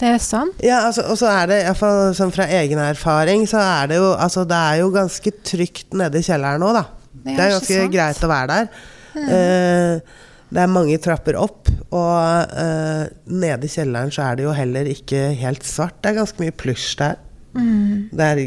det 0.00 0.10
er 0.14 0.20
sånn. 0.20 0.50
Ja, 0.64 0.82
altså, 0.88 1.06
og 1.12 1.16
så 1.20 1.28
er 1.28 1.48
det, 1.48 1.58
iallfall 1.64 2.14
sånn 2.16 2.32
fra 2.32 2.46
egen 2.56 2.80
erfaring, 2.80 3.46
så 3.48 3.60
er 3.60 3.90
det 3.90 3.98
jo 4.00 4.10
Altså, 4.12 4.46
det 4.48 4.56
er 4.56 4.80
jo 4.80 4.90
ganske 4.92 5.32
trygt 5.44 5.96
nede 5.96 6.20
i 6.20 6.24
kjelleren 6.24 6.60
nå, 6.60 6.72
da. 6.76 6.84
Det 7.10 7.32
er, 7.32 7.36
det 7.36 7.46
er 7.46 7.54
ganske 7.56 7.86
greit 7.92 8.24
å 8.24 8.30
være 8.30 8.50
der. 8.52 8.84
Mm. 9.16 9.30
Uh, 9.32 10.28
det 10.50 10.62
er 10.62 10.70
mange 10.70 10.98
trapper 11.02 11.38
opp, 11.38 11.70
og 11.94 12.54
uh, 12.54 13.04
nede 13.30 13.66
i 13.66 13.70
kjelleren 13.70 14.10
så 14.14 14.26
er 14.26 14.38
det 14.38 14.46
jo 14.48 14.54
heller 14.56 14.88
ikke 14.90 15.30
helt 15.38 15.66
svart. 15.66 16.00
Det 16.02 16.10
er 16.10 16.20
ganske 16.22 16.42
mye 16.42 16.54
plysj 16.54 16.88
der. 16.98 17.20
Mm. 17.54 18.10
Det 18.14 18.26
er 18.26 18.42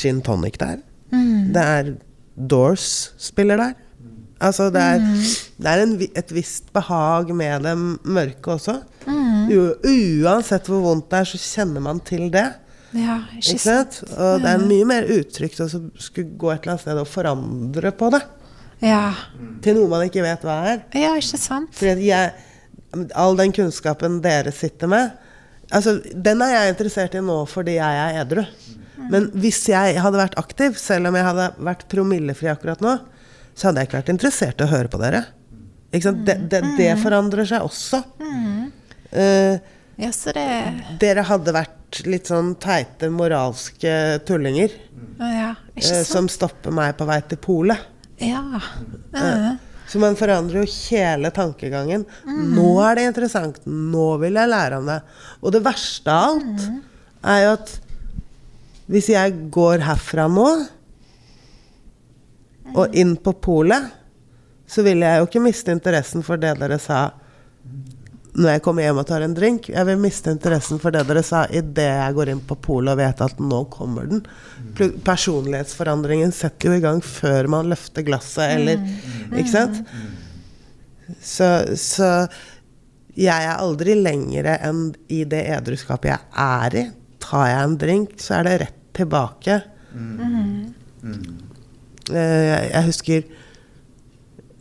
gin 0.00 0.20
tonic 0.24 0.60
der. 0.60 0.82
Mm. 1.12 1.52
Det 1.56 1.64
er 1.64 1.90
Doors 2.36 3.14
spiller 3.20 3.60
der. 3.60 3.74
Altså, 4.40 4.68
det 4.68 4.82
er, 4.82 5.00
mm. 5.00 5.24
det 5.64 5.72
er 5.72 5.82
en, 5.82 5.96
et 6.20 6.34
visst 6.36 6.68
behag 6.76 7.32
med 7.34 7.64
det 7.64 7.74
mørke 8.04 8.52
også. 8.58 8.82
Mm. 9.06 9.48
uansett 10.26 10.68
hvor 10.68 10.82
vondt 10.84 11.08
det 11.10 11.22
er, 11.22 11.28
så 11.30 11.40
kjenner 11.40 11.84
man 11.84 12.00
til 12.04 12.28
det. 12.32 12.48
Ja, 12.96 13.20
ikke, 13.36 13.54
ikke 13.54 13.62
sant? 13.62 14.02
Og 14.12 14.42
det 14.44 14.50
er 14.52 14.64
mye 14.68 14.86
mer 14.88 15.08
utrygt 15.16 15.60
å 15.60 15.68
skulle 15.68 16.36
gå 16.38 16.52
et 16.52 16.64
eller 16.64 16.76
annet 16.76 16.84
sted 16.84 17.00
og 17.00 17.08
forandre 17.10 17.92
på 17.96 18.10
det. 18.14 18.22
Ja. 18.82 19.14
til 19.64 19.78
noe 19.78 19.88
man 19.88 20.04
ikke 20.04 20.24
vet 20.24 20.42
hva 20.44 20.56
er. 20.72 20.82
ja, 20.92 21.14
ikke 21.16 21.40
sant? 21.40 21.70
Fordi 21.76 22.10
jeg, 22.10 22.32
all 23.16 23.38
den 23.38 23.54
kunnskapen 23.56 24.20
dere 24.24 24.52
sitter 24.52 24.90
med, 24.92 25.14
altså, 25.70 25.96
den 26.12 26.44
er 26.44 26.52
jeg 26.54 26.74
interessert 26.74 27.16
i 27.16 27.22
nå 27.24 27.38
fordi 27.50 27.78
jeg 27.78 28.02
er 28.02 28.20
edru. 28.24 28.44
Men 29.12 29.30
hvis 29.38 29.62
jeg 29.70 30.00
hadde 30.02 30.18
vært 30.18 30.36
aktiv, 30.40 30.76
selv 30.80 31.10
om 31.10 31.16
jeg 31.16 31.26
hadde 31.28 31.50
vært 31.68 31.86
promillefri 31.92 32.48
akkurat 32.50 32.80
nå, 32.84 32.96
så 33.56 33.68
hadde 33.68 33.82
jeg 33.82 33.90
ikke 33.90 34.00
vært 34.00 34.12
interessert 34.12 34.60
i 34.60 34.66
å 34.66 34.72
høre 34.72 34.90
på 34.92 35.00
dere. 35.00 35.22
Sant? 36.02 36.24
Det, 36.26 36.36
det, 36.52 36.60
det 36.76 36.90
forandrer 37.00 37.48
seg 37.48 37.64
også. 37.64 38.02
Eh, 39.16 39.56
Ja, 39.96 40.10
så 40.12 40.32
det 40.36 40.44
dere 41.00 41.22
hadde 41.24 41.54
vært 41.56 42.02
litt 42.04 42.28
sånn 42.28 42.50
teite 42.60 43.08
moralske 43.08 43.92
tullinger 44.28 44.74
Ja, 45.16 45.54
uh, 45.56 46.02
som 46.04 46.28
stopper 46.28 46.74
meg 46.74 46.98
på 46.98 47.06
vei 47.08 47.16
til 47.30 47.40
polet. 47.40 47.86
Ja. 48.22 48.60
Ja. 49.12 49.56
Så 49.86 50.00
man 50.02 50.16
forandrer 50.18 50.64
jo 50.64 50.70
hele 50.90 51.30
tankegangen. 51.30 52.04
Nå 52.26 52.70
er 52.82 52.98
det 52.98 53.08
interessant. 53.10 53.60
Nå 53.66 54.06
vil 54.22 54.38
jeg 54.38 54.50
lære 54.50 54.80
om 54.80 54.88
det. 54.90 55.00
Og 55.42 55.54
det 55.54 55.62
verste 55.62 56.10
av 56.10 56.40
alt 56.40 56.64
er 57.26 57.42
jo 57.44 57.52
at 57.54 57.74
hvis 58.90 59.10
jeg 59.10 59.36
går 59.54 59.82
herfra 59.86 60.26
nå 60.30 60.48
og 62.76 62.98
inn 62.98 63.14
på 63.18 63.32
polet, 63.42 63.86
så 64.66 64.82
vil 64.86 65.04
jeg 65.06 65.20
jo 65.20 65.28
ikke 65.28 65.42
miste 65.44 65.74
interessen 65.74 66.24
for 66.26 66.38
det 66.42 66.56
dere 66.58 66.78
sa 66.82 67.08
når 68.36 68.50
jeg 68.56 68.62
kommer 68.64 68.84
hjem 68.84 68.98
og 69.00 69.06
tar 69.08 69.24
en 69.24 69.34
drink. 69.36 69.70
Jeg 69.72 69.88
vil 69.88 70.00
miste 70.00 70.32
interessen 70.34 70.80
for 70.82 70.94
det 70.94 71.06
dere 71.08 71.22
sa 71.24 71.46
idet 71.48 71.86
jeg 71.88 72.16
går 72.18 72.32
inn 72.32 72.42
på 72.44 72.58
polet 72.66 72.92
og 72.92 73.00
vet 73.00 73.22
at 73.24 73.40
nå 73.40 73.62
kommer 73.72 74.10
den. 74.10 74.20
Personlighetsforandringen 75.06 76.34
setter 76.36 76.70
jo 76.70 76.76
i 76.76 76.84
gang 76.84 77.00
før 77.04 77.48
man 77.52 77.70
løfter 77.72 78.04
glasset, 78.06 78.58
eller 78.58 78.82
Ikke 79.32 79.52
sant? 79.52 79.80
Så, 81.22 81.48
så 81.78 82.10
jeg 83.16 83.32
er 83.48 83.56
aldri 83.56 83.94
lengre 83.96 84.58
enn 84.66 84.90
i 85.08 85.22
det 85.28 85.44
edruskapet 85.56 86.12
jeg 86.12 86.46
er 86.46 86.78
i. 86.82 86.84
Tar 87.22 87.48
jeg 87.48 87.62
en 87.70 87.80
drink, 87.80 88.16
så 88.20 88.40
er 88.40 88.48
det 88.48 88.56
rett 88.66 88.82
tilbake. 88.96 89.60
Mm. 89.96 90.72
Jeg, 92.12 92.70
jeg 92.72 92.86
husker 92.90 93.24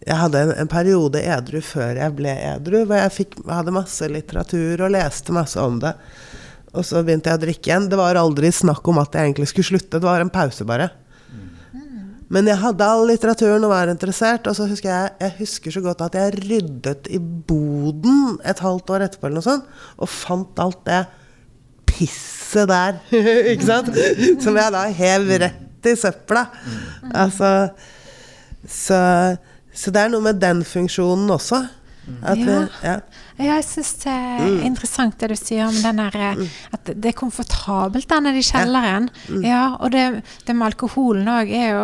jeg 0.05 0.17
hadde 0.19 0.41
en, 0.43 0.51
en 0.61 0.69
periode 0.69 1.21
edru 1.21 1.61
før 1.65 1.97
jeg 1.97 2.13
ble 2.17 2.33
edru, 2.51 2.83
hvor 2.85 2.99
jeg 2.99 3.13
fikk, 3.15 3.39
hadde 3.49 3.73
masse 3.73 4.09
litteratur 4.11 4.83
og 4.85 4.93
leste 4.93 5.33
masse 5.33 5.61
om 5.61 5.79
det. 5.81 5.95
Og 6.75 6.85
så 6.85 7.01
begynte 7.01 7.31
jeg 7.31 7.39
å 7.39 7.41
drikke 7.41 7.71
igjen. 7.71 7.89
Det 7.89 7.97
var 7.97 8.19
aldri 8.19 8.51
snakk 8.53 8.85
om 8.91 8.99
at 9.01 9.15
jeg 9.15 9.31
egentlig 9.31 9.49
skulle 9.49 9.71
slutte. 9.71 9.97
Det 9.97 10.05
var 10.05 10.21
en 10.21 10.33
pause, 10.33 10.67
bare. 10.67 10.91
Men 12.35 12.49
jeg 12.49 12.57
hadde 12.57 12.85
all 12.89 13.05
litteraturen 13.07 13.65
og 13.65 13.71
var 13.71 13.89
interessert. 13.89 14.47
Og 14.49 14.57
så 14.57 14.67
husker 14.69 14.91
jeg, 14.91 15.11
jeg 15.23 15.35
husker 15.39 15.75
så 15.75 15.83
godt 15.85 16.03
at 16.05 16.17
jeg 16.19 16.37
ryddet 16.41 17.09
i 17.13 17.19
boden 17.19 18.37
et 18.45 18.61
halvt 18.65 18.95
år 18.95 19.07
etterpå, 19.07 19.29
eller 19.29 19.39
noe 19.39 19.47
sånt, 19.47 19.69
og 19.97 20.11
fant 20.11 20.61
alt 20.61 20.81
det 20.89 21.01
pisset 21.89 22.69
der. 22.69 22.99
ikke 23.53 23.69
sant? 23.69 23.91
Som 24.43 24.57
jeg 24.59 24.75
da 24.75 24.85
hev 24.99 25.29
rett 25.45 25.89
i 25.89 25.97
søpla. 25.97 26.47
Altså 27.13 27.51
så, 28.65 28.97
så 29.75 29.91
det 29.91 30.01
er 30.01 30.11
noe 30.13 30.23
med 30.23 30.39
den 30.41 30.63
funksjonen 30.65 31.29
også. 31.35 31.65
At 32.23 32.37
Ja. 32.37 32.67
ja. 32.83 32.99
Ja, 33.37 33.57
jeg 33.57 33.65
syns 33.67 33.89
det 34.05 34.11
er 34.15 34.45
interessant 34.63 35.17
det 35.19 35.27
du 35.33 35.35
sier 35.35 35.65
om 35.67 35.75
den 35.83 35.97
der, 35.99 36.15
eh, 36.15 36.53
at 36.71 36.87
det 36.95 37.09
er 37.11 37.17
komfortabelt 37.19 38.07
der 38.07 38.21
nede 38.23 38.39
i 38.39 38.45
kjelleren. 38.47 39.09
Ja, 39.43 39.75
og 39.79 39.91
det, 39.91 40.23
det 40.47 40.55
med 40.55 40.69
alkoholen 40.69 41.27
òg 41.27 41.51
er 41.51 41.67
jo, 41.73 41.81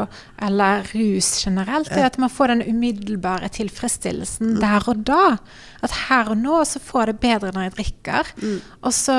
eller 0.48 0.86
rus 0.94 1.34
generelt, 1.44 1.92
er 1.92 2.06
at 2.08 2.18
man 2.18 2.32
får 2.32 2.54
den 2.54 2.64
umiddelbare 2.72 3.50
tilfredsstillelsen 3.52 4.56
der 4.62 4.88
og 4.88 5.04
da. 5.06 5.38
At 5.84 5.92
her 6.08 6.30
og 6.32 6.38
nå 6.38 6.62
så 6.66 6.80
får 6.80 7.02
jeg 7.02 7.08
det 7.12 7.20
bedre 7.20 7.52
når 7.52 7.68
jeg 7.68 7.76
drikker. 7.76 8.32
Og 8.86 8.94
så 8.94 9.18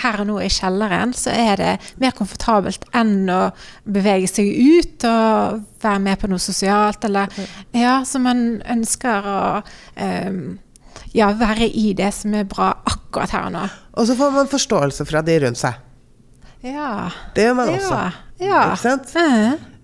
her 0.00 0.20
og 0.24 0.26
nå 0.30 0.40
i 0.40 0.48
kjelleren 0.48 1.12
så 1.12 1.30
er 1.36 1.56
det 1.60 1.72
mer 2.00 2.14
komfortabelt 2.16 2.86
enn 2.94 3.28
å 3.28 3.50
bevege 3.84 4.30
seg 4.30 4.48
ut 4.48 5.04
og 5.10 5.60
være 5.84 6.00
med 6.00 6.16
på 6.22 6.30
noe 6.32 6.40
sosialt, 6.40 7.04
eller 7.04 7.28
Ja, 7.76 8.00
så 8.08 8.18
man 8.22 8.62
ønsker 8.72 9.26
å 9.28 9.40
ehm, 10.00 10.58
ja, 11.14 11.30
være 11.38 11.66
i 11.68 11.92
det 11.96 12.10
som 12.14 12.34
er 12.34 12.44
bra 12.50 12.72
akkurat 12.86 13.30
her 13.34 13.46
og 13.48 13.52
nå. 13.56 13.64
Og 13.94 14.06
så 14.08 14.16
får 14.18 14.32
man 14.34 14.50
forståelse 14.50 15.06
fra 15.08 15.22
de 15.22 15.38
rundt 15.44 15.60
seg. 15.60 15.74
Ja. 16.64 17.10
Det 17.36 17.44
gjør 17.48 17.56
man 17.60 17.74
også. 17.74 18.00
Ja. 18.40 18.62
Ikke 18.72 18.80
sant? 18.82 19.12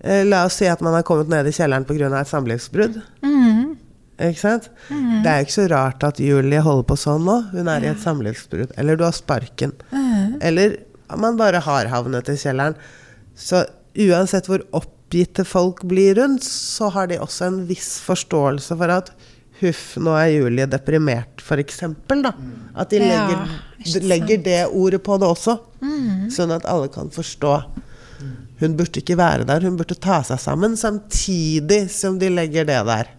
Eh, 0.03 0.23
La 0.27 0.45
oss 0.47 0.57
si 0.59 0.65
at 0.67 0.81
man 0.81 0.95
har 0.97 1.03
kommet 1.07 1.29
ned 1.31 1.47
i 1.47 1.53
kjelleren 1.55 1.85
pga. 1.85 2.09
et 2.19 2.27
samlivsbrudd. 2.27 3.01
mm, 3.21 3.75
Ikke 4.19 4.39
sant? 4.41 4.69
Det 4.89 5.29
er 5.29 5.39
jo 5.41 5.45
ikke 5.47 5.55
så 5.59 5.67
rart 5.71 6.03
at 6.03 6.19
Julie 6.19 6.59
holder 6.61 6.83
på 6.89 6.97
sånn 6.97 7.23
nå. 7.25 7.37
Hun 7.53 7.67
er 7.71 7.83
i 7.85 7.91
et 7.93 8.01
samlivsbrudd. 8.01 8.73
Eller 8.77 8.97
du 8.97 9.03
har 9.05 9.13
sparken. 9.13 9.73
Eller 10.41 10.77
man 11.17 11.37
bare 11.37 11.59
har 11.61 11.85
havnet 11.91 12.29
i 12.29 12.37
kjelleren. 12.37 12.75
Så 13.35 13.63
uansett 13.97 14.47
hvor 14.49 14.61
oppgitte 14.77 15.43
folk 15.45 15.83
blir 15.83 16.15
rundt, 16.19 16.43
så 16.43 16.89
har 16.93 17.07
de 17.07 17.17
også 17.19 17.45
en 17.47 17.61
viss 17.67 17.99
forståelse 18.05 18.77
for 18.77 18.89
at 18.93 19.11
Huff, 19.61 19.83
nå 20.01 20.15
er 20.17 20.31
Julie 20.33 20.65
deprimert, 20.69 21.41
f.eks. 21.43 21.83
da. 22.09 22.33
At 22.73 22.89
de 22.93 23.01
legger, 23.03 23.55
ja, 23.85 24.01
legger 24.09 24.41
det 24.41 24.59
ordet 24.67 25.01
på 25.05 25.19
det 25.21 25.29
også. 25.29 25.57
Sånn 26.33 26.53
at 26.55 26.65
alle 26.69 26.89
kan 26.93 27.11
forstå. 27.13 27.55
Hun 28.61 28.75
burde 28.77 29.01
ikke 29.01 29.17
være 29.17 29.45
der, 29.49 29.63
hun 29.65 29.77
burde 29.79 29.97
ta 29.97 30.19
seg 30.25 30.37
sammen 30.41 30.75
samtidig 30.77 31.87
som 31.89 32.19
de 32.21 32.29
legger 32.29 32.67
det 32.69 32.77
der. 32.85 33.09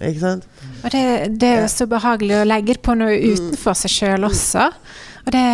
Ikke 0.00 0.20
sant? 0.22 0.46
og 0.84 0.92
det, 0.94 1.02
det 1.40 1.48
er 1.48 1.60
jo 1.64 1.72
så 1.72 1.86
behagelig 1.90 2.38
å 2.38 2.46
legge 2.46 2.78
på 2.80 2.94
noe 2.96 3.16
utenfor 3.18 3.76
seg 3.76 3.92
sjøl 3.92 4.28
også. 4.28 4.70
Og 5.24 5.32
det, 5.32 5.44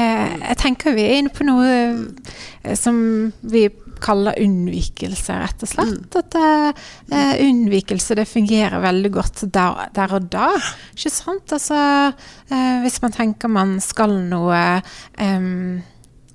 jeg 0.43 0.59
tenker 0.63 0.95
vi 0.97 1.07
er 1.07 1.21
inne 1.21 1.33
på 1.35 1.47
noe 1.47 1.71
eh, 1.71 2.75
som 2.79 2.97
vi 3.43 3.69
kaller 4.03 4.38
unnvikelse, 4.40 5.36
rett 5.42 5.62
og 5.66 5.70
slett. 5.70 6.16
At 6.20 6.36
uh, 6.40 7.34
unnvikelse 7.44 8.16
det 8.18 8.26
fungerer 8.30 8.80
veldig 8.82 9.12
godt 9.14 9.44
der, 9.55 9.86
der 9.96 10.16
og 10.18 10.26
da. 10.32 10.48
Ikke 10.96 11.12
sant? 11.14 11.53
Altså, 11.57 11.78
uh, 12.51 12.76
hvis 12.84 13.01
man 13.05 13.14
tenker 13.16 13.53
man 13.53 13.76
skal 13.84 14.16
noe 14.32 14.61
um, 15.20 15.80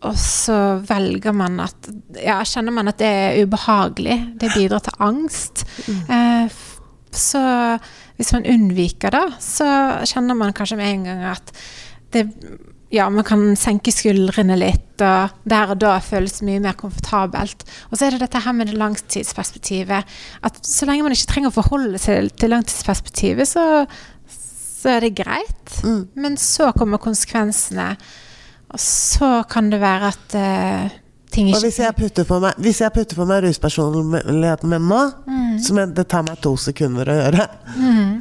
og 0.05 0.17
så 0.21 0.55
velger 0.85 1.33
man 1.33 1.55
at 1.63 1.87
Ja, 2.21 2.35
kjenner 2.45 2.75
man 2.75 2.91
at 2.91 2.99
det 3.01 3.07
er 3.09 3.39
ubehagelig. 3.47 4.17
Det 4.37 4.51
bidrar 4.53 4.83
til 4.85 4.93
angst. 5.01 5.63
Eh, 5.89 6.45
f- 6.45 6.75
så 7.15 7.41
hvis 8.19 8.29
man 8.35 8.45
unnviker 8.51 9.15
det, 9.15 9.23
så 9.41 9.65
kjenner 10.05 10.37
man 10.37 10.53
kanskje 10.53 10.77
med 10.77 10.91
en 10.91 11.07
gang 11.09 11.23
at 11.31 11.49
det 12.13 12.25
ja, 12.95 13.09
man 13.11 13.25
kan 13.27 13.43
senke 13.59 13.91
skuldrene 13.93 14.55
litt, 14.59 15.01
og 15.03 15.33
der 15.47 15.73
og 15.73 15.79
da 15.83 15.97
føles 16.03 16.39
mye 16.47 16.61
mer 16.63 16.77
komfortabelt. 16.79 17.65
Og 17.89 17.97
så 17.97 18.07
er 18.07 18.15
det 18.15 18.23
dette 18.23 18.41
her 18.45 18.55
med 18.55 18.71
det 18.71 18.79
langtidsperspektivet. 18.79 20.17
At 20.47 20.59
så 20.63 20.87
lenge 20.87 21.05
man 21.05 21.15
ikke 21.15 21.31
trenger 21.33 21.51
å 21.51 21.57
forholde 21.57 21.99
seg 22.01 22.31
til 22.39 22.53
langtidsperspektivet, 22.55 23.49
så, 23.51 23.65
så 24.31 24.95
er 24.95 25.07
det 25.07 25.15
greit. 25.19 25.79
Men 26.15 26.39
så 26.39 26.71
kommer 26.77 27.03
konsekvensene, 27.03 27.93
og 28.71 28.81
så 28.81 29.37
kan 29.49 29.69
det 29.71 29.83
være 29.83 30.13
at 30.13 30.39
uh, 30.39 30.95
ting 31.35 31.51
Og 31.51 31.59
ikke 31.59 31.67
hvis 31.67 31.79
jeg 31.83 31.95
putter 31.99 32.27
på 32.27 32.39
meg, 32.43 32.59
hvis 32.63 32.81
jeg 32.81 32.95
putter 32.95 33.19
på 33.19 33.27
meg 33.29 33.43
ruspersonligheten 33.45 34.71
min 34.71 34.89
nå, 34.89 35.03
som 35.63 35.79
jeg, 35.81 35.91
det 35.95 36.07
tar 36.11 36.25
meg 36.27 36.39
to 36.43 36.55
sekunder 36.59 37.11
å 37.11 37.17
gjøre, 37.19 37.47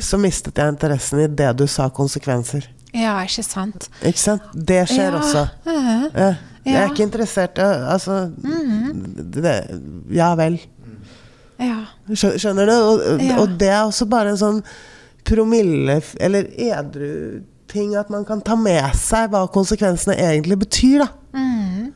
så 0.03 0.21
mistet 0.21 0.59
jeg 0.59 0.75
interessen 0.75 1.23
i 1.25 1.29
det 1.31 1.53
du 1.59 1.67
sa 1.71 1.89
konsekvenser. 1.95 2.74
Ja, 2.95 3.17
ikke 3.27 3.43
sant. 3.43 3.89
Ikke 4.07 4.21
sant? 4.23 4.43
Det 4.55 4.85
skjer 4.89 5.11
Ja. 5.13 5.19
også. 5.21 5.45
Eh, 5.67 6.05
Ja. 6.15 6.35
Jeg 6.65 6.75
er 6.81 6.89
ikke 6.95 7.03
interessert 7.05 7.59
Altså 7.61 8.33
det, 9.35 9.57
Ja 10.17 10.35
vel. 10.35 10.59
ja. 11.61 11.83
Skjønner 12.15 12.67
du? 12.67 12.73
Og, 12.73 13.03
og 13.43 13.59
det 13.61 13.69
er 13.69 13.83
også 13.85 14.07
bare 14.09 14.31
en 14.33 14.39
sånn 14.41 14.63
promille 15.25 15.99
Eller 16.21 16.49
edru 16.57 17.43
ting 17.69 17.95
at 17.97 18.09
man 18.13 18.25
kan 18.25 18.41
ta 18.41 18.55
med 18.57 18.95
seg 18.97 19.29
hva 19.33 19.45
konsekvensene 19.51 20.15
egentlig 20.17 20.57
betyr, 20.63 20.99
da. 21.05 21.09
Mm. 21.35 21.93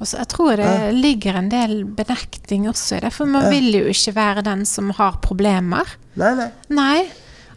Også, 0.00 0.16
jeg 0.18 0.28
tror 0.32 0.56
det 0.56 0.94
ligger 0.96 1.36
en 1.36 1.48
del 1.52 1.84
benekting 1.84 2.64
også 2.70 2.96
i 2.96 3.00
det, 3.04 3.12
for 3.12 3.28
man 3.30 3.50
vil 3.52 3.68
jo 3.76 3.84
ikke 3.92 4.14
være 4.16 4.42
den 4.46 4.64
som 4.66 4.88
har 4.96 5.18
problemer. 5.22 5.86
Nei, 6.16 6.32
nei. 6.38 6.48
Nei. 6.72 7.02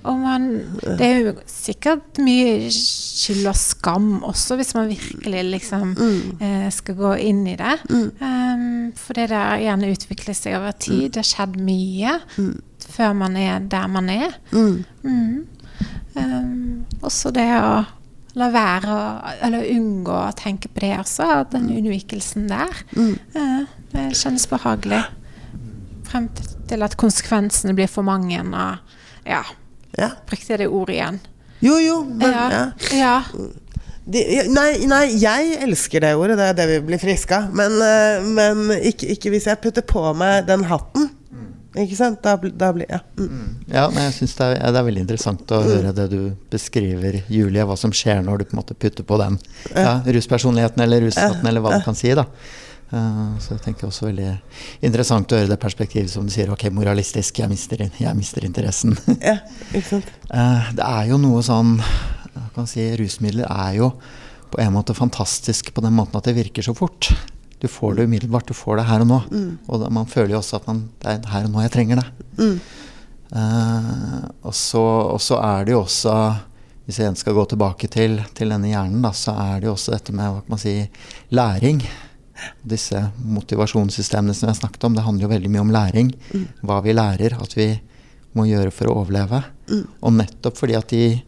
Og 0.03 0.19
man 0.19 0.47
Det 0.83 1.05
er 1.05 1.19
jo 1.23 1.33
sikkert 1.47 2.19
mye 2.23 2.67
skyld 2.73 3.47
og 3.47 3.55
skam 3.55 4.09
også, 4.27 4.57
hvis 4.59 4.73
man 4.75 4.91
virkelig 4.91 5.43
liksom 5.51 5.95
eh, 6.41 6.67
skal 6.73 6.97
gå 6.99 7.13
inn 7.23 7.45
i 7.47 7.55
det. 7.59 7.77
Um, 7.89 8.91
for 8.99 9.15
det 9.15 9.29
der 9.31 9.61
gjerne 9.63 9.91
utvikler 9.93 10.37
seg 10.37 10.57
over 10.59 10.75
tid. 10.75 11.13
Det 11.13 11.23
har 11.23 11.29
skjedd 11.29 11.57
mye 11.63 12.17
før 12.83 13.15
man 13.15 13.37
er 13.39 13.63
der 13.71 13.87
man 13.87 14.11
er. 14.11 14.35
Mm. 14.51 15.47
Um, 16.13 16.85
også 17.01 17.31
det 17.33 17.49
å 17.57 17.83
la 18.33 18.47
være 18.49 18.93
å 18.93 19.01
Eller 19.45 19.69
unngå 19.75 20.13
å 20.13 20.35
tenke 20.37 20.67
på 20.67 20.83
det 20.83 20.93
også. 20.99 21.29
Den 21.53 21.71
unnvikelsen 21.71 22.49
der. 22.51 22.85
Uh, 22.97 23.63
det 23.93 24.11
kjennes 24.19 24.47
behagelig. 24.51 25.03
frem 26.09 26.27
til 26.69 26.83
at 26.85 26.97
konsekvensene 26.97 27.73
blir 27.77 27.87
for 27.89 28.05
mange. 28.05 28.41
Og, 28.41 28.97
ja, 29.25 29.43
Ja. 29.99 30.09
brukte 30.29 30.53
jeg 30.53 30.63
det 30.63 30.69
ordet 30.69 30.95
igjen. 30.97 31.19
Jo, 31.63 31.77
jo, 31.79 31.99
men 32.03 32.31
Ja. 32.31 32.47
ja. 32.51 32.63
ja. 32.97 33.49
De, 34.03 34.19
nei, 34.51 34.83
nei, 34.91 35.05
jeg 35.15 35.57
elsker 35.63 36.03
det 36.03 36.09
ordet. 36.19 36.35
Det 36.35 36.47
er 36.49 36.55
det 36.57 36.65
vi 36.73 36.79
blir 36.89 36.99
friske 36.99 37.37
av. 37.37 37.53
Men, 37.55 37.77
eh, 37.79 38.25
men 38.35 38.73
ikke, 38.83 39.07
ikke 39.15 39.31
hvis 39.31 39.45
jeg 39.47 39.61
putter 39.63 39.85
på 39.87 40.01
meg 40.19 40.47
den 40.49 40.65
hatten. 40.67 41.11
Ikke 41.73 41.95
sant? 41.97 42.19
Da, 42.21 42.35
da 42.37 42.67
blir 42.75 42.85
Ja. 42.91 42.99
Mm. 43.17 43.55
Ja, 43.71 43.87
men 43.89 44.03
jeg 44.03 44.13
synes 44.19 44.35
det, 44.37 44.49
er, 44.59 44.73
det 44.75 44.81
er 44.81 44.85
veldig 44.85 45.03
interessant 45.07 45.53
å 45.55 45.61
høre 45.65 45.93
det 45.95 46.09
du 46.11 46.19
beskriver, 46.53 47.21
Julie. 47.33 47.63
Hva 47.65 47.77
som 47.79 47.95
skjer 47.95 48.21
når 48.21 48.43
du 48.43 48.45
på 48.49 48.53
en 48.57 48.59
måte 48.61 48.75
putter 48.77 49.07
på 49.07 49.17
den 49.21 49.39
ja, 49.71 49.95
ruspersonligheten 50.05 50.83
eller 50.85 51.01
rushatten, 51.07 51.47
eller 51.49 51.63
hva 51.65 51.79
du 51.79 51.87
kan 51.87 51.97
si. 51.97 52.11
da. 52.13 52.27
Eh, 52.93 53.21
så 53.41 53.55
jeg 53.55 53.63
tenker 53.65 53.89
også 53.89 54.07
veldig 54.11 54.31
interessant 54.85 55.31
å 55.33 55.39
høre 55.39 55.51
det 55.53 55.61
perspektivet 55.61 56.11
som 56.13 56.27
du 56.27 56.33
sier. 56.33 56.51
Ok, 56.53 56.67
moralistisk, 56.73 57.41
jeg 57.41 57.51
mister, 57.51 57.87
jeg 57.87 58.17
mister 58.17 58.45
interessen. 58.45 58.97
ja. 59.19 59.39
Ikke 59.73 59.87
sant? 59.95 60.11
Eh, 60.33 60.69
det 60.73 60.81
er 60.81 61.11
jo 61.11 61.19
noe 61.21 61.43
sånn 61.45 61.75
kan 62.53 62.69
si, 62.69 62.85
Rusmidler 62.97 63.49
er 63.49 63.77
jo 63.79 63.91
på 64.53 64.61
en 64.61 64.73
måte 64.75 64.95
fantastisk 64.97 65.71
på 65.73 65.81
den 65.85 65.95
måten 65.97 66.19
at 66.19 66.27
det 66.29 66.35
virker 66.37 66.65
så 66.65 66.75
fort. 66.77 67.09
Du 67.61 67.67
får 67.71 67.97
det 67.97 68.07
umiddelbart, 68.09 68.49
du 68.49 68.57
får 68.57 68.79
det 68.79 68.87
her 68.89 69.03
og 69.05 69.09
nå. 69.09 69.19
Og 69.71 69.85
man 69.93 70.09
føler 70.09 70.35
jo 70.35 70.41
også 70.41 70.59
at 70.59 70.65
man, 70.69 70.83
det 71.01 71.13
er 71.13 71.29
her 71.31 71.47
og 71.47 71.53
nå 71.53 71.63
jeg 71.63 71.73
trenger 71.73 72.01
det. 72.01 72.07
Mm. 72.37 72.57
Uh, 73.33 74.17
og, 74.43 74.53
så, 74.53 74.81
og 75.15 75.21
så 75.23 75.39
er 75.41 75.63
det 75.65 75.73
jo 75.73 75.79
også 75.79 76.11
Hvis 76.85 76.99
jeg 76.99 77.15
skal 77.17 77.33
gå 77.33 77.45
tilbake 77.49 77.87
til, 77.89 78.19
til 78.35 78.51
denne 78.51 78.69
hjernen, 78.69 79.01
da, 79.01 79.13
så 79.15 79.33
er 79.39 79.61
det 79.61 79.69
jo 79.69 79.73
også 79.77 79.93
dette 79.95 80.13
med 80.13 80.27
hva 80.27 80.41
kan 80.43 80.53
man 80.53 80.61
si, 80.61 80.73
læring. 81.31 81.79
Disse 82.65 82.99
motivasjonssystemene 83.21 84.33
som 84.35 84.49
jeg 84.49 84.61
snakket 84.61 84.87
om, 84.87 84.95
det 84.97 85.05
handler 85.05 85.27
jo 85.27 85.33
veldig 85.33 85.51
mye 85.53 85.65
om 85.65 85.73
læring. 85.73 86.13
Hva 86.65 86.79
vi 86.85 86.95
lærer 86.95 87.37
at 87.39 87.57
vi 87.57 87.67
må 88.37 88.47
gjøre 88.49 88.73
for 88.73 88.89
å 88.89 88.97
overleve. 89.03 89.43
Og 90.01 90.15
nettopp 90.17 90.57
fordi 90.57 90.77
at 90.77 90.93
de, 90.93 91.21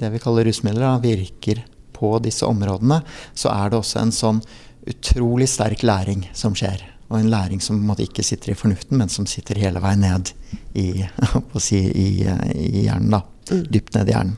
det 0.00 0.12
vi 0.12 0.20
kaller 0.22 0.48
rusmidler, 0.48 1.00
virker 1.04 1.64
på 1.96 2.18
disse 2.24 2.44
områdene, 2.46 3.00
så 3.34 3.52
er 3.54 3.72
det 3.72 3.80
også 3.80 4.02
en 4.02 4.12
sånn 4.12 4.42
utrolig 4.86 5.48
sterk 5.50 5.82
læring 5.86 6.26
som 6.36 6.54
skjer. 6.56 6.84
Og 7.08 7.20
en 7.20 7.30
læring 7.30 7.62
som 7.62 7.78
en 7.78 8.02
ikke 8.02 8.24
sitter 8.26 8.52
i 8.52 8.58
fornuften, 8.58 8.98
men 8.98 9.10
som 9.12 9.28
sitter 9.30 9.58
hele 9.62 9.80
veien 9.82 10.02
ned 10.02 10.32
i, 10.74 11.06
si, 11.68 11.78
i, 11.78 12.08
i 12.26 12.84
hjernen. 12.86 13.14
da, 13.14 13.22
Dypt 13.70 13.94
ned 13.96 14.10
i 14.10 14.16
hjernen. 14.16 14.36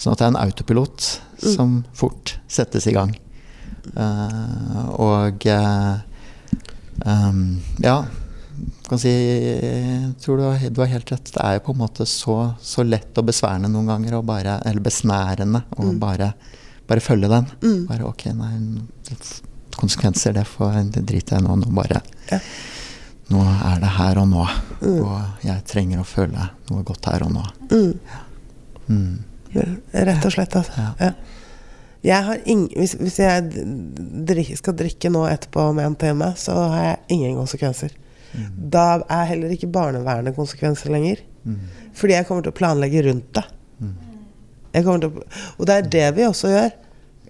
Sånn 0.00 0.14
at 0.14 0.22
det 0.22 0.26
er 0.26 0.32
en 0.32 0.40
autopilot 0.40 1.08
som 1.42 1.82
fort 1.94 2.38
settes 2.48 2.88
i 2.88 2.94
gang. 2.96 3.12
Eh, 3.94 4.84
og 5.02 5.46
um, 7.06 7.40
ja, 7.84 7.96
kan 8.88 9.00
si, 9.02 9.10
jeg 9.12 10.12
tror 10.22 10.40
du 10.40 10.44
har, 10.46 10.68
du 10.70 10.80
har 10.82 10.92
helt 10.92 11.10
rett. 11.12 11.32
Det 11.34 11.42
er 11.42 11.58
jo 11.58 11.64
på 11.68 11.74
en 11.76 11.82
måte 11.82 12.06
så, 12.08 12.38
så 12.62 12.84
lett 12.86 13.18
og 13.18 13.28
besværende 13.28 13.70
noen 13.72 13.90
ganger, 13.90 14.20
bare, 14.26 14.60
eller 14.68 14.84
besnærende, 14.84 15.64
å 15.76 15.90
bare, 16.00 16.32
bare 16.88 17.04
følge 17.04 17.30
den. 17.32 17.50
Bare 17.90 18.08
ok, 18.08 18.28
nei, 18.38 18.54
konsekvenser, 19.76 20.32
det 20.38 20.46
får 20.48 20.80
det 20.94 21.04
driter 21.08 21.36
jeg 21.38 21.46
nå. 21.46 21.58
Nå 21.60 21.74
bare 21.76 22.02
Ja. 22.30 22.40
Nå 23.26 23.40
er 23.42 23.80
det 23.82 23.88
her 23.96 24.20
og 24.22 24.28
nå. 24.30 24.44
Og 24.86 25.42
jeg 25.42 25.64
trenger 25.66 25.98
å 25.98 26.06
føle 26.06 26.44
noe 26.70 26.84
godt 26.86 27.08
her 27.10 27.24
og 27.26 27.32
nå. 27.34 27.42
Mm. 27.72 27.96
Mm. 28.86 29.16
Rett 29.90 30.28
og 30.28 30.34
slett, 30.36 30.54
altså. 30.54 30.84
Ja. 31.00 31.10
Jeg 32.06 32.22
har 32.22 32.42
ing 32.46 32.66
hvis, 32.70 32.94
hvis 33.00 33.18
jeg 33.18 33.64
drikke, 34.28 34.56
skal 34.60 34.76
drikke 34.78 35.10
nå 35.10 35.24
etterpå 35.26 35.68
med 35.74 35.88
en 35.88 35.96
time, 35.98 36.32
så 36.38 36.54
har 36.70 36.84
jeg 36.84 37.16
ingen 37.16 37.38
konsekvenser. 37.40 37.94
Da 38.56 39.00
er 39.10 39.30
heller 39.30 39.52
ikke 39.54 39.70
barnevernet 39.72 40.36
konsekvenser 40.36 40.92
lenger. 40.92 41.22
Fordi 41.96 42.16
jeg 42.16 42.26
kommer 42.28 42.44
til 42.44 42.52
å 42.52 42.58
planlegge 42.58 43.04
rundt 43.06 43.30
det. 43.38 43.46
Til 44.76 44.90
å, 44.92 45.10
og 45.56 45.68
det 45.68 45.76
er 45.76 45.90
det 45.94 46.06
vi 46.18 46.26
også 46.26 46.52
gjør. 46.52 46.72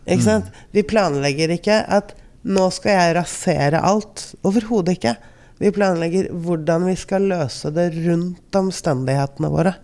Ikke 0.07 0.25
sant? 0.25 0.49
Vi 0.75 0.83
planlegger 0.87 1.53
ikke 1.57 1.81
at 1.97 2.15
nå 2.47 2.69
skal 2.75 2.95
jeg 2.95 3.17
rasere 3.17 3.83
alt. 3.83 4.29
Overhodet 4.47 4.97
ikke. 4.97 5.15
Vi 5.63 5.73
planlegger 5.75 6.29
hvordan 6.31 6.87
vi 6.91 6.97
skal 7.01 7.29
løse 7.31 7.71
det 7.75 7.89
rundt 7.95 8.59
omstendighetene 8.61 9.51
våre. 9.51 9.77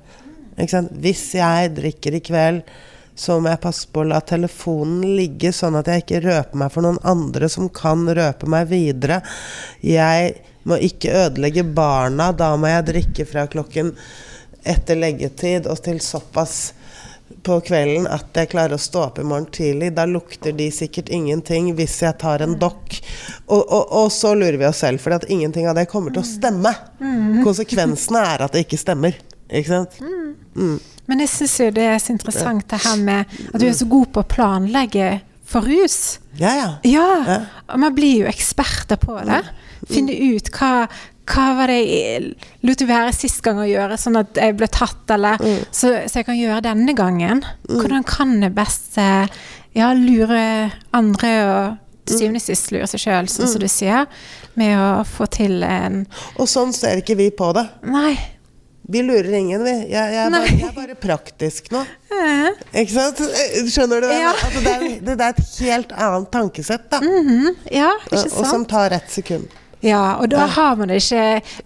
Hvis 0.58 1.28
jeg 1.38 1.72
drikker 1.78 2.18
i 2.18 2.22
kveld, 2.24 2.64
så 3.14 3.36
må 3.40 3.52
jeg 3.52 3.60
passe 3.62 3.88
på 3.92 4.02
å 4.02 4.08
la 4.08 4.20
telefonen 4.24 5.04
ligge, 5.16 5.52
sånn 5.52 5.76
at 5.78 5.90
jeg 5.90 6.04
ikke 6.04 6.22
røper 6.24 6.62
meg 6.62 6.72
for 6.72 6.86
noen 6.86 7.00
andre 7.04 7.48
som 7.52 7.68
kan 7.72 8.06
røpe 8.08 8.48
meg 8.50 8.70
videre. 8.72 9.20
Jeg 9.84 10.38
må 10.68 10.78
ikke 10.80 11.12
ødelegge 11.26 11.64
barna. 11.76 12.30
Da 12.32 12.54
må 12.56 12.70
jeg 12.70 12.88
drikke 12.88 13.26
fra 13.28 13.48
klokken 13.50 13.92
etter 14.62 14.98
leggetid 14.98 15.66
og 15.66 15.82
til 15.84 16.00
såpass 16.02 16.72
på 17.42 17.56
kvelden 17.64 18.04
at 18.12 18.36
jeg 18.36 18.50
klarer 18.52 18.76
å 18.76 18.80
stå 18.80 19.06
opp 19.08 19.18
i 19.18 19.26
morgen 19.26 19.48
tidlig. 19.54 19.92
Da 19.96 20.04
lukter 20.08 20.54
de 20.56 20.68
sikkert 20.74 21.10
ingenting 21.12 21.72
hvis 21.78 21.98
jeg 22.04 22.18
tar 22.22 22.44
en 22.44 22.56
dokk. 22.60 22.98
Og, 23.48 23.60
og, 23.60 23.92
og 24.02 24.08
så 24.14 24.34
lurer 24.38 24.60
vi 24.60 24.68
oss 24.68 24.82
selv, 24.84 25.02
for 25.02 25.16
at 25.16 25.28
ingenting 25.32 25.68
av 25.68 25.76
det 25.78 25.88
kommer 25.90 26.14
til 26.14 26.22
å 26.22 26.28
stemme. 26.28 26.72
Konsekvensene 27.44 28.24
er 28.34 28.46
at 28.46 28.54
det 28.54 28.66
ikke 28.66 28.80
stemmer. 28.80 29.18
Ikke 29.52 29.68
sant? 29.68 29.98
Mm. 30.54 30.78
Men 31.12 31.20
jeg 31.26 31.28
syns 31.34 31.58
jo 31.60 31.68
det 31.76 31.84
er 31.92 32.00
så 32.00 32.14
interessant 32.14 32.64
det 32.72 32.80
her 32.86 32.96
med 32.96 33.36
at 33.52 33.60
du 33.60 33.66
er 33.68 33.76
så 33.76 33.84
god 33.90 34.08
på 34.14 34.22
å 34.24 34.28
planlegge 34.32 35.08
for 35.52 35.68
rus. 35.68 36.18
Ja, 36.40 36.54
ja. 36.56 36.68
Ja, 36.88 37.40
og 37.68 37.80
man 37.82 37.92
blir 37.92 38.22
jo 38.22 38.30
eksperter 38.30 38.96
på 38.96 39.18
det. 39.28 39.42
Finne 39.90 40.14
ut 40.16 40.48
hva, 40.56 40.86
hva 41.28 41.46
var 41.58 41.68
det 41.68 41.80
jeg 41.82 42.30
lot 42.64 42.86
være 42.88 43.12
sist 43.12 43.42
gang 43.44 43.60
å 43.60 43.68
gjøre, 43.68 43.98
sånn 44.00 44.16
at 44.22 44.40
jeg 44.40 44.56
ble 44.56 44.70
tatt, 44.72 45.04
eller 45.12 45.42
så, 45.68 45.92
så 46.08 46.22
jeg 46.22 46.28
kan 46.30 46.40
gjøre 46.40 46.64
denne 46.70 46.96
gangen. 46.96 47.44
Hvordan 47.68 48.08
kan 48.08 48.38
jeg 48.40 48.56
best 48.56 48.96
eh, 49.02 49.28
ja, 49.76 49.92
lure 49.92 50.42
andre 50.96 51.32
og 51.44 51.78
til 52.08 52.18
syvende 52.18 52.40
og 52.40 52.46
sist 52.48 52.72
lure 52.72 52.88
seg 52.90 53.04
sjøl, 53.04 53.28
sånn 53.30 53.52
som 53.52 53.62
du 53.62 53.68
sier, 53.70 54.08
med 54.58 54.72
å 54.80 55.04
få 55.06 55.28
til 55.32 55.60
en 55.66 56.06
Og 56.40 56.48
sånn 56.50 56.72
ser 56.76 57.04
ikke 57.04 57.18
vi 57.20 57.28
på 57.36 57.52
det. 57.56 57.68
Nei. 57.92 58.16
Vi 58.92 59.00
lurer 59.06 59.32
ingen, 59.38 59.62
vi. 59.64 59.72
Jeg, 59.88 60.12
jeg, 60.12 60.20
er, 60.26 60.30
bare, 60.34 60.52
jeg 60.52 60.68
er 60.68 60.76
bare 60.76 60.96
praktisk 61.00 61.70
nå. 61.72 61.80
Eh, 62.12 62.60
Ikke 62.82 62.92
sant? 62.92 63.22
Skjønner 63.72 64.04
du? 64.04 64.08
hva 64.10 64.18
Ja. 64.20 64.32
Altså, 64.36 64.60
det, 64.66 64.72
er, 64.74 64.86
det, 65.06 65.16
det 65.16 65.28
er 65.30 65.34
et 65.38 65.58
helt 65.64 65.94
annet 65.96 66.30
tankesett, 66.34 66.86
da. 66.92 67.00
Ja, 67.72 67.90
ikke 68.10 68.22
sant? 68.26 68.38
Og 68.42 68.48
som 68.50 68.66
tar 68.68 68.92
ett 68.98 69.08
sekund. 69.12 69.58
Ja, 69.82 70.18
og 70.22 70.28
da 70.30 70.44
har 70.46 70.76
man 70.78 70.92
det 70.92 71.00
ikke 71.02 71.22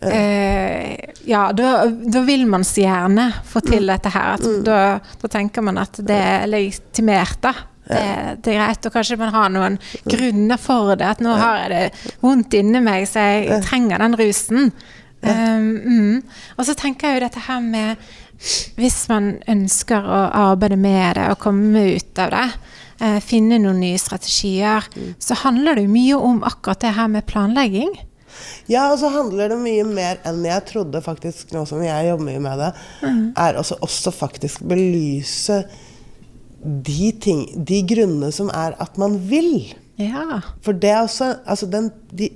eh, 0.09 0.95
Ja, 1.29 1.51
da, 1.53 1.73
da 1.85 2.23
vil 2.25 2.47
man 2.49 2.65
så 2.65 2.81
gjerne 2.87 3.27
få 3.45 3.61
til 3.67 3.91
dette 3.91 4.13
her. 4.15 4.37
At 4.39 4.47
da, 4.65 4.79
da 5.21 5.31
tenker 5.33 5.67
man 5.67 5.83
at 5.83 5.99
det 6.01 6.17
er 6.17 6.47
legitimert, 6.49 7.41
da. 7.45 7.53
Det, 7.87 8.05
det 8.43 8.55
er 8.55 8.61
greit. 8.63 8.87
Og 8.89 8.95
kanskje 8.97 9.19
man 9.21 9.35
har 9.35 9.51
noen 9.53 9.77
grunner 10.09 10.59
for 10.63 10.95
det. 10.99 11.11
At 11.17 11.21
nå 11.23 11.35
har 11.39 11.67
jeg 11.67 11.75
det 11.75 12.15
vondt 12.25 12.57
inni 12.59 12.81
meg, 12.83 13.05
så 13.11 13.27
jeg 13.35 13.61
trenger 13.67 14.03
den 14.03 14.17
rusen. 14.19 14.73
Um, 15.27 15.69
mm. 15.83 16.17
Og 16.57 16.69
så 16.69 16.75
tenker 16.79 17.09
jeg 17.09 17.19
jo 17.19 17.25
dette 17.27 17.45
her 17.47 17.63
med 17.65 18.09
Hvis 18.77 19.07
man 19.09 19.31
ønsker 19.49 20.05
å 20.05 20.19
arbeide 20.53 20.77
med 20.77 21.17
det 21.17 21.31
og 21.33 21.41
komme 21.41 21.87
ut 21.97 22.21
av 22.21 22.35
det, 22.35 22.49
uh, 23.01 23.17
finne 23.25 23.57
noen 23.63 23.81
nye 23.81 24.01
strategier, 24.01 24.85
så 25.19 25.39
handler 25.41 25.79
det 25.79 25.87
jo 25.87 25.95
mye 25.95 26.19
om 26.21 26.43
akkurat 26.45 26.85
det 26.85 26.93
her 26.99 27.09
med 27.13 27.25
planlegging. 27.31 27.95
Ja, 28.69 28.91
og 28.91 28.99
så 29.01 29.09
handler 29.15 29.55
det 29.55 29.59
mye 29.63 29.85
mer 29.89 30.21
enn 30.29 30.45
jeg 30.45 30.67
trodde, 30.69 31.01
faktisk, 31.01 31.53
nå 31.55 31.65
som 31.69 31.81
jeg 31.85 32.11
jobber 32.11 32.29
mye 32.29 32.43
med 32.45 32.61
det. 32.61 32.71
Er 33.41 33.61
også, 33.61 33.79
også 33.81 34.13
faktisk 34.13 34.65
belyse 34.69 35.63
de, 36.61 37.13
ting, 37.23 37.47
de 37.69 37.83
grunnene 37.87 38.33
som 38.35 38.51
er 38.53 38.77
at 38.83 38.99
man 39.01 39.19
vil. 39.31 39.71
Ja. 40.01 40.43
For 40.65 40.77
det 40.77 40.91
er 40.93 41.05
også 41.05 41.37
altså 41.47 41.69
den, 41.71 41.91
de, 42.13 42.31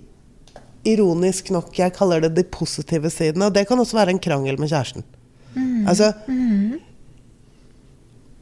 Ironisk 0.88 1.50
nok, 1.52 1.72
jeg 1.76 1.92
kaller 1.92 2.20
det 2.24 2.30
de 2.38 2.44
positive 2.48 3.10
sidene. 3.12 3.46
Og 3.50 3.54
det 3.54 3.66
kan 3.68 3.78
også 3.78 3.98
være 3.98 4.14
en 4.14 4.22
krangel 4.22 4.56
med 4.60 4.70
kjæresten. 4.72 5.04
Altså 5.90 6.12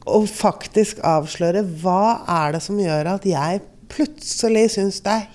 Å 0.09 0.19
faktisk 0.29 1.01
avsløre 1.05 1.61
hva 1.81 2.21
er 2.29 2.55
det 2.55 2.61
som 2.65 2.77
gjør 2.79 3.09
at 3.15 3.25
jeg 3.29 3.61
plutselig 3.91 4.67
syns 4.75 4.99
det 5.05 5.15
er 5.15 5.27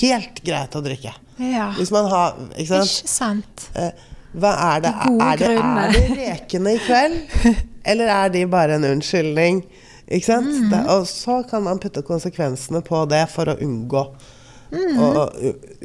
helt 0.00 0.40
greit 0.46 0.74
å 0.78 0.82
drikke. 0.84 1.12
ja. 1.42 1.68
Hvis 1.76 1.90
man 1.94 2.08
har 2.10 2.36
Ikke 2.56 2.80
sant? 2.82 2.92
Ikke 3.02 3.12
sant? 3.12 3.66
Eh, 3.76 3.90
Hva 4.36 4.52
er 4.76 4.80
det? 4.84 4.92
Gode 5.06 5.26
Er 5.26 5.36
det, 5.40 5.50
grunner. 5.56 5.82
er 5.82 5.92
det 5.92 6.16
rekene 6.18 6.74
i 6.76 6.80
kveld? 6.84 7.18
Eller 7.90 8.10
er 8.12 8.32
de 8.34 8.44
bare 8.50 8.76
en 8.76 8.84
unnskyldning? 8.84 9.62
Ikke 10.06 10.26
sant? 10.26 10.50
Mm. 10.70 10.74
Og 10.92 11.06
så 11.10 11.38
kan 11.50 11.62
man 11.66 11.78
putte 11.82 12.02
konsekvensene 12.06 12.82
på 12.84 13.04
det 13.10 13.24
for 13.32 13.48
å 13.52 13.56
unngå 13.62 14.02
Mm. 14.76 15.00
Og 15.02 15.36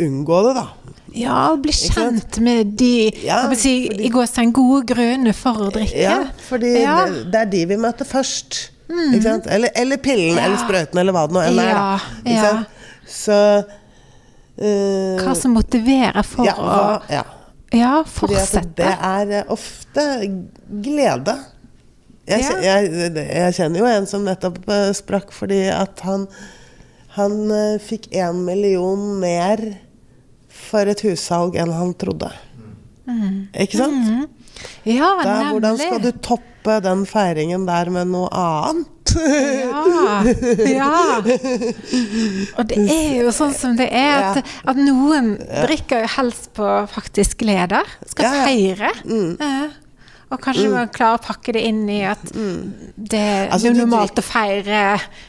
unngå 0.06 0.42
det, 0.48 0.54
da. 0.60 0.68
Ja, 1.16 1.38
og 1.52 1.62
bli 1.66 1.74
kjent 1.76 2.38
med 2.44 2.76
de 2.80 3.12
Ja, 3.26 3.42
si, 3.56 3.88
fordi- 3.90 4.06
i 4.06 4.10
gåstegn 4.14 4.52
gode 4.56 4.86
grunner 4.94 5.34
for 5.36 5.66
å 5.68 5.72
drikke. 5.74 5.98
Ja, 6.00 6.20
fordi 6.50 6.76
Ja. 6.82 7.06
Det, 7.08 7.26
det 7.32 7.42
er 7.42 7.50
de 7.52 7.66
vi 7.74 7.78
møter 7.78 8.06
først. 8.08 8.62
Sant? 9.24 9.46
Eller, 9.48 9.70
eller 9.76 9.98
pillen, 10.04 10.36
Ja. 10.36 10.46
eller 10.46 10.58
sprøyten, 10.60 11.00
eller 11.00 11.14
hva 11.16 11.26
det 11.28 11.36
nå 11.36 11.44
enn 11.48 11.60
er. 11.60 12.02
Ja? 12.28 12.64
Så 13.08 13.38
uh, 14.62 15.22
Hva 15.24 15.36
som 15.36 15.54
motiverer 15.56 16.24
for 16.28 16.46
ja, 16.48 16.56
å 16.56 17.02
ja. 17.12 17.24
Ja, 17.72 17.92
fortsette. 18.04 18.74
det 18.76 18.90
er 19.00 19.32
eh, 19.32 19.44
ofte 19.54 20.04
glede. 20.84 21.38
Jeg, 22.28 22.44
jeg, 22.64 22.90
jeg 23.16 23.54
kjenner 23.56 23.80
jo 23.80 23.88
en 23.90 24.06
som 24.08 24.26
nettopp 24.28 24.60
eh, 24.70 24.90
sprakk 24.96 25.32
fordi 25.36 25.64
at 25.72 26.04
han 26.04 26.28
Han 27.18 27.52
eh, 27.52 27.80
fikk 27.84 28.08
én 28.16 28.44
million 28.48 29.02
mer 29.20 29.60
for 30.52 30.88
et 30.92 31.02
hussalg 31.04 31.58
enn 31.60 31.72
han 31.76 31.94
trodde. 32.00 32.30
Ikke 33.60 33.82
sant? 33.82 34.30
Ja, 34.86 35.10
Da, 35.26 35.36
hvordan 35.52 35.78
skal 35.80 36.00
du 36.04 36.12
toppe 36.24 36.78
den 36.86 37.04
feiringen 37.10 37.66
der 37.68 37.90
med 37.92 38.12
noe 38.14 38.30
annet? 38.32 38.88
Ja, 39.12 39.82
ja. 40.72 40.92
Og 42.56 42.68
det 42.70 42.78
er 42.86 43.18
jo 43.26 43.34
sånn 43.36 43.52
som 43.58 43.76
det 43.76 43.90
er, 43.92 44.30
at, 44.40 44.52
at 44.72 44.80
noen 44.80 45.34
drikker 45.42 46.06
jo 46.06 46.12
helst 46.16 46.52
på 46.56 46.70
faktisk 46.94 47.44
leder, 47.44 47.90
Skal 48.14 48.46
feire. 48.46 48.94
Ja. 49.04 49.68
Og 50.32 50.40
kanskje 50.40 50.70
man 50.72 50.88
klarer 50.96 51.20
å 51.20 51.24
pakke 51.26 51.52
det 51.58 51.62
inn 51.68 51.82
i 51.92 52.00
at 52.08 52.22
det 52.32 53.20
er 53.20 53.50
Altså, 53.52 53.74
du 53.74 53.82
normalt 53.82 54.20
å 54.22 54.24
feire. 54.24 54.84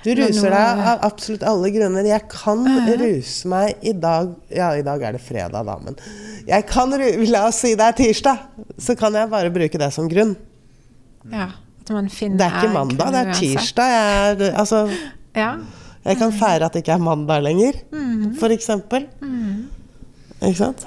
Du 0.04 0.12
ruser 0.14 0.54
deg 0.54 0.82
av 0.92 1.02
absolutt 1.08 1.42
alle 1.48 1.72
grunner. 1.74 2.06
Jeg 2.06 2.28
kan 2.30 2.62
ruse 3.00 3.50
meg 3.50 3.82
i 3.82 3.92
dag 3.98 4.30
Ja, 4.54 4.70
i 4.78 4.84
dag 4.86 5.02
er 5.02 5.16
det 5.18 5.22
fredag, 5.24 5.66
da, 5.66 5.76
men 5.82 5.98
jeg 6.46 6.66
kan 6.70 6.94
La 7.32 7.44
oss 7.48 7.60
si 7.64 7.74
det 7.78 7.88
er 7.90 7.98
tirsdag, 7.98 8.46
så 8.78 8.94
kan 8.98 9.14
jeg 9.18 9.30
bare 9.32 9.50
bruke 9.54 9.78
det 9.78 9.90
som 9.94 10.06
grunn. 10.10 10.36
Ja, 11.30 11.48
at 11.82 11.90
man 11.94 12.08
finner 12.10 12.38
Det 12.38 12.46
er 12.48 12.58
ikke 12.62 12.74
mandag, 12.74 13.12
det 13.14 13.20
er 13.26 13.38
tirsdag. 13.38 13.92
Jeg, 13.96 14.36
er, 14.46 14.58
altså, 14.62 14.84
Ja. 15.34 15.50
jeg 16.04 16.18
kan 16.18 16.32
feire 16.34 16.66
at 16.66 16.74
det 16.74 16.82
ikke 16.84 16.94
er 16.94 17.02
mandag 17.02 17.42
lenger, 17.42 17.78
for 18.38 18.54
eksempel. 18.54 19.06
Ikke 20.42 20.58
sant? 20.58 20.86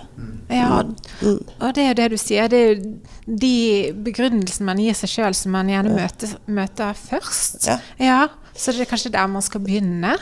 Ja, 0.52 0.84
Mm. 1.22 1.40
og 1.62 1.74
det 1.74 1.82
er 1.84 1.88
jo 1.88 1.94
det 1.98 2.10
du 2.12 2.18
sier. 2.22 2.48
Det 2.52 2.58
er 2.60 2.74
jo 2.76 3.36
de 3.40 3.94
begrunnelsene 4.06 4.66
man 4.68 4.78
gir 4.84 4.94
seg 4.94 5.10
sjøl 5.10 5.34
som 5.38 5.52
man 5.56 5.68
gjerne 5.72 5.96
møter, 5.96 6.36
møter 6.48 6.94
først. 6.94 7.66
Ja. 8.00 8.28
Så 8.56 8.72
det 8.76 8.82
er 8.86 8.92
kanskje 8.92 9.12
der 9.16 9.28
man 9.32 9.42
skal 9.42 9.62
begynne. 9.64 10.14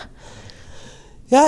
Ja, 1.33 1.47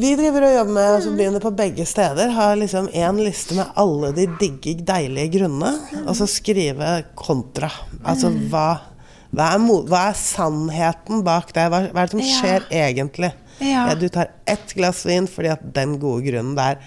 vi 0.00 0.14
driver 0.16 0.46
og 0.46 0.54
jobber 0.54 0.72
med 0.72 1.06
å 1.06 1.12
begynner 1.18 1.42
på 1.44 1.50
begge 1.56 1.84
steder. 1.88 2.30
Har 2.32 2.56
liksom 2.56 2.88
én 2.96 3.18
liste 3.20 3.54
med 3.58 3.66
alle 3.76 4.12
de 4.16 4.24
digge, 4.40 4.78
deilige 4.88 5.34
grunnene. 5.38 5.74
Og 6.06 6.14
så 6.16 6.26
skrive 6.30 7.02
kontra. 7.18 7.68
Altså 8.08 8.30
hva, 8.48 8.80
hva, 9.34 9.50
er, 9.52 9.66
hva 9.90 10.04
er 10.08 10.16
sannheten 10.16 11.20
bak 11.26 11.52
det? 11.52 11.66
Hva, 11.68 11.82
hva 11.92 12.04
er 12.06 12.08
det 12.08 12.16
som 12.16 12.24
Ja. 12.24 12.38
skjer 12.40 12.68
egentlig? 12.72 13.32
Ja. 13.58 13.94
Du 13.98 14.08
tar 14.08 14.30
ett 14.46 14.74
glass 14.74 15.04
vin 15.06 15.26
fordi 15.30 15.50
at 15.52 15.62
den 15.74 15.98
gode 16.02 16.26
grunnen 16.28 16.54
der. 16.58 16.78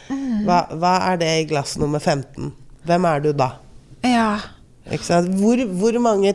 Hva, 0.47 0.63
hva 0.71 0.93
er 1.11 1.19
det 1.21 1.31
i 1.41 1.47
glass 1.49 1.77
nummer 1.81 1.99
15? 1.99 2.51
Hvem 2.87 3.05
er 3.05 3.23
du 3.23 3.31
da? 3.37 3.51
Ja. 4.07 4.39
Hvor, 4.87 5.65
hvor 5.77 5.99
mange 6.01 6.33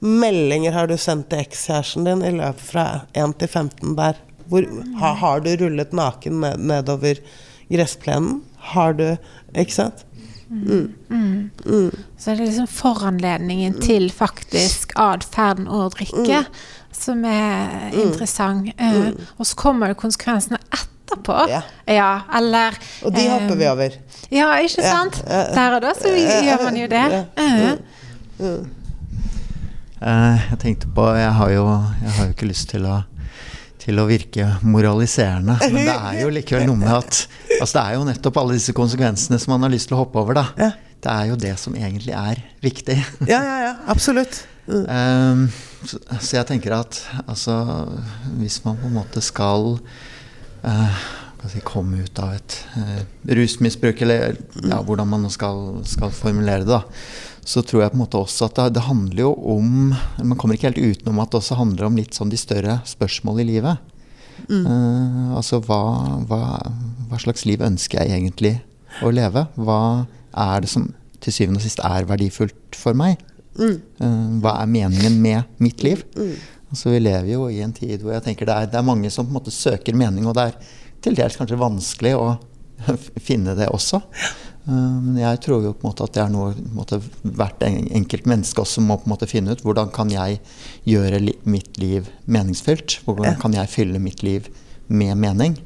meldinger 0.00 0.76
har 0.76 0.90
du 0.90 0.96
sendt 1.00 1.30
til 1.30 1.42
ekskjæresten 1.42 2.06
din 2.06 2.24
i 2.24 2.34
løpet 2.36 2.62
fra 2.68 2.86
1 3.16 3.38
til 3.40 3.48
15 3.48 3.96
der? 3.98 4.20
Hvor, 4.46 4.66
ha, 5.00 5.14
har 5.18 5.40
du 5.42 5.50
rullet 5.64 5.94
naken 5.96 6.40
ned, 6.44 6.60
nedover 6.70 7.18
gressplenen? 7.72 8.42
Har 8.74 8.92
du 8.98 9.08
Ikke 9.56 9.74
sant? 9.74 10.04
Så 10.46 12.30
det 12.30 12.36
er 12.36 12.44
liksom 12.44 12.68
foranledningen 12.70 13.80
til 13.82 14.12
faktisk 14.14 14.92
atferden 14.94 15.66
å 15.66 15.88
drikke 15.90 16.44
som 16.96 17.24
er 17.28 17.90
interessant. 17.94 18.70
Eh, 18.76 19.10
og 19.38 19.46
så 19.48 19.56
kommer 19.60 19.92
det 19.92 19.98
konsekvensene 20.00 20.58
etterpå. 20.72 21.36
Ja. 21.50 21.62
Ja, 21.86 22.10
eller 22.38 22.76
Og 23.04 23.14
de 23.14 23.24
eh, 23.26 23.32
hopper 23.32 23.56
vi 23.60 23.68
over. 23.70 23.98
Ja, 24.34 24.48
ikke 24.62 24.82
sant? 24.82 25.20
ja. 25.26 25.44
Der 25.54 25.76
og 25.78 25.84
da 25.86 25.92
så 25.98 26.10
gjør 26.16 26.64
man 26.64 26.80
jo 26.80 26.88
det. 26.90 27.04
Ja, 27.12 27.24
Eh, 27.36 28.64
Eh, 29.96 30.40
jeg 30.50 30.58
tenkte 30.60 30.88
på 30.92 31.04
Jeg 31.16 31.32
har 31.38 31.50
jo, 31.54 31.62
jeg 32.02 32.10
har 32.18 32.26
jo 32.28 32.32
ikke 32.34 32.48
lyst 32.50 32.68
til 32.74 32.84
å 32.88 33.02
til 33.86 34.00
å 34.02 34.04
virke 34.08 34.42
moraliserende. 34.66 35.54
Men 35.70 35.84
det 35.86 35.92
er 35.94 36.16
jo 36.24 36.30
likevel 36.34 36.64
noe 36.66 36.80
med 36.80 36.90
at 36.90 37.20
altså 37.60 37.70
Det 37.76 37.82
er 37.84 37.92
jo 37.94 38.06
nettopp 38.08 38.40
alle 38.42 38.56
disse 38.58 38.74
konsekvensene 38.74 39.38
som 39.38 39.52
man 39.54 39.62
har 39.62 39.70
lyst 39.70 39.86
til 39.86 39.94
å 39.94 40.00
hoppe 40.00 40.18
over, 40.18 40.34
da. 40.34 40.42
Ja. 40.58 40.72
Det 41.06 41.12
er 41.12 41.28
jo 41.30 41.36
det 41.38 41.52
som 41.62 41.76
egentlig 41.78 42.10
er 42.18 42.40
viktig. 42.64 42.96
Ja, 43.30 43.38
ja, 43.46 43.56
ja. 43.62 43.70
Absolutt. 43.86 44.40
Mm. 44.66 44.86
Ehm, 44.90 45.44
så, 45.86 46.00
så 46.18 46.40
jeg 46.40 46.48
tenker 46.48 46.72
at 46.74 46.98
altså 47.22 47.54
Hvis 48.40 48.58
man 48.64 48.74
på 48.80 48.88
en 48.88 48.96
måte 48.96 49.20
skal 49.22 49.76
eh, 50.66 51.04
si, 51.46 51.62
komme 51.62 52.02
ut 52.02 52.18
av 52.18 52.34
et 52.34 52.56
eh, 52.80 53.04
rusmisbruk, 53.38 54.02
eller 54.02 54.34
ja, 54.66 54.80
hvordan 54.82 55.06
man 55.12 55.22
nå 55.22 55.30
skal, 55.30 55.84
skal 55.86 56.10
formulere 56.14 56.66
det, 56.66 56.74
da, 56.74 56.82
så 57.46 57.62
tror 57.62 57.84
jeg 57.84 57.92
på 57.92 58.00
en 58.00 58.02
måte 58.02 58.18
også 58.18 58.48
at 58.48 58.58
det, 58.58 58.72
det 58.80 58.86
handler 58.88 59.22
jo 59.28 59.32
om 59.54 59.92
Man 60.18 60.34
kommer 60.34 60.58
ikke 60.58 60.72
helt 60.72 60.82
utenom 60.82 61.22
at 61.22 61.30
det 61.30 61.38
også 61.38 61.60
handler 61.60 61.86
om 61.86 62.00
litt 62.00 62.18
sånn 62.18 62.32
de 62.32 62.40
større 62.40 62.80
spørsmål 62.88 63.44
i 63.44 63.50
livet. 63.52 63.94
Eh, 64.50 65.22
altså 65.36 65.62
hva, 65.64 65.80
hva, 66.26 66.42
hva 67.08 67.22
slags 67.22 67.46
liv 67.48 67.62
ønsker 67.64 68.02
jeg 68.02 68.18
egentlig 68.18 68.56
å 69.04 69.14
leve? 69.14 69.46
Hva 69.54 69.80
er 70.36 70.64
det 70.64 70.70
som 70.72 70.90
til 71.22 71.32
syvende 71.32 71.62
og 71.62 71.64
sist 71.64 71.80
er 71.86 72.08
verdifullt 72.08 72.76
for 72.76 72.98
meg? 72.98 73.22
Eh, 73.58 74.40
hva 74.42 74.56
er 74.62 74.70
meningen 74.70 75.20
med 75.22 75.44
mitt 75.62 75.82
liv? 75.86 76.02
Altså, 76.70 76.90
vi 76.92 76.98
lever 77.04 77.30
jo 77.32 77.46
i 77.52 77.60
en 77.64 77.72
tid 77.76 78.02
hvor 78.02 78.12
jeg 78.16 78.24
tenker 78.26 78.48
det 78.48 78.56
er, 78.56 78.66
det 78.72 78.80
er 78.80 78.86
mange 78.88 79.10
som 79.14 79.26
på 79.28 79.32
en 79.32 79.38
måte 79.38 79.54
søker 79.54 79.94
mening, 79.96 80.26
og 80.26 80.34
det 80.36 80.48
er 80.50 80.74
til 81.04 81.16
dels 81.18 81.36
kanskje 81.38 81.58
vanskelig 81.60 82.16
å 82.18 82.26
finne 83.28 83.54
det 83.56 83.68
også. 83.72 84.00
Eh, 84.66 84.98
Men 85.06 85.16
jeg 85.22 85.40
tror 85.46 85.62
jo 85.64 85.72
på 85.72 85.86
en 85.86 85.92
måte 85.92 86.04
at 86.08 86.16
det 86.16 86.24
er 86.24 86.32
noe 86.34 86.52
måte, 86.76 86.98
hvert 87.22 87.62
enkelt 87.68 88.26
menneske 88.28 88.60
også 88.64 88.82
må 88.84 88.98
på 89.00 89.08
en 89.08 89.14
måte 89.14 89.30
finne 89.30 89.54
ut. 89.54 89.62
Hvordan 89.64 89.92
kan 89.94 90.10
jeg 90.12 90.40
gjøre 90.84 91.22
mitt 91.46 91.78
liv 91.80 92.10
meningsfylt? 92.26 93.00
Hvordan 93.06 93.38
kan 93.40 93.54
jeg 93.56 93.72
fylle 93.72 94.02
mitt 94.02 94.22
liv 94.26 94.50
med 94.88 95.18
mening? 95.18 95.56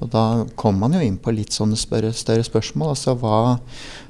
Og 0.00 0.08
da 0.12 0.24
kommer 0.58 0.86
man 0.86 0.96
jo 0.96 1.02
inn 1.04 1.18
på 1.20 1.32
litt 1.34 1.54
sånne 1.56 1.78
spørre, 1.78 2.12
større 2.16 2.44
spørsmål. 2.46 2.94
Altså 2.94 3.14
hva, 3.20 3.58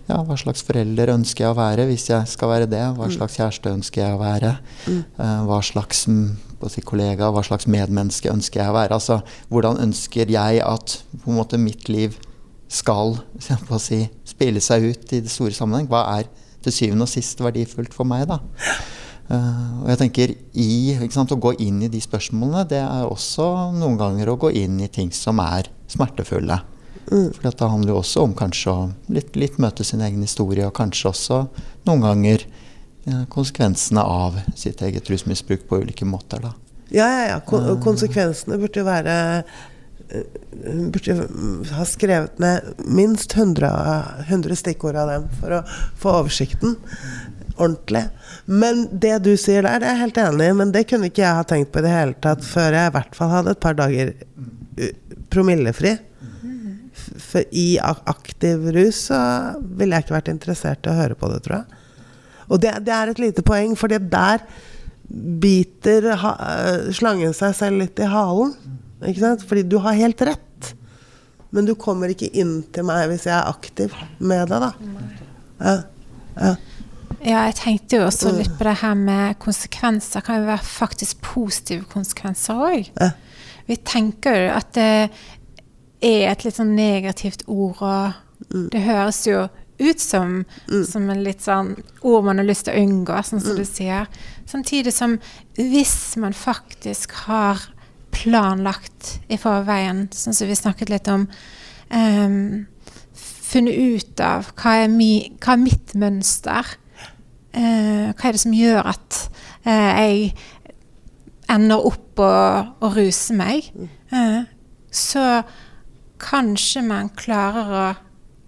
ja, 0.08 0.20
hva 0.26 0.36
slags 0.38 0.64
forelder 0.66 1.12
ønsker 1.14 1.46
jeg 1.46 1.54
å 1.54 1.58
være 1.58 1.86
hvis 1.90 2.08
jeg 2.10 2.30
skal 2.30 2.52
være 2.52 2.70
det? 2.70 2.82
Hva 2.98 3.10
slags 3.14 3.38
kjæreste 3.38 3.74
ønsker 3.74 4.04
jeg 4.04 4.16
å 4.16 4.22
være? 4.22 4.54
Eh, 4.90 5.42
hva 5.48 5.60
slags 5.66 6.04
mm, 6.10 6.26
si, 6.70 6.84
kollega, 6.86 7.30
hva 7.34 7.44
slags 7.46 7.68
medmenneske 7.70 8.32
ønsker 8.32 8.62
jeg 8.62 8.72
å 8.72 8.78
være? 8.78 8.98
Altså 8.98 9.20
hvordan 9.52 9.80
ønsker 9.86 10.30
jeg 10.30 10.62
at 10.66 10.98
på 11.16 11.32
en 11.32 11.40
måte 11.40 11.60
mitt 11.60 11.88
liv 11.90 12.18
skal 12.70 13.16
si, 13.82 14.04
spille 14.28 14.62
seg 14.62 14.92
ut 14.92 15.16
i 15.16 15.24
det 15.24 15.32
store 15.32 15.56
sammenheng? 15.56 15.90
Hva 15.90 16.06
er 16.18 16.30
til 16.64 16.76
syvende 16.76 17.06
og 17.06 17.12
sist 17.12 17.40
verdifullt 17.40 17.94
for 17.96 18.08
meg, 18.08 18.26
da? 18.30 18.42
Eh, 19.30 19.82
og 19.82 19.90
jeg 19.92 20.00
tenker 20.00 20.32
i, 20.58 20.70
sant, 21.14 21.30
Å 21.30 21.38
gå 21.38 21.54
inn 21.62 21.78
i 21.86 21.90
de 21.92 22.00
spørsmålene, 22.02 22.66
det 22.70 22.80
er 22.82 23.06
også 23.06 23.70
noen 23.76 23.98
ganger 24.00 24.32
å 24.32 24.38
gå 24.40 24.50
inn 24.58 24.80
i 24.82 24.90
ting 24.90 25.12
som 25.14 25.42
er 25.44 25.70
smertefulle. 25.90 26.58
For 27.10 27.42
det 27.42 27.58
handler 27.58 27.94
jo 27.94 28.00
også 28.04 28.22
om 28.22 28.34
kanskje 28.38 28.72
å 28.72 28.82
litt, 29.10 29.34
litt 29.38 29.56
møte 29.62 29.82
sin 29.86 30.02
egen 30.04 30.22
historie, 30.22 30.66
og 30.66 30.76
kanskje 30.76 31.10
også 31.10 31.38
noen 31.88 32.04
ganger 32.04 32.44
ja, 33.06 33.24
konsekvensene 33.32 34.02
av 34.04 34.38
sitt 34.58 34.82
eget 34.86 35.10
rusmisbruk 35.10 35.66
på 35.66 35.80
ulike 35.82 36.06
måter. 36.06 36.44
da. 36.44 36.54
Ja, 36.90 37.08
ja, 37.08 37.24
ja. 37.32 37.40
Ko 37.46 37.62
konsekvensene 37.82 38.58
burde 38.60 38.82
jo 38.82 38.86
være 38.86 39.16
eh, 40.10 40.38
burde 40.92 41.16
jo 41.16 41.26
ha 41.74 41.86
skrevet 41.88 42.38
ned 42.42 42.86
minst 42.86 43.34
100, 43.34 43.70
100 44.28 44.62
stikkord 44.62 44.98
av 45.00 45.14
dem 45.14 45.28
for 45.40 45.58
å 45.58 45.64
få 46.02 46.14
oversikten 46.20 46.78
ordentlig. 47.60 48.04
Men 48.46 48.86
det 49.02 49.18
du 49.26 49.32
sier 49.38 49.66
der, 49.66 49.80
det 49.82 49.88
er 49.88 49.96
jeg 49.96 50.04
helt 50.04 50.20
enig 50.24 50.48
i, 50.48 50.56
men 50.60 50.72
det 50.74 50.86
kunne 50.90 51.10
ikke 51.10 51.24
jeg 51.24 51.38
ha 51.38 51.46
tenkt 51.48 51.72
på 51.72 51.82
i 51.82 51.86
det 51.86 51.94
hele 51.94 52.16
tatt 52.24 52.46
før 52.46 52.76
jeg 52.76 52.90
i 52.90 52.94
hvert 52.96 53.18
fall 53.18 53.34
hadde 53.34 53.54
et 53.54 53.62
par 53.62 53.76
dager 53.78 54.14
uh, 54.16 54.88
promillefri. 55.32 55.96
For 57.20 57.46
i 57.56 57.68
aktiv 57.82 58.66
rus 58.74 59.06
så 59.08 59.20
ville 59.60 59.96
jeg 59.96 60.06
ikke 60.06 60.16
vært 60.16 60.32
interessert 60.32 60.86
i 60.86 60.92
å 60.92 60.98
høre 60.98 61.16
på 61.18 61.30
det, 61.30 61.40
tror 61.44 61.60
jeg. 61.60 61.80
Og 62.50 62.60
det, 62.62 62.74
det 62.86 62.92
er 62.94 63.12
et 63.12 63.22
lite 63.22 63.44
poeng, 63.46 63.76
for 63.78 63.92
der 63.92 64.44
biter 65.10 66.10
ha, 66.22 66.32
eh, 66.46 66.90
slangen 66.94 67.34
seg 67.34 67.54
selv 67.58 67.82
litt 67.82 67.98
i 68.02 68.08
halen. 68.10 68.54
Ikke 69.06 69.22
sant? 69.22 69.44
Fordi 69.46 69.64
du 69.66 69.78
har 69.82 69.98
helt 69.98 70.22
rett. 70.26 70.72
Men 71.50 71.66
du 71.66 71.74
kommer 71.78 72.12
ikke 72.12 72.30
inn 72.30 72.60
til 72.74 72.86
meg 72.86 73.08
hvis 73.10 73.26
jeg 73.26 73.34
er 73.34 73.50
aktiv 73.50 73.94
med 74.18 74.50
det, 74.50 74.60
da. 74.62 74.72
Ja. 75.60 75.78
Ja. 76.36 76.52
Ja, 77.20 77.44
jeg 77.48 77.56
tenkte 77.58 77.98
jo 77.98 78.06
også 78.06 78.32
litt 78.32 78.52
på 78.56 78.64
det 78.64 78.78
her 78.80 78.94
med 78.96 79.38
konsekvenser. 79.42 80.24
Kan 80.24 80.40
jo 80.40 80.48
være 80.48 80.64
faktisk 80.64 81.20
positive 81.24 81.84
konsekvenser 81.90 82.62
òg. 82.70 82.90
Ja. 82.94 83.10
Vi 83.68 83.76
tenker 83.86 84.38
jo 84.38 84.46
at 84.54 84.72
det 84.74 84.90
er 86.00 86.30
et 86.30 86.44
litt 86.46 86.56
sånn 86.56 86.72
negativt 86.78 87.44
ord, 87.46 87.82
og 87.84 88.70
det 88.72 88.84
høres 88.86 89.20
jo 89.28 89.44
ut 89.80 90.00
som, 90.00 90.40
som 90.88 91.08
en 91.12 91.22
litt 91.24 91.44
sånn 91.44 91.74
ord 92.04 92.26
man 92.26 92.40
har 92.40 92.48
lyst 92.48 92.66
til 92.68 92.76
å 92.76 92.82
unngå, 92.84 93.20
sånn 93.24 93.42
som 93.44 93.56
du 93.56 93.64
sier. 93.68 94.08
Samtidig 94.48 94.92
som 94.96 95.16
hvis 95.56 96.16
man 96.20 96.36
faktisk 96.36 97.14
har 97.26 97.62
planlagt 98.14 99.16
i 99.32 99.38
forveien, 99.40 100.06
sånn 100.12 100.36
som 100.36 100.50
vi 100.50 100.58
snakket 100.58 100.92
litt 100.92 101.08
om, 101.08 101.26
um, 101.94 102.66
funnet 103.50 103.74
ut 103.74 104.22
av 104.24 104.52
hva 104.60 104.76
er, 104.84 104.92
mi, 104.92 105.30
hva 105.40 105.56
er 105.56 105.64
mitt 105.64 105.94
mønster. 105.98 106.76
Eh, 107.56 108.10
hva 108.14 108.28
er 108.28 108.36
det 108.36 108.42
som 108.42 108.54
gjør 108.54 108.92
at 108.92 109.18
eh, 109.64 109.90
jeg 109.90 110.34
ender 111.50 111.88
opp 111.90 112.22
å, 112.22 112.34
å 112.78 112.92
ruse 112.94 113.34
meg? 113.36 113.72
Eh, 114.14 114.40
så 114.90 115.24
kanskje 116.20 116.84
man 116.86 117.10
klarer 117.16 117.74
å 117.74 117.88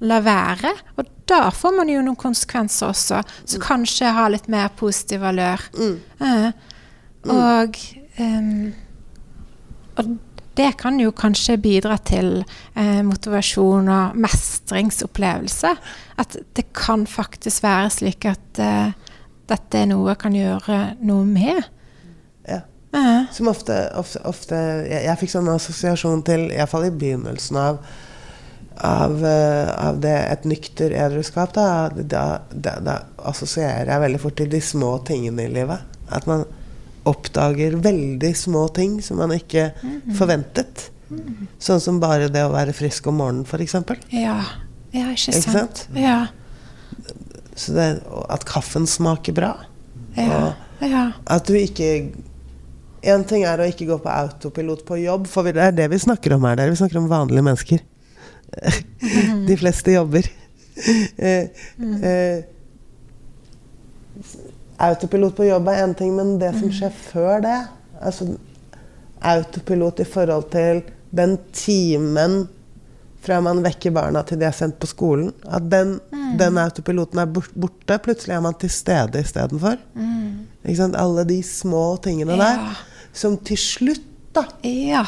la 0.06 0.20
være. 0.22 0.72
Og 0.98 1.10
da 1.30 1.46
får 1.54 1.76
man 1.78 1.90
jo 1.90 2.02
noen 2.04 2.18
konsekvenser 2.18 2.90
også, 2.90 3.22
så 3.22 3.62
kanskje 3.62 4.12
ha 4.14 4.28
litt 4.32 4.48
mer 4.52 4.70
positiv 4.78 5.22
valør. 5.24 5.62
Eh, 6.22 6.48
og, 7.32 7.78
um, 8.18 8.72
og 10.00 10.16
det 10.58 10.72
kan 10.80 10.98
jo 11.00 11.12
kanskje 11.16 11.56
bidra 11.62 11.96
til 12.04 12.42
eh, 12.74 13.00
motivasjon 13.06 13.88
og 13.92 14.18
mestringsopplevelse. 14.20 15.72
At 16.20 16.36
det 16.56 16.68
kan 16.76 17.06
faktisk 17.08 17.64
være 17.64 17.90
slik 17.94 18.28
at 18.30 18.62
eh, 18.62 18.92
dette 19.50 19.82
er 19.82 19.90
noe 19.90 20.12
jeg 20.12 20.20
kan 20.22 20.36
gjøre 20.36 20.78
noe 21.08 21.26
med. 21.28 21.66
Ja. 22.48 22.62
Eh, 22.92 23.28
Som 23.32 23.48
ofte, 23.48 23.76
ofte, 23.96 24.20
ofte 24.28 24.56
Jeg, 24.84 25.06
jeg 25.06 25.20
fikk 25.22 25.30
sånn 25.32 25.52
assosiasjon 25.52 26.24
til, 26.26 26.50
iallfall 26.52 26.90
i 26.90 26.96
begynnelsen 26.96 27.60
av 27.60 27.84
av, 28.76 29.24
eh, 29.24 29.88
av 29.88 30.00
det, 30.00 30.16
et 30.32 30.44
nykter 30.48 30.94
edruskap, 30.96 31.52
da, 31.54 31.90
da, 31.92 32.24
da, 32.50 32.78
da 32.80 32.96
assosierer 33.28 33.90
jeg 33.90 34.04
veldig 34.06 34.20
fort 34.22 34.38
til 34.40 34.50
de 34.52 34.60
små 34.64 34.96
tingene 35.06 35.46
i 35.46 35.52
livet. 35.52 35.84
At 36.12 36.26
man 36.26 36.46
oppdager 37.08 37.76
veldig 37.82 38.32
små 38.38 38.66
ting 38.76 39.00
som 39.02 39.18
man 39.22 39.34
ikke 39.34 39.70
forventet. 40.16 40.88
Sånn 41.62 41.80
som 41.82 41.98
bare 42.02 42.30
det 42.32 42.44
å 42.46 42.52
være 42.54 42.74
frisk 42.76 43.08
om 43.10 43.18
morgenen, 43.20 43.44
f.eks. 43.44 43.74
ja. 44.14 44.38
ja, 44.94 45.06
ikke 45.12 45.34
Ikke 45.34 45.40
sant? 45.42 45.82
sant? 45.84 45.98
Ja. 45.98 46.26
Så 47.58 47.74
det, 47.76 47.88
at 48.32 48.46
kaffen 48.48 48.86
smaker 48.88 49.36
bra. 49.36 49.52
Ja. 50.16 50.52
ja. 50.80 51.06
At 51.30 51.48
du 51.48 51.56
ikke 51.56 52.12
En 53.02 53.24
ting 53.26 53.42
er 53.48 53.58
å 53.58 53.64
ikke 53.66 53.86
gå 53.88 53.96
på 53.98 54.10
autopilot 54.12 54.84
på 54.86 55.00
jobb, 55.00 55.24
for 55.26 55.48
det 55.50 55.58
er 55.58 55.72
det 55.74 55.88
vi 55.90 55.98
snakker 55.98 56.36
om 56.36 56.44
her. 56.46 56.54
Det 56.54 56.68
er, 56.68 56.70
vi 56.70 56.78
snakker 56.78 57.00
om 57.00 57.08
vanlige 57.10 57.42
mennesker. 57.42 57.82
De 59.48 59.56
fleste 59.58 59.96
jobber. 59.96 60.28
Eh, 61.18 61.48
autopilot 64.82 65.36
på 65.36 65.46
jobb 65.46 65.68
er 65.70 65.84
én 65.84 65.94
ting, 65.98 66.14
men 66.16 66.34
det 66.42 66.52
som 66.58 66.72
skjer 66.74 66.90
før 67.12 67.42
det 67.44 67.58
altså 68.02 68.32
Autopilot 69.22 70.00
i 70.02 70.04
forhold 70.08 70.48
til 70.50 70.80
den 71.14 71.36
timen 71.54 72.48
fra 73.22 73.36
man 73.44 73.60
vekker 73.62 73.92
barna 73.94 74.24
til 74.26 74.40
de 74.40 74.48
er 74.48 74.56
sendt 74.56 74.80
på 74.82 74.88
skolen. 74.90 75.28
At 75.46 75.68
den, 75.70 75.92
den 76.40 76.58
autopiloten 76.58 77.20
er 77.22 77.28
borte. 77.30 77.98
Plutselig 78.02 78.34
er 78.34 78.42
man 78.42 78.56
til 78.58 78.72
stede 78.74 79.22
istedenfor. 79.22 79.76
Ikke 80.64 80.78
sant? 80.80 80.98
Alle 80.98 81.22
de 81.28 81.38
små 81.46 81.84
tingene 82.02 82.34
Ja. 82.34 82.40
der 82.42 82.80
som 83.14 83.36
til 83.38 83.60
slutt 83.60 84.02
da 84.34 84.42
ja. 84.66 85.04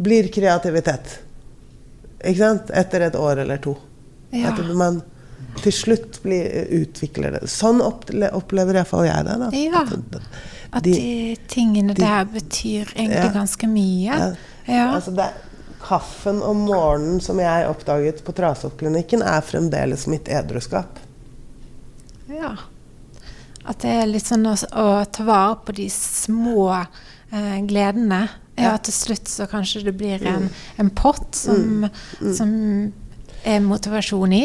blir 0.00 0.30
kreativitet. 0.32 1.18
Ikke 2.24 2.38
sant? 2.40 2.70
Etter 2.72 3.04
et 3.10 3.20
år 3.20 3.42
eller 3.44 3.60
to. 3.60 3.76
Ja. 4.32 4.54
At 4.54 4.64
man 4.72 5.02
til 5.62 5.72
slutt 5.72 6.20
blir, 6.22 6.66
utvikler 6.82 7.32
det. 7.38 7.48
Sånn 7.50 7.80
opple 7.84 8.28
opplever 8.36 8.74
iallfall 8.80 9.06
jeg 9.08 9.24
det. 9.26 9.36
da. 9.40 9.50
Ja. 9.56 9.84
At, 10.72 10.82
de- 10.84 10.92
de 10.92 11.36
tingene 11.48 11.94
de- 11.94 12.02
der 12.02 12.24
betyr 12.24 12.90
egentlig 12.96 13.24
Ja. 13.24 13.32
ganske 13.32 13.66
mye. 13.70 14.04
Ja. 14.18 14.30
Ja. 14.66 14.86
Altså 14.94 15.14
det, 15.16 15.28
kaffen 15.86 16.42
om 16.42 16.64
morgenen 16.66 17.20
som 17.22 17.38
jeg 17.38 17.68
oppdaget 17.70 18.24
på 18.26 18.32
Trasoppklinikken, 18.34 19.22
er 19.22 19.40
fremdeles 19.46 20.06
mitt 20.10 20.28
edruskap. 20.28 20.98
Ja. 22.28 22.56
At 23.66 23.80
det 23.82 23.90
er 24.02 24.06
litt 24.10 24.26
sånn 24.26 24.46
å, 24.46 24.54
å 24.78 25.04
ta 25.10 25.24
vare 25.26 25.56
på 25.66 25.74
de 25.74 25.88
små 25.90 26.68
eh, 27.32 27.60
gledene. 27.66 28.28
Ja, 28.56 28.76
til 28.80 28.94
slutt 28.96 29.28
så 29.28 29.44
kanskje 29.50 29.82
det 29.84 29.92
blir 29.98 30.22
en, 30.26 30.46
en 30.80 30.90
pott 30.96 31.34
som, 31.36 31.84
som 32.34 32.52
er 33.44 33.60
motivasjon 33.60 34.32
i. 34.32 34.44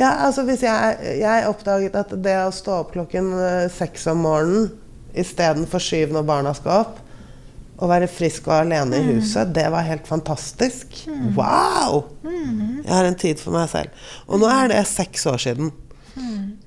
Ja, 0.00 0.14
altså 0.26 0.46
hvis 0.48 0.62
jeg, 0.64 1.16
jeg 1.20 1.48
oppdaget 1.50 1.96
at 1.98 2.12
det 2.24 2.36
å 2.40 2.52
stå 2.54 2.78
opp 2.82 2.94
klokken 2.94 3.34
eh, 3.36 3.66
seks 3.72 4.06
om 4.08 4.22
morgenen 4.24 4.70
istedenfor 5.20 5.82
syv 5.82 6.14
når 6.14 6.26
barna 6.28 6.54
skal 6.56 6.86
opp, 6.86 7.00
og 7.80 7.88
være 7.88 8.08
frisk 8.12 8.48
og 8.48 8.58
alene 8.58 8.98
i 9.00 9.06
huset, 9.16 9.52
det 9.56 9.64
var 9.72 9.86
helt 9.86 10.08
fantastisk. 10.08 10.98
Wow! 11.36 12.02
Jeg 12.24 12.92
har 12.92 13.08
en 13.08 13.16
tid 13.16 13.40
for 13.40 13.56
meg 13.56 13.70
selv. 13.72 14.02
Og 14.28 14.42
nå 14.42 14.50
er 14.52 14.68
det 14.68 14.82
seks 14.88 15.24
år 15.30 15.40
siden. 15.40 15.70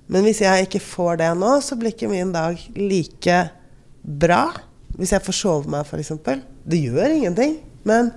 Men 0.10 0.26
hvis 0.26 0.42
jeg 0.42 0.66
ikke 0.66 0.82
får 0.82 1.22
det 1.22 1.30
nå, 1.38 1.52
så 1.62 1.78
blir 1.80 1.94
ikke 1.94 2.10
min 2.10 2.34
dag 2.34 2.58
like 2.78 3.38
bra. 4.02 4.42
Hvis 4.98 5.14
jeg 5.14 5.26
forsover 5.26 5.70
meg, 5.70 5.86
f.eks. 5.86 6.12
Det 6.66 6.82
gjør 6.82 7.14
ingenting. 7.14 7.60
Men 7.86 8.10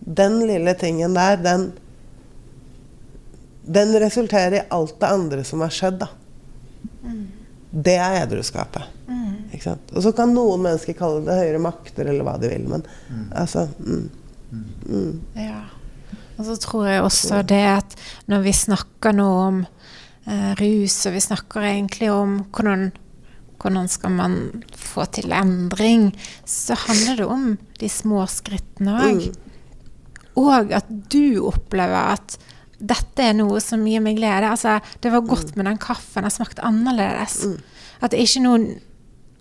den 0.00 0.40
lille 0.48 0.74
tingen 0.80 1.14
der, 1.16 1.36
den 1.40 1.70
den 3.70 3.94
resulterer 4.02 4.56
i 4.58 4.64
alt 4.74 4.96
det 5.00 5.10
andre 5.18 5.44
som 5.46 5.62
har 5.64 5.74
skjedd, 5.74 6.00
da. 6.02 6.10
Det 7.70 7.94
er 8.02 8.16
edruskapet. 8.24 8.88
Ikke 9.50 9.66
sant? 9.66 9.92
Og 9.94 10.04
så 10.04 10.12
kan 10.14 10.32
noen 10.34 10.62
mennesker 10.64 10.96
kalle 10.98 11.22
det 11.26 11.36
høyere 11.38 11.60
makter, 11.62 12.08
eller 12.10 12.26
hva 12.26 12.36
de 12.40 12.50
vil, 12.50 12.66
men 12.70 12.84
altså 13.36 13.66
mm. 13.78 14.08
Mm. 14.50 15.12
Ja. 15.38 15.64
Og 16.38 16.46
så 16.48 16.56
tror 16.62 16.86
jeg 16.88 17.04
også 17.04 17.42
det 17.46 17.62
at 17.68 17.94
når 18.30 18.46
vi 18.46 18.54
snakker 18.56 19.14
nå 19.14 19.28
om 19.42 19.60
eh, 19.62 20.52
rus, 20.58 20.96
og 21.06 21.14
vi 21.16 21.22
snakker 21.22 21.66
egentlig 21.68 22.10
om 22.14 22.38
hvordan, 22.48 22.88
hvordan 23.60 23.90
skal 23.92 24.14
man 24.16 24.38
få 24.74 25.04
til 25.18 25.34
endring, 25.36 26.10
så 26.48 26.78
handler 26.86 27.20
det 27.20 27.28
om 27.28 27.46
de 27.82 27.90
små 27.92 28.24
skrittene 28.30 28.96
òg. 29.04 29.28
Og 30.40 30.72
at 30.72 30.88
du 31.12 31.42
opplever 31.50 32.14
at 32.16 32.38
dette 32.80 33.24
er 33.24 33.36
noe 33.36 33.60
som 33.62 33.84
gir 33.86 34.02
meg 34.04 34.16
glede. 34.18 34.48
Altså, 34.48 34.78
det 35.04 35.12
var 35.12 35.26
godt 35.28 35.54
med 35.56 35.68
den 35.68 35.80
kaffen. 35.80 36.24
Den 36.24 36.34
smakte 36.34 36.64
annerledes. 36.66 37.42
At 38.00 38.12
det 38.12 38.20
er 38.20 38.28
ikke 38.28 38.46
noen 38.46 38.70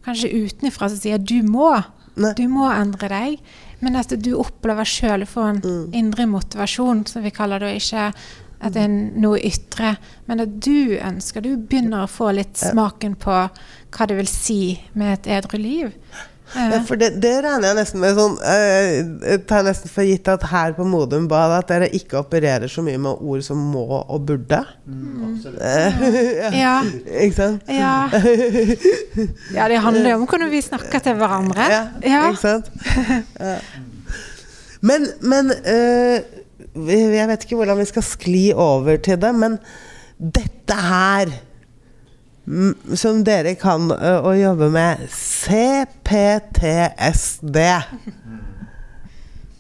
kanskje 0.06 0.34
utenfra 0.34 0.90
som 0.90 1.00
sier 1.00 1.18
'du 1.18 1.42
må'. 1.44 1.84
Nei. 2.20 2.34
Du 2.36 2.48
må 2.52 2.68
endre 2.68 3.08
deg. 3.08 3.40
Men 3.80 3.96
at 3.96 4.12
du 4.12 4.34
opplever 4.36 4.84
sjøl 4.84 5.24
å 5.24 5.30
få 5.30 5.46
en 5.54 5.62
indre 5.96 6.26
motivasjon, 6.28 7.06
som 7.08 7.24
vi 7.24 7.32
kaller 7.32 7.60
det, 7.64 7.78
ikke 7.80 8.14
at 8.60 8.74
det 8.76 8.82
er 8.84 8.96
noe 9.24 9.40
ytre. 9.40 9.94
Men 10.28 10.44
at 10.44 10.60
du 10.60 10.98
ønsker 10.98 11.42
Du 11.42 11.56
begynner 11.56 12.04
å 12.04 12.12
få 12.12 12.34
litt 12.36 12.60
smaken 12.60 13.16
på 13.16 13.38
hva 13.96 14.08
det 14.10 14.18
vil 14.20 14.28
si 14.28 14.80
med 14.94 15.14
et 15.14 15.32
edru 15.40 15.58
liv. 15.58 15.96
Eh, 16.56 16.70
Ja, 16.74 16.80
for 16.88 16.98
det, 16.98 17.12
det 17.22 17.34
regner 17.46 17.68
jeg 17.70 17.78
nesten 17.78 18.02
med 18.02 18.16
sånn 18.18 18.38
eh, 18.42 18.88
Jeg 19.32 19.42
tar 19.50 19.64
nesten 19.68 19.92
for 19.94 20.08
gitt 20.08 20.28
at 20.32 20.48
her 20.50 20.74
på 20.78 20.86
Modum 20.88 21.28
Bad 21.30 21.54
at 21.60 21.68
dere 21.70 21.90
ikke 21.94 22.18
opererer 22.24 22.72
så 22.72 22.82
mye 22.86 22.98
med 23.02 23.22
ord 23.22 23.44
som 23.46 23.58
må 23.74 23.84
og 24.00 24.26
burde. 24.30 24.62
Eh, 24.90 26.02
ja. 26.42 26.50
ja. 26.58 26.74
Ikke 27.26 27.36
sant? 27.38 27.70
Ja. 27.70 28.10
ja, 29.58 29.68
det 29.70 29.82
handler 29.84 30.10
jo 30.14 30.18
om 30.22 30.26
hvordan 30.30 30.50
vi 30.52 30.62
snakker 30.66 31.04
til 31.06 31.20
hverandre. 31.20 31.70
Ja, 31.70 31.84
Ja. 32.06 32.24
ikke 32.32 32.42
sant? 32.42 32.70
Ja. 33.40 33.58
Men, 34.82 35.10
men 35.22 35.52
eh, 35.68 36.22
Jeg 36.90 37.28
vet 37.28 37.44
ikke 37.46 37.58
hvordan 37.60 37.80
vi 37.82 37.88
skal 37.90 38.06
skli 38.06 38.44
over 38.56 38.98
til 39.04 39.18
det, 39.20 39.32
men 39.36 39.58
dette 40.20 40.76
her 40.76 41.30
mm, 41.32 41.49
som 42.96 43.24
dere 43.24 43.56
kan 43.60 43.92
å 43.92 44.34
jobbe 44.34 44.70
med 44.74 44.98
CPTSD. 45.14 46.08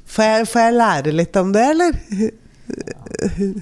Får 0.09 0.25
jeg, 0.25 0.47
får 0.49 0.61
jeg 0.63 0.73
lære 0.77 1.11
litt 1.13 1.35
om 1.37 1.51
det, 1.53 1.65
eller? 1.75 1.91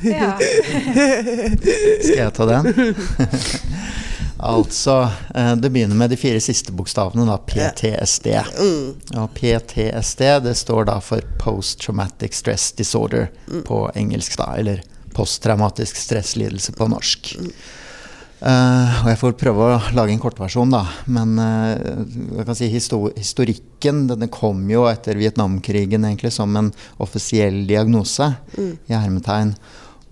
Ja. 0.03 0.37
Skal 2.03 2.21
jeg 2.21 2.33
ta 2.37 2.45
den? 2.47 2.95
altså, 4.53 5.09
det 5.59 5.69
begynner 5.69 5.95
med 5.99 6.09
de 6.13 6.17
fire 6.19 6.39
siste 6.43 6.71
bokstavene, 6.75 7.27
da. 7.27 7.37
PTSD. 7.51 8.27
Og 9.17 9.27
PTSD 9.35 10.23
det 10.47 10.55
står 10.59 10.87
da 10.91 10.99
for 11.03 11.21
Post 11.41 11.81
Traumatic 11.83 12.39
Stress 12.39 12.71
Disorder 12.79 13.27
på 13.67 13.91
engelsk, 13.95 14.37
da. 14.39 14.53
Eller 14.55 14.83
posttraumatisk 15.17 15.95
stresslidelse 15.97 16.71
på 16.77 16.87
norsk. 16.87 17.35
Eh, 18.37 18.97
og 19.01 19.09
jeg 19.09 19.17
får 19.17 19.35
prøve 19.39 19.65
å 19.65 19.77
lage 19.97 20.13
en 20.13 20.21
kortversjon, 20.21 20.73
da. 20.73 20.83
Men 21.09 21.33
uh, 21.41 21.73
jeg 22.37 22.45
kan 22.45 22.57
si 22.57 22.69
histo 22.69 22.99
historikken 23.15 24.03
denne 24.11 24.29
kom 24.33 24.61
jo 24.69 24.85
etter 24.89 25.17
Vietnamkrigen 25.17 26.05
egentlig 26.05 26.33
som 26.35 26.53
en 26.59 26.69
offisiell 27.01 27.63
diagnose, 27.69 28.29
i 28.61 28.93
hermetegn. 28.93 29.55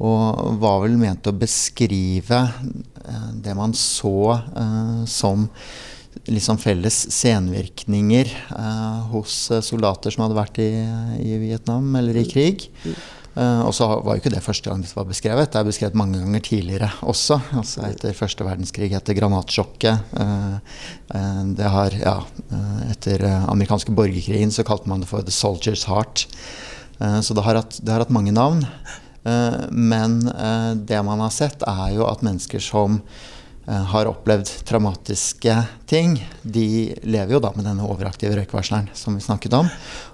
Og 0.02 0.56
var 0.60 0.82
vel 0.84 0.98
ment 1.00 1.30
å 1.30 1.36
beskrive 1.38 2.42
uh, 2.50 3.30
det 3.46 3.54
man 3.58 3.78
så 3.78 4.40
som 5.08 5.46
liksom 6.26 6.58
felles 6.58 6.96
senvirkninger 7.12 8.30
hos 9.12 9.34
soldater 9.68 10.14
som 10.14 10.24
hadde 10.24 10.38
vært 10.38 10.62
i, 10.64 10.70
i 11.22 11.36
Vietnam 11.44 11.92
eller 12.00 12.18
i 12.18 12.24
krig. 12.26 12.64
Uh, 12.88 12.96
og 13.36 13.74
så 13.76 13.88
var 14.00 14.16
jo 14.16 14.22
ikke 14.22 14.32
det 14.32 14.44
første 14.46 14.70
gang 14.70 14.80
det 14.80 14.94
var 14.96 15.08
beskrevet. 15.10 15.50
Det 15.52 15.60
er 15.60 15.68
beskrevet 15.68 15.98
mange 16.00 16.22
ganger 16.22 16.44
tidligere 16.46 16.88
også. 17.04 17.40
altså 17.60 17.84
Etter 17.90 18.16
første 18.16 18.48
verdenskrig, 18.48 18.94
etter 18.96 19.18
granatsjokket. 19.18 20.14
Uh, 20.16 20.56
uh, 21.12 21.42
det 21.58 21.74
har, 21.74 21.98
ja, 22.00 22.16
etter 22.94 23.26
amerikanske 23.42 23.92
borgerkrigen 23.96 24.56
så 24.56 24.64
kalte 24.64 24.88
man 24.88 25.04
det 25.04 25.12
for 25.12 25.20
'The 25.26 25.36
Soldier's 25.36 25.84
Heart'. 25.92 26.28
så 26.96 27.34
det 27.36 27.44
har, 27.44 27.56
hatt, 27.60 27.80
det 27.84 27.92
har, 27.92 28.00
hatt, 28.00 28.10
mange 28.16 28.32
navn. 28.32 28.66
men 29.72 30.32
det 30.88 31.02
man 31.04 31.20
har 31.20 31.30
sett, 31.30 31.64
er 31.68 31.90
jo 31.92 32.06
at 32.08 32.24
mennesker 32.24 32.60
som 32.64 33.02
Eh, 33.02 33.35
har 33.66 34.06
opplevd 34.06 34.50
traumatiske 34.68 35.56
ting, 35.90 36.20
de 36.44 36.94
lever 37.02 37.34
jo 37.34 37.40
da 37.42 37.50
med 37.56 37.66
denne 37.66 37.88
overaktive 37.90 38.36
røykvarsleren 38.38 38.92
som 38.94 39.16
vi 39.18 39.24
snakket 39.26 39.56
om. 39.58 39.72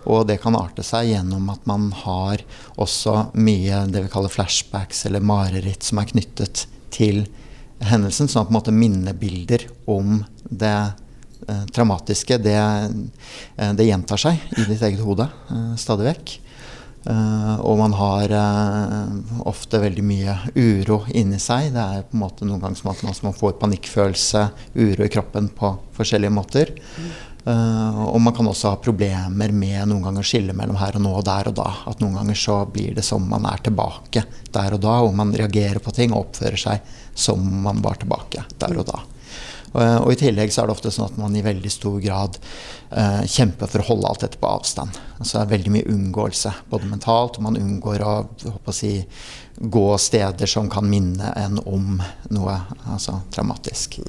Og 0.08 0.24
det 0.30 0.38
kan 0.44 0.56
arte 0.56 0.86
seg 0.88 1.10
gjennom 1.10 1.50
at 1.52 1.66
man 1.68 1.90
har 2.06 2.46
også 2.80 3.34
mye 3.36 3.84
det 3.92 4.06
vi 4.06 4.12
kaller 4.14 4.32
flashbacks 4.32 5.04
eller 5.10 5.26
mareritt 5.26 5.84
som 5.84 6.00
er 6.00 6.08
knyttet 6.14 6.66
til 6.96 7.26
hendelsen. 7.84 8.30
Sånn 8.30 8.44
at 8.44 8.50
på 8.50 8.54
en 8.54 8.60
måte 8.60 8.76
minnebilder 8.76 9.68
om 9.90 10.22
det 10.44 10.76
eh, 10.78 11.66
traumatiske, 11.74 12.40
det, 12.44 12.58
eh, 12.58 13.72
det, 13.76 13.88
gjentar 13.88 14.22
seg 14.22 14.42
i 14.58 14.68
ditt 14.68 14.82
eget 14.82 15.04
hode 15.06 15.28
eh, 15.28 15.74
stadig 15.82 16.12
vekk. 16.12 16.36
Uh, 17.02 17.58
og 17.66 17.80
man 17.80 17.96
har 17.98 18.30
uh, 18.30 19.40
ofte 19.50 19.80
veldig 19.82 20.04
mye 20.06 20.36
uro 20.54 21.00
inni 21.18 21.40
seg. 21.42 21.72
Det 21.74 21.82
er 21.82 22.06
på 22.06 22.14
en 22.18 22.22
måte 22.22 22.46
noen 22.46 22.62
ganger 22.62 22.78
som 22.78 22.92
at 22.94 23.02
man, 23.26 23.34
får 23.38 23.58
panikkfølelse, 23.62 24.46
uro 24.78 25.08
i 25.08 25.12
kroppen 25.12 25.50
på 25.58 25.74
forskjellige 25.98 26.36
måter. 26.36 26.74
Uh, 27.42 28.06
og 28.06 28.20
man 28.22 28.36
kan 28.38 28.46
også 28.46 28.76
ha 28.76 28.82
problemer 28.86 29.50
med 29.50 29.90
noen 29.90 30.06
ganger 30.06 30.22
å 30.22 30.30
skille 30.30 30.54
mellom 30.54 30.78
her 30.78 31.00
og 31.00 31.06
nå 31.08 31.16
og 31.18 31.26
der 31.26 31.50
og 31.50 31.58
da. 31.58 31.70
At 31.90 32.04
noen 32.04 32.20
ganger 32.20 32.38
så 32.38 32.60
blir 32.70 32.94
det 32.98 33.06
som 33.08 33.26
man 33.26 33.50
er 33.50 33.66
tilbake 33.66 34.28
der 34.54 34.78
og 34.78 34.84
da, 34.86 35.00
og 35.02 35.18
man 35.18 35.34
reagerer 35.34 35.82
på 35.82 35.96
ting 35.98 36.14
og 36.14 36.28
oppfører 36.28 36.66
seg 36.68 36.94
som 37.18 37.42
man 37.66 37.82
var 37.82 37.98
tilbake 38.04 38.46
der 38.62 38.78
og 38.78 38.86
da. 38.94 39.02
Og, 39.72 40.10
i 40.12 40.20
tillegg 40.20 40.52
så 40.52 40.64
er 40.64 40.68
det 40.68 40.76
ofte 40.76 40.92
sånn 40.92 41.08
at 41.08 41.20
man 41.20 41.36
i 41.38 41.44
veldig 41.46 41.72
stor 41.72 41.96
grad 42.04 42.38
eh, 42.90 43.24
kjemper 43.24 43.72
for 43.72 43.84
å 43.84 43.88
holde 43.88 44.10
alt 44.10 44.26
dette 44.26 44.42
på 44.42 44.50
avstand. 44.50 45.00
Altså 45.18 45.38
det 45.38 45.44
er 45.46 45.54
veldig 45.54 45.74
mye 45.78 45.94
unngåelse, 45.94 46.54
både 46.72 46.90
mentalt, 46.92 47.40
og 47.40 47.48
man 47.48 47.60
unngår 47.60 48.04
å, 48.04 48.16
å 48.60 48.76
si, 48.76 48.98
gå 49.62 49.88
steder 50.02 50.50
som 50.50 50.70
kan 50.72 50.88
minne 50.90 51.32
en 51.40 51.60
om 51.64 52.02
noe 52.36 52.58
altså, 52.84 53.22
traumatisk. 53.32 54.02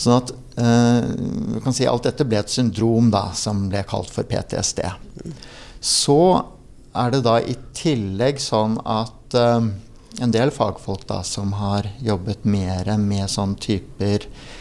Sånn 0.00 0.16
at 0.16 0.32
eh, 0.60 1.60
kan 1.64 1.76
si 1.76 1.88
alt 1.88 2.08
dette 2.08 2.24
ble 2.28 2.40
et 2.40 2.52
syndrom 2.52 3.12
da, 3.12 3.28
som 3.36 3.66
ble 3.68 3.84
kalt 3.88 4.12
for 4.12 4.28
PTSD. 4.28 4.84
Så 5.84 6.20
er 6.96 7.12
det 7.12 7.26
da 7.26 7.36
i 7.44 7.56
tillegg 7.76 8.40
sånn 8.40 8.80
at 8.80 9.36
eh, 9.36 9.72
en 10.24 10.32
del 10.32 10.48
fagfolk 10.48 11.04
da, 11.10 11.20
som 11.20 11.52
har 11.60 11.90
jobbet 12.00 12.48
mer 12.48 12.94
med 12.96 13.28
sånne 13.28 13.60
typer 13.60 14.24
Eh, 14.24 14.55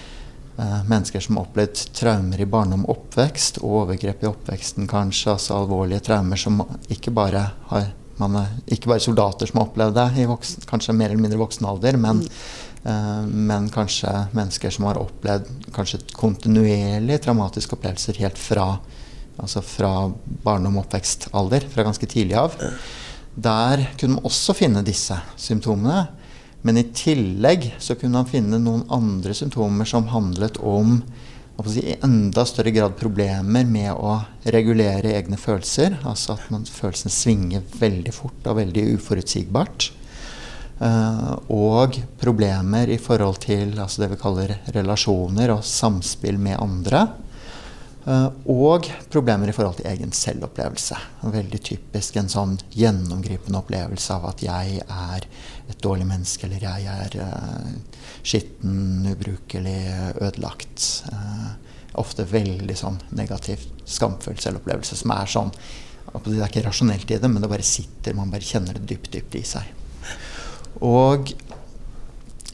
mennesker 0.58 1.20
som 1.20 1.36
har 1.36 1.50
opplevd 1.50 1.82
traumer 1.98 2.40
i 2.40 2.48
barndom 2.48 2.86
og 2.86 2.94
oppvekst, 2.96 3.58
og 3.60 3.82
overgrep 3.82 4.24
i 4.24 4.30
oppveksten 4.30 4.88
kanskje, 4.88 5.34
altså 5.34 5.58
alvorlige 5.58 6.06
traumer 6.08 6.40
som 6.40 6.62
ikke 6.94 7.12
bare 7.16 7.42
har 7.72 7.90
man 8.22 8.38
er 8.40 8.52
ikke 8.72 8.92
bare 8.92 9.04
soldater 9.04 9.50
som 9.50 9.60
har 9.60 9.70
opplevd 9.70 9.98
det 9.98 10.24
i 10.24 10.28
voksen, 10.30 10.68
kanskje 10.70 10.96
mer 10.96 11.12
eller 11.12 11.24
mindre 11.26 11.40
voksen 11.42 11.68
alder, 11.68 11.98
men, 12.00 12.22
mm. 12.24 12.84
uh, 12.86 13.24
men 13.28 13.70
kanskje 13.74 14.12
mennesker 14.36 14.74
som 14.74 14.88
har 14.90 15.02
opplevd 15.02 15.50
kanskje 15.76 16.04
kontinuerlig 16.16 17.20
traumatiske 17.26 17.76
opplevelser 17.76 18.22
helt 18.24 18.40
fra, 18.40 18.70
altså 19.36 19.64
fra 19.66 19.94
barndom 20.46 20.80
og 20.80 20.86
oppvekstalder, 20.86 21.68
fra 21.74 21.88
ganske 21.90 22.10
tidlig 22.12 22.40
av. 22.40 22.56
Der 23.36 23.84
kunne 24.00 24.16
man 24.16 24.30
også 24.30 24.56
finne 24.56 24.86
disse 24.88 25.18
symptomene. 25.36 26.06
Men 26.66 26.80
i 26.82 26.88
tillegg 26.98 27.76
så 27.80 27.94
kunne 28.00 28.24
han 28.24 28.30
finne 28.30 28.58
noen 28.58 28.88
andre 28.94 29.36
symptomer 29.38 29.86
som 29.86 30.10
handlet 30.10 30.58
om 30.58 30.98
i 31.66 31.96
enda 32.04 32.44
større 32.46 32.72
grad 32.76 32.96
problemer 33.00 33.68
med 33.70 33.94
å 33.94 34.18
regulere 34.52 35.14
egne 35.16 35.38
følelser. 35.40 36.00
Altså 36.04 36.34
at 36.36 36.50
man, 36.52 36.66
følelsene 36.66 37.14
svinger 37.14 37.64
veldig 37.80 38.14
fort 38.14 38.50
og 38.50 38.58
veldig 38.60 38.88
uforutsigbart. 38.98 39.92
Uh, 40.76 41.38
og 41.56 41.96
problemer 42.20 42.90
i 42.92 42.98
forhold 43.00 43.40
til 43.46 43.78
altså 43.80 44.02
det 44.02 44.10
vi 44.12 44.20
kaller 44.20 44.58
relasjoner 44.76 45.54
og 45.54 45.64
samspill 45.64 46.42
med 46.42 46.60
andre. 46.60 47.06
Uh, 48.06 48.30
og 48.54 48.86
problemer 49.10 49.50
i 49.50 49.54
forhold 49.56 49.80
til 49.80 49.88
egen 49.90 50.12
selvopplevelse. 50.14 50.98
Veldig 51.34 51.60
typisk 51.66 52.20
en 52.22 52.28
sånn 52.30 52.52
gjennomgripende 52.78 53.58
opplevelse 53.58 54.14
av 54.14 54.28
at 54.30 54.44
jeg 54.46 54.84
er 54.84 55.26
et 55.66 55.80
dårlig 55.82 56.06
menneske, 56.06 56.46
eller 56.46 56.62
jeg 56.68 56.86
er 56.86 57.16
uh, 57.26 58.04
skitten, 58.22 59.08
ubrukelig, 59.10 59.80
ødelagt. 60.22 60.86
Uh, 61.10 61.56
ofte 61.98 62.28
veldig 62.30 62.76
sånn 62.78 63.00
negativ, 63.18 63.64
skamfull 63.90 64.38
selvopplevelse 64.44 65.00
som 65.00 65.14
er 65.16 65.30
sånn 65.32 65.54
Det 66.26 66.34
er 66.36 66.46
ikke 66.46 66.66
rasjonelt 66.68 67.10
i 67.10 67.18
det, 67.20 67.30
men 67.32 67.42
det 67.42 67.50
bare 67.50 67.66
sitter, 67.66 68.14
man 68.16 68.30
bare 68.32 68.46
kjenner 68.46 68.78
det 68.78 68.86
dypt, 68.92 69.10
dypt 69.16 69.40
i 69.40 69.42
seg. 69.48 69.72
Og 70.86 71.34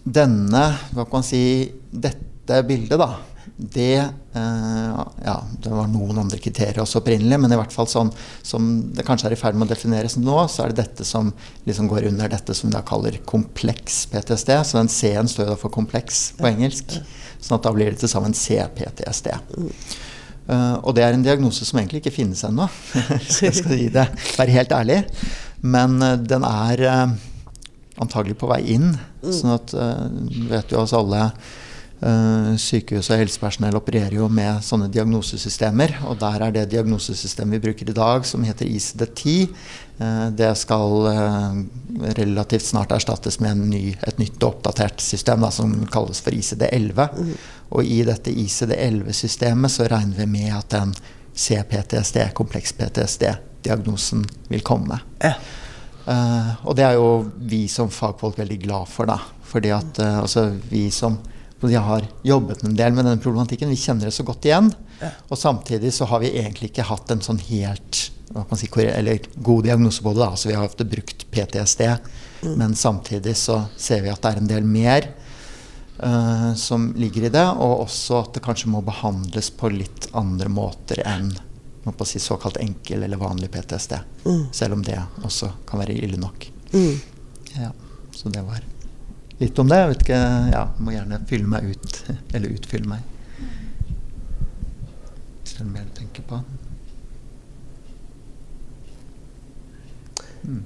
denne, 0.01 0.63
hva 0.95 1.03
kan 1.03 1.19
man 1.19 1.27
si, 1.27 1.43
dette 1.91 2.61
bildet, 2.65 2.97
da 3.01 3.11
det 3.57 3.97
eh, 4.33 4.99
Ja, 5.25 5.35
det 5.63 5.69
var 5.69 5.89
noen 5.91 6.17
andre 6.23 6.39
kriterier 6.41 6.81
også 6.81 7.01
opprinnelig, 7.01 7.39
men 7.43 7.53
i 7.53 7.59
hvert 7.59 7.73
fall 7.73 7.89
sånn 7.89 8.11
som 8.45 8.69
det 8.95 9.05
kanskje 9.07 9.29
er 9.29 9.35
i 9.35 9.39
ferd 9.39 9.57
med 9.57 9.69
å 9.69 9.73
defineres 9.73 10.17
nå, 10.17 10.37
så 10.49 10.65
er 10.65 10.71
det 10.71 10.81
dette 10.81 11.07
som 11.07 11.29
liksom 11.67 11.89
går 11.91 12.09
under 12.09 12.31
dette 12.31 12.55
som 12.57 12.69
vi 12.69 12.75
da 12.75 12.83
kaller 12.85 13.19
kompleks 13.29 14.03
PTSD. 14.11 14.53
Så 14.65 14.79
den 14.79 14.91
C-en 14.91 15.29
står 15.29 15.45
jo 15.45 15.53
da 15.53 15.59
for 15.61 15.73
kompleks 15.73 16.31
på 16.39 16.49
engelsk. 16.49 16.97
Sånn 17.41 17.57
at 17.59 17.67
da 17.67 17.73
blir 17.75 17.93
det 17.93 18.01
til 18.01 18.11
sammen 18.11 18.35
CPTSD. 18.37 19.31
Uh, 20.51 20.77
og 20.81 20.95
det 20.97 21.05
er 21.05 21.15
en 21.15 21.23
diagnose 21.23 21.65
som 21.67 21.79
egentlig 21.79 22.01
ikke 22.01 22.15
finnes 22.15 22.41
ennå, 22.43 22.65
så 23.29 23.43
jeg 23.47 23.55
skal 23.59 23.77
gi 23.77 23.91
det, 23.93 24.07
være 24.35 24.55
helt 24.57 24.73
ærlig. 24.75 24.97
Men 25.61 25.99
uh, 26.01 26.17
den 26.17 26.43
er 26.47 26.81
uh, 26.89 27.13
antagelig 28.01 28.39
på 28.41 28.49
vei 28.51 28.63
inn. 28.73 28.89
Sånn 29.21 29.53
at 29.53 29.73
uh, 29.77 30.07
vet 30.49 30.73
jo 30.73 30.81
oss 30.81 30.95
alle 30.97 31.29
sykehus 32.01 33.11
og 33.11 33.19
helsepersonell 33.21 33.75
opererer 33.77 34.15
jo 34.17 34.25
med 34.31 34.63
sånne 34.65 34.87
diagnosesystemer. 34.91 35.99
Og 36.09 36.17
der 36.21 36.47
er 36.47 36.55
det 36.55 36.71
diagnosesystemet 36.71 37.59
vi 37.59 37.67
bruker 37.67 37.91
i 37.91 37.95
dag, 37.95 38.25
som 38.25 38.43
heter 38.45 38.65
ICD-10. 38.65 39.51
Uh, 40.01 40.05
eh, 40.05 40.25
det 40.33 40.49
skal 40.57 40.95
uh, 41.05 41.61
relativt 42.17 42.65
snart 42.65 42.93
erstattes 42.95 43.37
med 43.43 43.61
ny, 43.69 43.83
et 44.07 44.21
nytt 44.21 44.41
og 44.41 44.55
oppdatert 44.55 45.01
system 45.03 45.45
da, 45.45 45.51
som 45.53 45.75
kalles 45.93 46.23
for 46.25 46.33
ICD-11. 46.33 47.05
Mm. 47.13 47.33
Og 47.77 47.85
i 47.85 48.01
dette 48.07 48.33
ICD-11-systemet 48.33 49.71
så 49.71 49.89
regner 49.91 50.23
vi 50.23 50.29
med 50.39 50.55
at 50.57 50.73
den 50.73 50.95
CPTSD, 51.37 52.31
kompleks 52.35 52.73
PTSD-diagnosen 52.75 54.25
vil 54.49 54.65
komme. 54.65 54.97
og 56.65 56.75
det 56.75 56.83
er 56.83 56.97
jo 56.97 57.29
vi 57.37 57.67
som 57.71 57.93
fagfolk 57.93 58.41
veldig 58.41 58.57
glad 58.65 58.89
for, 58.89 59.07
da. 59.07 59.21
Fordi 59.47 59.69
at 59.71 59.99
altså 60.01 60.49
vi 60.67 60.89
som 60.91 61.15
jeg 61.69 61.83
har 61.85 62.07
jobbet 62.25 62.63
en 62.65 62.73
del 62.77 62.95
med 62.95 63.05
denne 63.05 63.21
problematikken. 63.21 63.69
Vi 63.69 63.77
kjenner 63.77 64.09
det 64.09 64.15
så 64.15 64.25
godt 64.25 64.47
igjen. 64.47 64.71
Og 65.29 65.37
samtidig 65.37 65.93
så 65.93 66.07
har 66.09 66.23
vi 66.23 66.33
egentlig 66.33 66.71
ikke 66.71 66.87
hatt 66.89 67.11
en 67.13 67.21
sånn 67.21 67.41
helt 67.49 68.07
si, 68.57 68.69
eller 68.85 69.19
god 69.35 69.63
diagnose 69.63 70.03
på 70.03 70.13
det. 70.13 70.23
Da. 70.23 70.35
Så 70.35 70.49
vi 70.49 70.55
har 70.55 70.65
ofte 70.65 70.85
brukt 70.85 71.25
PTSD, 71.31 71.81
mm. 72.41 72.53
men 72.55 72.75
samtidig 72.75 73.35
så 73.37 73.63
ser 73.77 74.01
vi 74.01 74.09
at 74.09 74.21
det 74.21 74.31
er 74.31 74.41
en 74.41 74.49
del 74.49 74.65
mer 74.65 75.09
uh, 76.03 76.53
som 76.55 76.91
ligger 76.97 77.27
i 77.27 77.33
det. 77.33 77.45
Og 77.45 77.85
også 77.85 78.23
at 78.23 78.33
det 78.37 78.45
kanskje 78.45 78.71
må 78.73 78.81
behandles 78.85 79.51
på 79.53 79.69
litt 79.73 80.09
andre 80.17 80.49
måter 80.49 81.03
enn 81.05 81.33
på 81.81 82.05
si, 82.05 82.19
såkalt 82.21 82.59
enkel 82.61 83.03
eller 83.03 83.17
vanlig 83.17 83.49
PTSD. 83.51 83.95
Mm. 84.25 84.43
Selv 84.53 84.77
om 84.77 84.83
det 84.85 84.99
også 85.25 85.49
kan 85.69 85.81
være 85.81 85.97
ille 85.97 86.19
nok. 86.21 86.45
Mm. 86.73 86.99
Ja, 87.57 87.71
så 88.15 88.29
det 88.29 88.45
var 88.45 88.61
litt 89.41 89.59
om 89.61 89.69
det. 89.69 89.79
Jeg 89.81 89.91
vet 89.91 90.03
ikke, 90.05 90.19
ja, 90.53 90.65
må 90.79 90.95
gjerne 90.95 91.21
fylle 91.29 91.49
meg 91.49 91.71
ut, 91.73 92.01
eller 92.33 92.53
utfylle 92.55 92.91
meg. 92.91 93.07
Hvis 95.41 95.55
det 95.55 95.61
er 95.61 95.65
noe 95.65 95.73
mer 95.75 95.87
du 95.87 95.95
tenker 95.97 96.27
på? 96.29 96.41
Mm. 100.41 100.61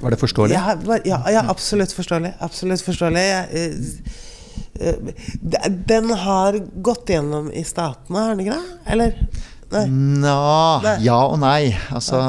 Var 0.00 0.10
det 0.10 0.16
forståelig? 0.18 0.54
Ja, 0.54 0.76
ja, 1.04 1.20
ja, 1.30 1.42
absolutt 1.50 1.92
forståelig. 1.94 2.32
Absolutt 2.42 2.82
forståelig. 2.82 3.20
Jeg, 3.22 3.66
eh, 4.80 4.88
eh, 4.88 5.68
den 5.86 6.10
har 6.10 6.58
gått 6.82 7.10
gjennom 7.14 7.52
i 7.52 7.62
statene, 7.64 8.18
har 8.18 8.34
den 8.34 8.46
ikke 8.46 8.58
det? 8.58 8.78
Eller? 8.94 9.20
Nei. 9.72 9.86
Nå, 10.22 10.36
ja 11.02 11.16
og 11.26 11.40
nei. 11.42 11.72
Altså, 11.94 12.20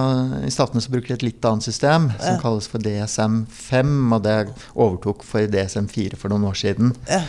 I 0.41 0.49
Statene 0.53 0.81
så 0.81 0.93
bruker 0.93 1.13
de 1.13 1.17
et 1.19 1.25
litt 1.27 1.45
annet 1.45 1.67
system 1.67 2.09
som 2.15 2.33
ja. 2.33 2.39
kalles 2.41 2.69
for 2.71 2.81
DSM5. 2.81 3.93
Og 4.17 4.25
det 4.25 4.37
overtok 4.73 5.25
for 5.27 5.45
DSM4 5.53 6.17
for 6.17 6.33
noen 6.33 6.47
år 6.49 6.57
siden. 6.57 6.95
Ja. 7.09 7.21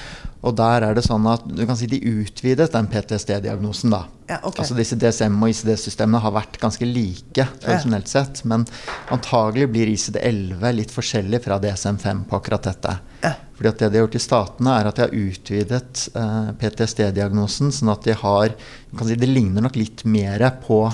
Og 0.46 0.54
der 0.54 0.84
er 0.86 0.94
det 0.94 1.02
sånn 1.02 1.24
at 1.26 1.42
du 1.50 1.64
kan 1.66 1.76
si 1.78 1.88
de 1.90 1.98
utvidet 1.98 2.70
den 2.72 2.86
PTSD-diagnosen. 2.86 3.90
da. 3.90 4.04
Ja, 4.28 4.36
okay. 4.42 4.60
Altså 4.62 4.76
Disse 4.78 4.94
DSM- 5.00 5.40
og 5.42 5.50
ICD-systemene 5.50 6.20
har 6.22 6.34
vært 6.36 6.60
ganske 6.62 6.86
like 6.86 7.46
tradisjonelt 7.62 8.06
sett. 8.08 8.44
Men 8.44 8.66
antagelig 9.10 9.66
blir 9.72 9.90
ICD-11 9.90 10.72
litt 10.76 10.94
forskjellig 10.94 11.42
fra 11.42 11.58
DSM-5 11.58 12.24
på 12.30 12.38
akkurat 12.38 12.68
dette. 12.70 12.98
Ja. 13.24 13.34
Fordi 13.58 13.68
at 13.72 13.78
Det 13.78 13.90
de 13.90 13.98
har 13.98 14.06
gjort 14.06 14.14
i 14.14 14.22
Statene, 14.22 14.76
er 14.78 14.86
at 14.86 14.94
de 15.00 15.02
har 15.02 15.16
utvidet 15.16 16.08
eh, 16.14 16.52
PTSD-diagnosen. 16.60 17.72
sånn 17.74 17.90
at 17.90 18.04
de 18.06 18.14
har 18.14 18.54
kan 18.96 19.08
si, 19.08 19.16
Det 19.16 19.28
ligner 19.28 19.62
nok 19.64 19.74
litt 19.76 20.04
mer 20.04 20.38
på 20.62 20.84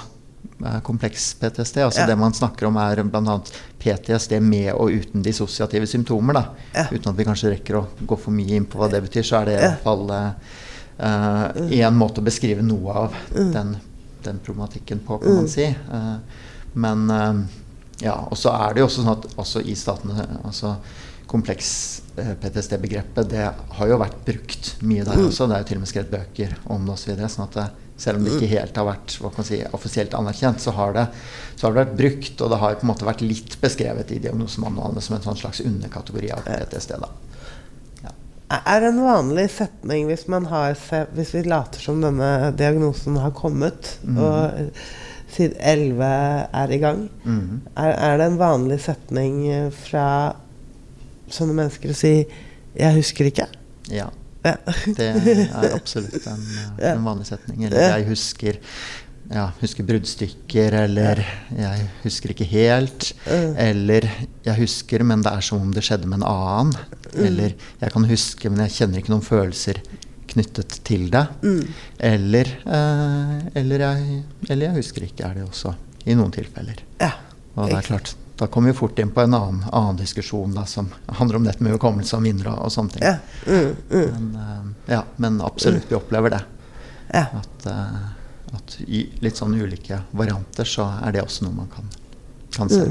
kompleks 0.86 1.34
PTSD. 1.40 1.82
altså 1.84 2.00
Ja. 2.00 2.06
Det 2.06 2.16
man 2.18 2.34
snakker 2.34 2.68
om, 2.68 2.76
er 2.80 3.02
bl.a. 3.02 3.38
PTSD 3.78 4.38
med 4.40 4.72
og 4.72 4.92
uten 4.92 5.22
dissosiative 5.22 5.86
symptomer. 5.86 6.40
Ja. 6.74 6.86
Uten 6.90 7.10
at 7.12 7.18
vi 7.18 7.26
kanskje 7.28 7.54
rekker 7.56 7.80
å 7.80 7.86
gå 8.00 8.18
for 8.20 8.34
mye 8.34 8.56
inn 8.56 8.68
på 8.68 8.80
hva 8.80 8.88
det 8.92 9.02
betyr, 9.04 9.26
så 9.26 9.40
er 9.40 9.50
det 9.50 9.56
i 9.58 9.64
hvert 9.64 9.82
fall 9.84 10.14
én 11.74 11.96
måte 11.98 12.22
å 12.22 12.24
beskrive 12.24 12.62
noe 12.62 12.92
av 12.94 13.16
den, 13.34 13.74
den 14.24 14.38
problematikken 14.44 15.02
på, 15.06 15.18
kan 15.18 15.40
man 15.40 15.48
si. 15.50 15.66
Uh, 15.90 16.16
men 16.78 17.10
uh, 17.10 17.42
ja, 18.02 18.14
og 18.30 18.38
så 18.38 18.54
er 18.54 18.74
det 18.74 18.82
jo 18.82 18.88
også 18.88 19.02
sånn 19.02 19.12
at 19.14 19.26
også 19.38 19.62
i 19.62 19.74
statene 19.78 20.26
altså 20.42 20.74
kompleks 21.30 21.68
eh, 22.20 22.34
PTSD-begrepet 22.40 23.30
det 23.30 23.44
har 23.46 23.88
jo 23.90 23.98
vært 23.98 24.18
brukt 24.26 24.74
mye 24.84 25.06
der 25.06 25.22
også. 25.22 25.48
Det 25.48 25.56
er 25.56 25.62
jo 25.62 25.68
til 25.70 25.78
og 25.78 25.84
med 25.84 25.90
skrevet 25.90 26.12
bøker 26.12 26.56
om 26.74 26.84
det 26.84 26.94
osv. 26.94 27.14
Så 27.14 27.30
sånn 27.32 27.46
at 27.46 27.56
det, 27.56 27.66
selv 27.96 28.18
om 28.18 28.24
det 28.26 28.34
ikke 28.34 28.50
helt 28.50 28.78
har 28.78 28.88
vært 28.88 29.14
si, 29.46 29.60
offisielt 29.76 30.14
anerkjent, 30.18 30.62
så 30.62 30.74
har, 30.74 30.96
det, 30.96 31.04
så 31.54 31.66
har 31.66 31.74
det 31.74 31.82
vært 31.84 31.98
brukt. 32.00 32.40
Og 32.40 32.50
det 32.50 32.58
har 32.62 32.78
på 32.80 32.86
en 32.86 32.90
måte 32.90 33.06
vært 33.06 33.22
litt 33.22 33.56
beskrevet 33.62 34.10
i 34.10 34.18
diagnosemanualene 34.24 35.04
som 35.04 35.16
en 35.16 35.24
sånn 35.28 35.38
slags 35.38 35.62
underkategori 35.64 36.32
av 36.34 36.42
PTSD. 36.48 36.96
da. 37.04 37.12
Er 38.54 38.82
det 38.82 38.90
en 38.92 39.02
vanlig 39.02 39.46
setning 39.50 40.04
hvis 40.06 40.26
man 40.30 40.44
har 40.50 40.76
Hvis 41.16 41.32
vi 41.34 41.40
later 41.48 41.80
som 41.80 42.02
denne 42.04 42.52
diagnosen 42.54 43.16
har 43.18 43.32
kommet, 43.34 43.96
og 44.04 44.60
eh, 44.60 44.84
siden 45.34 45.56
11 45.58 46.10
er 46.60 46.74
i 46.74 46.78
gang, 46.78 47.06
mm. 47.24 47.46
er, 47.74 47.94
er 47.94 48.18
det 48.20 48.26
en 48.28 48.38
vanlig 48.38 48.78
setning 48.84 49.40
fra 49.74 50.06
sånne 51.32 51.56
mennesker 51.56 51.90
å 51.90 51.96
si 51.98 52.14
'Jeg 52.74 52.98
husker 52.98 53.30
ikke'? 53.30 53.48
Ja. 53.90 54.10
Ja. 54.44 54.58
Det 54.84 55.08
er 55.08 55.72
absolutt 55.72 56.26
en, 56.28 56.44
eh, 56.78 56.92
en 56.92 57.06
vanlig 57.06 57.28
setning. 57.30 57.64
Eller 57.66 57.96
jeg 57.96 58.08
husker, 58.10 58.60
ja, 59.32 59.48
husker 59.60 59.86
bruddstykker, 59.88 60.76
eller 60.84 61.22
jeg 61.56 61.86
husker 62.04 62.34
ikke 62.34 62.48
helt. 62.52 63.12
Eller 63.26 64.08
jeg 64.44 64.58
husker, 64.60 65.04
men 65.06 65.24
det 65.24 65.32
er 65.32 65.46
som 65.48 65.62
om 65.64 65.72
det 65.74 65.84
skjedde 65.86 66.10
med 66.10 66.20
en 66.20 66.28
annen. 66.28 66.74
Mm. 67.14 67.22
Eller 67.28 67.54
jeg 67.80 67.94
kan 67.94 68.10
huske, 68.10 68.52
men 68.52 68.66
jeg 68.66 68.76
kjenner 68.78 69.00
ikke 69.00 69.14
noen 69.14 69.24
følelser 69.24 69.80
knyttet 70.34 70.80
til 70.86 71.06
det. 71.12 71.24
Mm. 71.44 71.62
Eller, 72.12 72.50
eh, 72.66 73.36
eller, 73.60 73.86
jeg, 73.88 74.22
eller 74.48 74.68
jeg 74.68 74.76
husker 74.80 75.06
ikke, 75.06 75.28
er 75.28 75.40
det 75.40 75.46
også 75.48 75.74
i 76.04 76.16
noen 76.18 76.34
tilfeller. 76.34 76.84
ja. 77.00 77.14
Og 77.54 77.68
det 77.70 77.76
er 77.78 77.86
klart, 77.86 78.08
da 78.38 78.46
kommer 78.46 78.72
vi 78.72 78.74
fort 78.74 78.98
inn 78.98 79.10
på 79.14 79.20
en 79.20 79.34
annen, 79.34 79.64
annen 79.72 79.96
diskusjon 79.96 80.54
da, 80.54 80.64
som 80.66 80.88
handler 81.06 81.36
om 81.36 81.44
dette 81.46 81.62
med 81.62 81.76
hukommelse 81.76 82.16
og 82.16 82.24
minner 82.24 82.50
og, 82.50 82.72
sånne 82.74 82.96
ting. 82.96 83.04
Ja. 83.06 83.16
Mm, 83.46 83.76
mm, 83.90 84.10
Men, 84.10 84.28
eh, 84.42 84.94
ja, 84.96 85.02
men 85.16 85.40
absolutt, 85.44 85.86
vi 85.88 85.98
opplever 85.98 86.34
det. 86.34 86.42
ja. 87.12 87.26
At, 87.40 87.66
eh, 87.70 88.54
at 88.54 88.76
i 88.86 89.04
litt 89.22 89.38
sånn 89.38 89.54
ulike 89.54 90.00
varianter 90.14 90.66
så 90.68 90.86
er 91.02 91.14
det 91.14 91.22
også 91.24 91.46
noe 91.46 91.58
man 91.62 91.70
kan, 91.72 91.90
kan 92.54 92.70
se. 92.70 92.84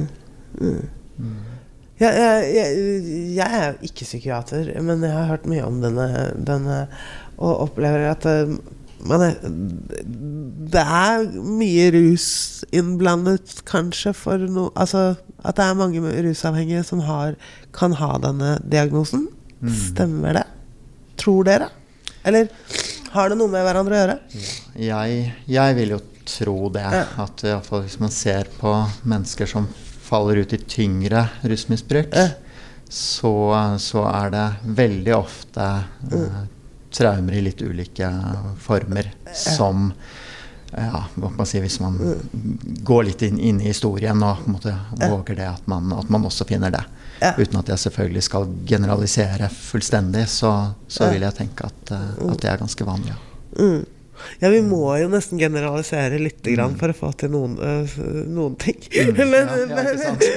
Ja, 2.01 2.09
jeg, 2.09 2.47
jeg, 2.55 3.03
jeg 3.37 3.59
er 3.59 3.77
ikke 3.85 4.07
psykiater, 4.07 4.71
men 4.83 5.03
jeg 5.05 5.13
har 5.13 5.29
hørt 5.29 5.45
mye 5.47 5.63
om 5.63 5.79
denne, 5.83 6.07
denne 6.35 6.79
og 7.37 7.67
opplever 7.67 8.09
at 8.11 8.27
man 9.09 9.21
er, 9.25 9.35
det 10.73 10.83
er 10.83 11.25
mye 11.43 11.89
rus 11.95 12.27
innblandet, 12.73 13.57
kanskje, 13.69 14.13
for 14.15 14.37
noe 14.47 14.71
Altså 14.79 15.13
at 15.43 15.57
det 15.59 15.65
er 15.65 15.75
mange 15.79 15.99
rusavhengige 16.23 16.83
som 16.87 17.01
har, 17.03 17.35
kan 17.75 17.91
ha 17.99 18.13
denne 18.23 18.53
diagnosen. 18.63 19.25
Stemmer 19.67 20.37
det? 20.39 20.45
Tror 21.19 21.43
dere? 21.47 21.67
Eller 22.23 22.47
har 23.11 23.29
det 23.29 23.37
noe 23.41 23.51
med 23.51 23.65
hverandre 23.67 23.95
å 23.97 23.99
gjøre? 24.01 24.15
Jeg, 24.79 25.17
jeg 25.51 25.75
vil 25.81 25.91
jo 25.97 25.99
tro 26.23 26.55
det. 26.71 26.85
Ja. 26.95 27.03
At 27.25 27.43
iallfall 27.43 27.83
hvis 27.83 27.99
man 27.99 28.13
ser 28.15 28.47
på 28.61 28.71
mennesker 29.03 29.49
som 29.51 29.67
faller 30.07 30.39
ut 30.45 30.55
i 30.55 30.61
tyngre 30.63 31.25
rusmisbruk, 31.43 32.15
Ja. 32.15 32.29
så, 32.87 33.33
så 33.83 34.05
er 34.07 34.31
det 34.33 34.47
veldig 34.79 35.13
ofte 35.17 35.67
eh, 36.13 36.39
traumer 36.93 37.37
i 37.37 37.41
litt 37.45 37.61
ulike 37.61 38.09
former 38.61 39.11
som 39.33 39.91
ja, 40.73 41.03
man 41.15 41.45
si, 41.45 41.59
Hvis 41.61 41.79
man 41.83 41.99
går 42.81 43.03
litt 43.03 43.21
inn, 43.21 43.37
inn 43.37 43.59
i 43.61 43.67
historien 43.69 44.23
og 44.25 44.47
måte 44.49 44.73
våger 44.97 45.37
det, 45.37 45.45
at 45.45 45.67
man, 45.69 45.91
at 45.93 46.09
man 46.09 46.25
også 46.25 46.47
finner 46.49 46.73
det. 46.73 46.81
Uten 47.37 47.59
at 47.59 47.69
jeg 47.69 47.81
selvfølgelig 47.85 48.23
skal 48.25 48.47
generalisere 48.67 49.49
fullstendig, 49.53 50.25
så, 50.33 50.53
så 50.87 51.11
vil 51.13 51.23
jeg 51.27 51.37
tenke 51.37 51.69
at, 51.69 51.93
eh, 51.93 52.07
at 52.25 52.41
det 52.41 52.49
er 52.51 52.63
ganske 52.63 52.87
vanlig. 52.87 53.13
Ja. 53.13 53.67
Mm. 54.23 54.39
Ja, 54.43 54.51
vi 54.53 54.61
må 54.65 54.81
jo 55.01 55.09
nesten 55.11 55.41
generalisere 55.41 56.19
litt 56.21 56.41
grann 56.47 56.77
for 56.79 56.93
å 56.93 56.97
få 56.97 57.11
til 57.19 57.33
noen, 57.33 57.57
øh, 57.59 57.95
noen 58.31 58.57
ting. 58.61 58.79
men, 59.19 59.31
Ja, 59.33 59.45
ja, 59.69 59.83
ikke 59.83 60.01
sant. 60.01 60.27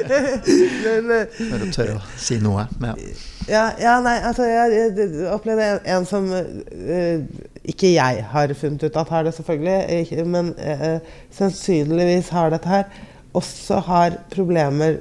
men, 1.07 1.35
For 1.39 1.67
å 1.67 1.73
tørre 1.75 1.97
å 1.99 2.05
si 2.21 2.39
noe. 2.43 2.67
Men, 2.83 3.01
ja. 3.01 3.17
ja, 3.51 3.65
ja, 3.81 3.97
nei, 4.05 4.17
altså 4.27 4.47
Jeg, 4.49 4.77
jeg 4.99 5.27
opplevde 5.33 5.73
en, 5.77 5.83
en 5.97 6.09
som 6.09 6.31
øh, 6.35 7.27
ikke 7.67 7.93
jeg 7.95 8.25
har 8.31 8.55
funnet 8.59 8.87
ut 8.87 8.97
at 9.01 9.13
har 9.13 9.27
det, 9.27 9.35
selvfølgelig, 9.37 10.01
ikke, 10.05 10.25
men 10.31 10.55
øh, 10.55 11.13
sannsynligvis 11.35 12.31
har 12.35 12.55
dette 12.55 12.71
her, 12.71 12.89
også 13.37 13.83
har 13.89 14.21
problemer 14.33 15.01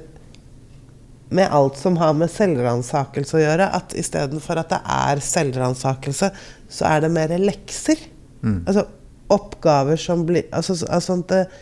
med 1.28 1.48
alt 1.50 1.78
som 1.78 1.96
har 1.98 2.14
med 2.14 2.30
selvransakelse 2.30 3.38
å 3.38 3.42
gjøre. 3.42 3.70
At 3.78 3.94
istedenfor 3.98 4.60
at 4.62 4.74
det 4.74 4.82
er 4.96 5.22
selvransakelse, 5.24 6.30
så 6.68 6.90
er 6.90 7.04
det 7.04 7.12
mer 7.14 7.34
lekser. 7.40 8.02
Mm. 8.42 8.60
Altså 8.66 8.86
oppgaver 9.32 9.98
som 9.98 10.22
blir 10.26 10.44
altså, 10.54 10.76
altså 10.86 11.16
at 11.18 11.32
eh, 11.34 11.54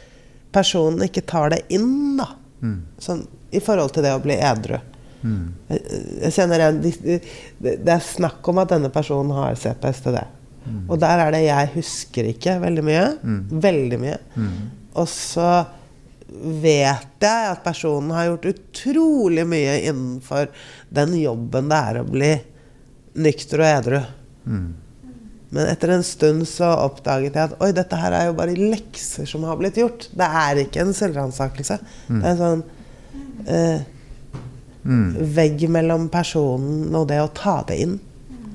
personen 0.53 1.07
ikke 1.07 1.25
tar 1.27 1.55
det 1.55 1.63
inn, 1.75 2.19
da. 2.19 2.29
Mm. 2.65 2.77
Sånn, 3.03 3.25
I 3.55 3.63
forhold 3.65 3.95
til 3.95 4.05
det 4.07 4.13
å 4.15 4.23
bli 4.25 4.37
edru. 4.37 4.79
Mm. 5.25 5.45
Jeg, 5.71 6.01
jeg 6.21 6.35
kjenner 6.37 6.65
de, 6.85 7.19
Det 7.65 7.93
er 7.95 8.05
snakk 8.05 8.45
om 8.53 8.61
at 8.61 8.75
denne 8.75 8.91
personen 8.93 9.33
har 9.37 9.57
CPSTD. 9.57 10.21
Og 10.89 10.99
der 11.01 11.21
er 11.21 11.31
det 11.33 11.43
'jeg 11.45 11.73
husker 11.75 12.25
ikke' 12.25 12.61
veldig 12.61 12.85
mye. 12.85 13.07
Mm. 13.23 13.61
Veldig 13.61 13.99
mye. 14.01 14.19
Mm. 14.37 14.71
Og 14.97 15.09
så 15.09 15.67
vet 16.29 17.21
jeg 17.21 17.51
at 17.51 17.65
personen 17.65 18.11
har 18.11 18.27
gjort 18.27 18.49
utrolig 18.55 19.45
mye 19.47 19.75
innenfor 19.85 20.49
den 20.91 21.15
jobben 21.21 21.69
det 21.69 21.77
er 21.77 22.01
å 22.01 22.09
bli 22.09 22.33
nykter 23.15 23.61
og 23.61 23.69
edru. 23.69 24.01
Mm. 24.47 24.75
Men 25.51 25.69
etter 25.71 25.93
en 25.95 26.03
stund 26.03 26.47
så 26.49 26.71
oppdaget 26.83 27.35
jeg 27.37 27.51
at 27.51 27.59
oi, 27.63 27.73
dette 27.77 27.99
her 28.01 28.13
er 28.17 28.29
jo 28.31 28.37
bare 28.39 28.57
lekser 28.59 29.29
som 29.29 29.45
har 29.47 29.59
blitt 29.61 29.77
gjort. 29.79 30.09
Det 30.15 30.27
er 30.27 30.63
ikke 30.65 30.83
en 30.83 30.95
selvransakelse. 30.97 31.79
Det 32.09 32.23
er 32.23 32.31
en 32.33 32.41
sånn 32.41 32.65
eh, 33.47 33.83
Mm. 34.85 35.15
vegg 35.33 35.63
mellom 35.73 36.11
personen 36.13 36.93
og 36.93 37.07
det 37.09 37.17
å 37.23 37.31
ta 37.33 37.63
det 37.65 37.79
inn 37.81 37.95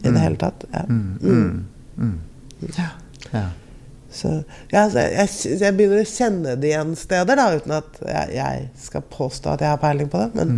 i 0.03 0.11
det 0.11 0.19
hele 0.21 0.37
tatt. 0.37 0.61
Ja. 0.69 0.83
Mm. 0.85 1.17
Mm. 1.23 1.65
Mm. 1.97 2.19
Ja. 2.77 2.89
Ja. 3.31 3.47
Så, 4.13 4.43
ja, 4.69 4.83
så 4.89 5.03
jeg, 5.05 5.29
jeg 5.61 5.75
begynner 5.77 6.01
å 6.01 6.09
kjenne 6.09 6.53
det 6.61 6.69
igjen 6.71 6.95
steder, 6.97 7.37
da, 7.37 7.47
uten 7.57 7.73
at 7.79 7.97
jeg, 8.05 8.35
jeg 8.37 8.69
skal 8.81 9.03
påstå 9.09 9.55
at 9.55 9.65
jeg 9.65 9.69
har 9.73 9.81
peiling 9.81 10.09
på 10.09 10.21
det. 10.21 10.29
Men 10.37 10.53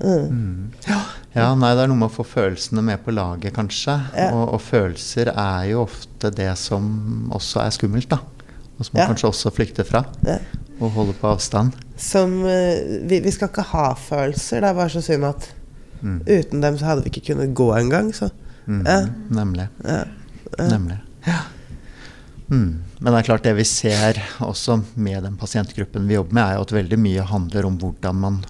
mm. 0.00 0.72
ja, 0.88 0.98
nei, 1.34 1.70
det 1.74 1.82
er 1.84 1.88
noe 1.88 1.96
med 1.96 2.10
å 2.10 2.12
få 2.12 2.24
følelsene 2.28 2.82
med 2.84 3.00
på 3.04 3.12
laget, 3.14 3.54
kanskje. 3.56 3.94
Ja. 4.16 4.30
Og, 4.36 4.54
og 4.54 4.60
følelser 4.60 5.30
er 5.32 5.70
jo 5.70 5.82
ofte 5.86 6.30
det 6.34 6.50
som 6.60 7.30
også 7.32 7.62
er 7.64 7.70
skummelt, 7.72 8.08
da. 8.12 8.18
Og 8.78 8.84
som 8.84 8.92
man 8.98 9.02
Ja. 9.02 9.08
kanskje 9.14 9.30
også 9.30 9.52
flykter 9.56 9.84
fra. 9.88 10.04
Ja. 10.26 10.38
Og 10.80 10.90
holder 10.92 11.14
på 11.14 11.30
avstand. 11.32 11.72
som 11.96 12.44
eh, 12.44 13.00
vi, 13.08 13.20
vi 13.20 13.30
skal 13.30 13.48
ikke 13.48 13.62
ha 13.70 13.94
følelser. 13.94 14.60
Det 14.60 14.68
er 14.68 14.74
bare 14.74 14.90
så 14.90 15.00
synd 15.02 15.24
at 15.24 15.52
Mm. 16.02 16.20
uten 16.26 16.60
dem 16.60 16.76
så 16.76 16.84
hadde 16.88 17.04
vi 17.04 17.10
ikke 17.12 17.28
kunnet 17.32 17.54
gå 17.54 17.68
engang. 17.78 18.12
Så 18.12 18.30
Mm. 18.66 18.82
Ja. 18.86 19.06
Nemlig. 19.30 19.68
ja. 19.84 20.04
Nemlig. 20.58 20.98
Mm. 22.50 22.82
Men 23.00 23.12
det 23.12 23.18
er 23.22 23.26
klart 23.26 23.42
det 23.46 23.54
vi 23.56 23.64
ser 23.64 24.18
også 24.44 24.80
med 24.96 25.22
den 25.24 25.36
pasientgruppen 25.40 26.06
vi 26.08 26.14
jobber 26.18 26.32
med, 26.36 26.44
er 26.44 26.54
jo 26.58 26.64
at 26.66 26.74
veldig 26.76 26.98
mye 26.98 27.24
handler 27.26 27.66
om 27.66 27.78
hvordan 27.80 28.14
man 28.22 28.40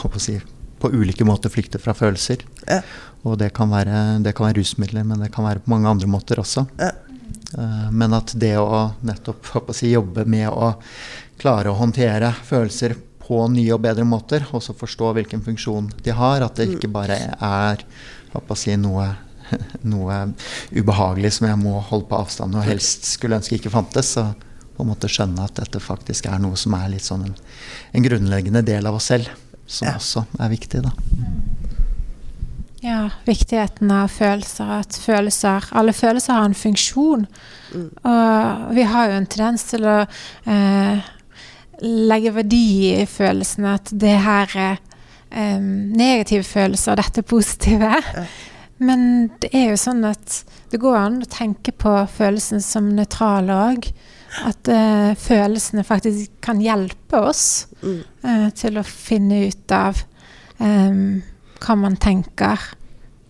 holdt 0.00 0.16
å 0.18 0.20
si, 0.20 0.38
på 0.78 0.90
ulike 0.94 1.26
måter 1.26 1.52
flykte 1.52 1.80
fra 1.82 1.94
følelser. 1.96 2.44
Ja. 2.68 2.80
Og 3.26 3.38
det 3.40 3.50
kan, 3.56 3.70
være, 3.72 4.18
det 4.22 4.34
kan 4.36 4.48
være 4.48 4.60
rusmidler, 4.60 5.06
men 5.06 5.24
det 5.24 5.32
kan 5.34 5.46
være 5.46 5.62
på 5.64 5.72
mange 5.74 5.90
andre 5.90 6.10
måter 6.10 6.40
også. 6.40 6.66
Ja. 6.78 6.92
Eh, 7.58 7.90
Men 7.90 8.16
at 8.16 8.34
det 8.38 8.54
å 8.60 8.88
nettopp 9.06 9.68
å 9.68 9.76
si, 9.76 9.92
jobbe 9.94 10.24
med 10.28 10.48
å 10.50 10.74
klare 11.40 11.70
å 11.70 11.78
håndtere 11.78 12.32
følelser 12.46 12.96
på 13.28 13.44
nye 13.52 13.74
og 13.76 13.82
bedre 13.84 14.06
måter, 14.08 14.46
og 14.52 14.62
så 14.64 14.74
forstå 14.76 15.12
hvilken 15.18 15.42
funksjon 15.44 15.90
de 16.04 16.14
har, 16.16 16.42
at 16.44 16.56
det 16.56 16.70
ikke 16.74 16.90
bare 16.92 17.18
er 17.36 17.84
si, 18.56 18.76
noe 18.80 19.10
noe 19.92 20.16
ubehagelig 20.76 21.38
som 21.38 21.48
jeg 21.48 21.60
må 21.60 21.78
holde 21.88 22.08
på 22.10 22.18
avstand 22.18 22.56
og 22.58 22.66
helst 22.68 23.06
skulle 23.14 23.38
ønske 23.38 23.56
ikke 23.56 23.72
fantes. 23.72 24.14
Så 24.16 24.26
på 24.76 24.84
en 24.84 24.90
måte 24.92 25.10
skjønne 25.10 25.42
at 25.48 25.56
dette 25.58 25.80
faktisk 25.82 26.28
er 26.30 26.38
noe 26.42 26.58
som 26.60 26.76
er 26.78 26.92
litt 26.92 27.06
sånn 27.06 27.24
en, 27.26 27.36
en 27.96 28.04
grunnleggende 28.04 28.62
del 28.66 28.86
av 28.86 28.98
oss 29.00 29.08
selv. 29.10 29.30
Som 29.68 29.90
ja. 29.90 29.98
også 30.00 30.24
er 30.40 30.48
viktig, 30.52 30.82
da. 30.86 30.94
Ja, 32.80 33.10
viktigheten 33.26 33.90
av 33.90 34.08
følelser. 34.08 34.70
At 34.80 34.96
følelser 35.02 35.68
Alle 35.76 35.92
følelser 35.92 36.32
har 36.32 36.48
en 36.48 36.56
funksjon. 36.56 37.26
Mm. 37.74 37.88
Og 38.06 38.74
vi 38.74 38.82
har 38.88 39.08
jo 39.10 39.16
en 39.18 39.30
tendens 39.30 39.66
til 39.68 39.86
å 39.88 39.96
eh, 40.48 41.08
legge 41.82 42.34
verdi 42.38 42.92
i 42.94 43.06
følelsene. 43.06 43.74
At 43.80 43.92
det 43.92 44.14
her 44.24 44.54
er 44.54 44.78
eh, 45.30 45.58
negative 45.58 46.46
følelser, 46.46 46.94
og 46.94 47.02
dette 47.02 47.24
er 47.24 47.28
positive. 47.34 47.92
Men 48.78 49.02
det 49.42 49.50
er 49.52 49.72
jo 49.72 49.80
sånn 49.80 50.04
at 50.06 50.42
det 50.70 50.78
går 50.80 50.96
an 51.00 51.22
å 51.24 51.30
tenke 51.32 51.74
på 51.74 51.94
følelsen 52.14 52.62
som 52.62 52.92
nøytral 52.94 53.50
òg. 53.50 53.90
At 54.44 54.68
uh, 54.68 55.14
følelsene 55.18 55.84
faktisk 55.86 56.34
kan 56.44 56.60
hjelpe 56.60 57.20
oss 57.30 57.66
mm. 57.80 58.00
uh, 58.24 58.48
til 58.56 58.76
å 58.78 58.84
finne 58.86 59.46
ut 59.48 59.72
av 59.74 60.02
um, 60.60 61.22
hva 61.58 61.78
man 61.80 61.96
tenker, 62.00 62.68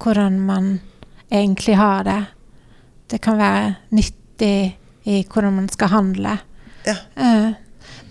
hvordan 0.03 0.41
man 0.49 0.75
egentlig 1.31 1.79
har 1.79 2.05
det. 2.09 2.21
Det 3.09 3.23
kan 3.25 3.39
være 3.41 3.73
nyttig 3.95 4.57
i 5.09 5.23
hvordan 5.23 5.57
man 5.63 5.71
skal 5.73 5.95
handle. 5.95 6.37
Ja. 6.89 6.99
Uh, 7.17 7.55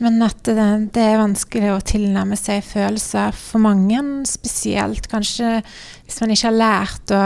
men 0.01 0.21
at 0.21 0.43
det, 0.45 0.65
det, 0.93 1.03
er 1.03 1.21
vanskelig 1.21 1.71
å 1.73 1.83
tilnærme 1.85 2.37
seg 2.37 2.65
følelser 2.65 3.33
for 3.35 3.61
mange, 3.63 3.99
spesielt 4.29 5.09
kanskje 5.09 5.57
hvis 6.05 6.19
man 6.21 6.33
ikke 6.33 6.51
har 6.51 6.59
lært 6.61 7.13
å 7.13 7.23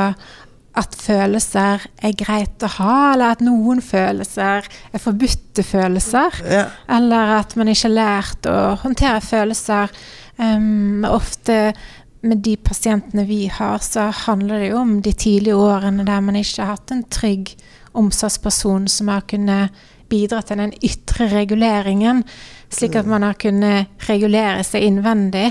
at 0.80 0.96
følelser 0.96 1.84
er 2.00 2.14
greit 2.16 2.64
å 2.64 2.70
ha, 2.78 2.96
eller 3.14 3.36
at 3.36 3.42
noen 3.44 3.82
følelser 3.84 4.68
er 4.68 5.04
forbudte 5.04 5.66
følelser. 5.68 6.38
Ja. 6.48 6.66
Eller 6.96 7.36
at 7.42 7.58
man 7.60 7.72
ikke 7.72 7.90
har 7.90 7.98
lært 7.98 8.48
å 8.48 8.58
håndtere 8.84 9.20
følelser. 9.26 9.92
Um, 10.40 11.04
ofte 11.06 11.74
med 12.22 12.44
de 12.46 12.56
pasientene 12.62 13.26
vi 13.28 13.46
har, 13.52 13.82
så 13.84 14.08
handler 14.26 14.62
det 14.62 14.72
jo 14.72 14.80
om 14.82 14.96
de 15.04 15.14
tidlige 15.14 15.58
årene 15.60 16.06
der 16.08 16.24
man 16.24 16.38
ikke 16.40 16.64
har 16.64 16.78
hatt 16.78 16.94
en 16.94 17.04
trygg 17.12 17.56
omsorgsperson 17.98 18.88
som 18.92 19.12
har 19.12 19.26
kunnet 19.28 19.76
bidra 20.12 20.42
til 20.46 20.60
den 20.60 20.74
ytre 20.84 21.28
reguleringen, 21.32 22.24
slik 22.72 22.98
at 23.00 23.08
man 23.10 23.26
har 23.26 23.38
kunnet 23.40 24.08
regulere 24.08 24.64
seg 24.68 24.88
innvendig. 24.88 25.50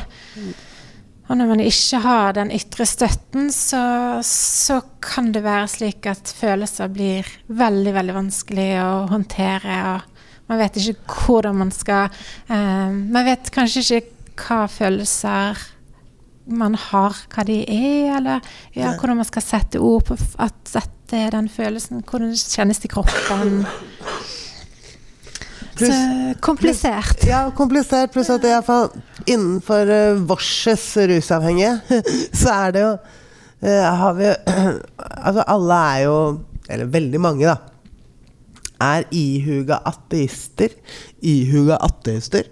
Og 1.31 1.39
når 1.39 1.47
man 1.47 1.61
ikke 1.63 2.01
har 2.03 2.33
den 2.35 2.51
ytre 2.51 2.85
støtten, 2.91 3.53
så, 3.55 3.81
så, 4.27 4.81
kan 5.01 5.31
det 5.33 5.45
være 5.45 5.69
slik 5.71 6.07
at 6.11 6.33
følelser 6.37 6.91
blir 6.91 7.29
veldig, 7.47 7.93
veldig 7.95 8.17
vanskelig 8.17 8.71
å 8.83 8.89
håndtere. 9.13 9.77
Og 9.95 10.51
man 10.51 10.59
vet 10.59 10.81
ikke 10.81 11.21
hvordan 11.29 11.61
man 11.63 11.71
skal 11.71 12.11
eh, 12.51 12.91
Man 12.91 13.29
vet 13.29 13.53
kanskje 13.55 14.01
ikke 14.01 14.11
hva 14.41 14.65
følelser 14.71 15.63
man 16.51 16.75
har, 16.75 17.15
hva 17.31 17.47
de 17.47 17.61
er, 17.63 18.17
eller 18.19 18.43
ja, 18.75 18.97
hvordan 18.99 19.21
man 19.21 19.29
skal 19.29 19.45
sette 19.45 19.79
ord 19.79 20.09
på 20.09 20.19
at 20.43 20.59
dette 20.73 21.15
er 21.15 21.35
den 21.37 21.51
følelsen. 21.53 22.03
Hvordan 22.03 22.35
det 22.35 22.43
kjennes 22.43 22.83
i 22.83 22.91
kroppen. 22.91 23.61
Plus, 25.81 26.41
komplisert. 26.45 27.17
Plus, 27.17 27.31
ja, 27.31 27.41
komplisert. 27.57 28.13
Pluss 28.15 28.31
at 28.33 28.45
iallfall 28.47 28.91
innenfor 29.27 29.91
uh, 29.91 30.21
vorses 30.29 30.85
rusavhengige, 31.11 32.01
så 32.41 32.55
er 32.55 32.77
det 32.77 32.85
jo 32.85 32.93
uh, 32.97 33.89
Har 34.03 34.15
vi 34.19 34.31
Altså, 35.27 35.45
alle 35.47 35.81
er 35.95 36.05
jo 36.07 36.17
Eller 36.69 36.93
veldig 36.93 37.21
mange, 37.21 37.49
da. 37.49 37.57
Er 38.81 39.05
ihuga 39.13 39.81
ateister. 39.85 40.73
Ihuga 41.21 41.77
ateister. 41.85 42.47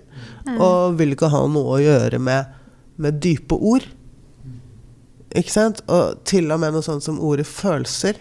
Mm. 0.45 0.57
Og 0.57 0.99
vil 0.99 1.14
ikke 1.14 1.31
ha 1.33 1.45
noe 1.49 1.76
å 1.76 1.81
gjøre 1.81 2.18
med, 2.20 2.51
med 3.01 3.20
dype 3.22 3.57
ord. 3.57 3.87
Ikke 5.37 5.55
sant? 5.55 5.81
Og 5.89 6.20
til 6.29 6.51
og 6.53 6.61
med 6.61 6.74
noe 6.74 6.85
sånt 6.85 7.07
som 7.07 7.20
ordet 7.24 7.47
følelser 7.49 8.18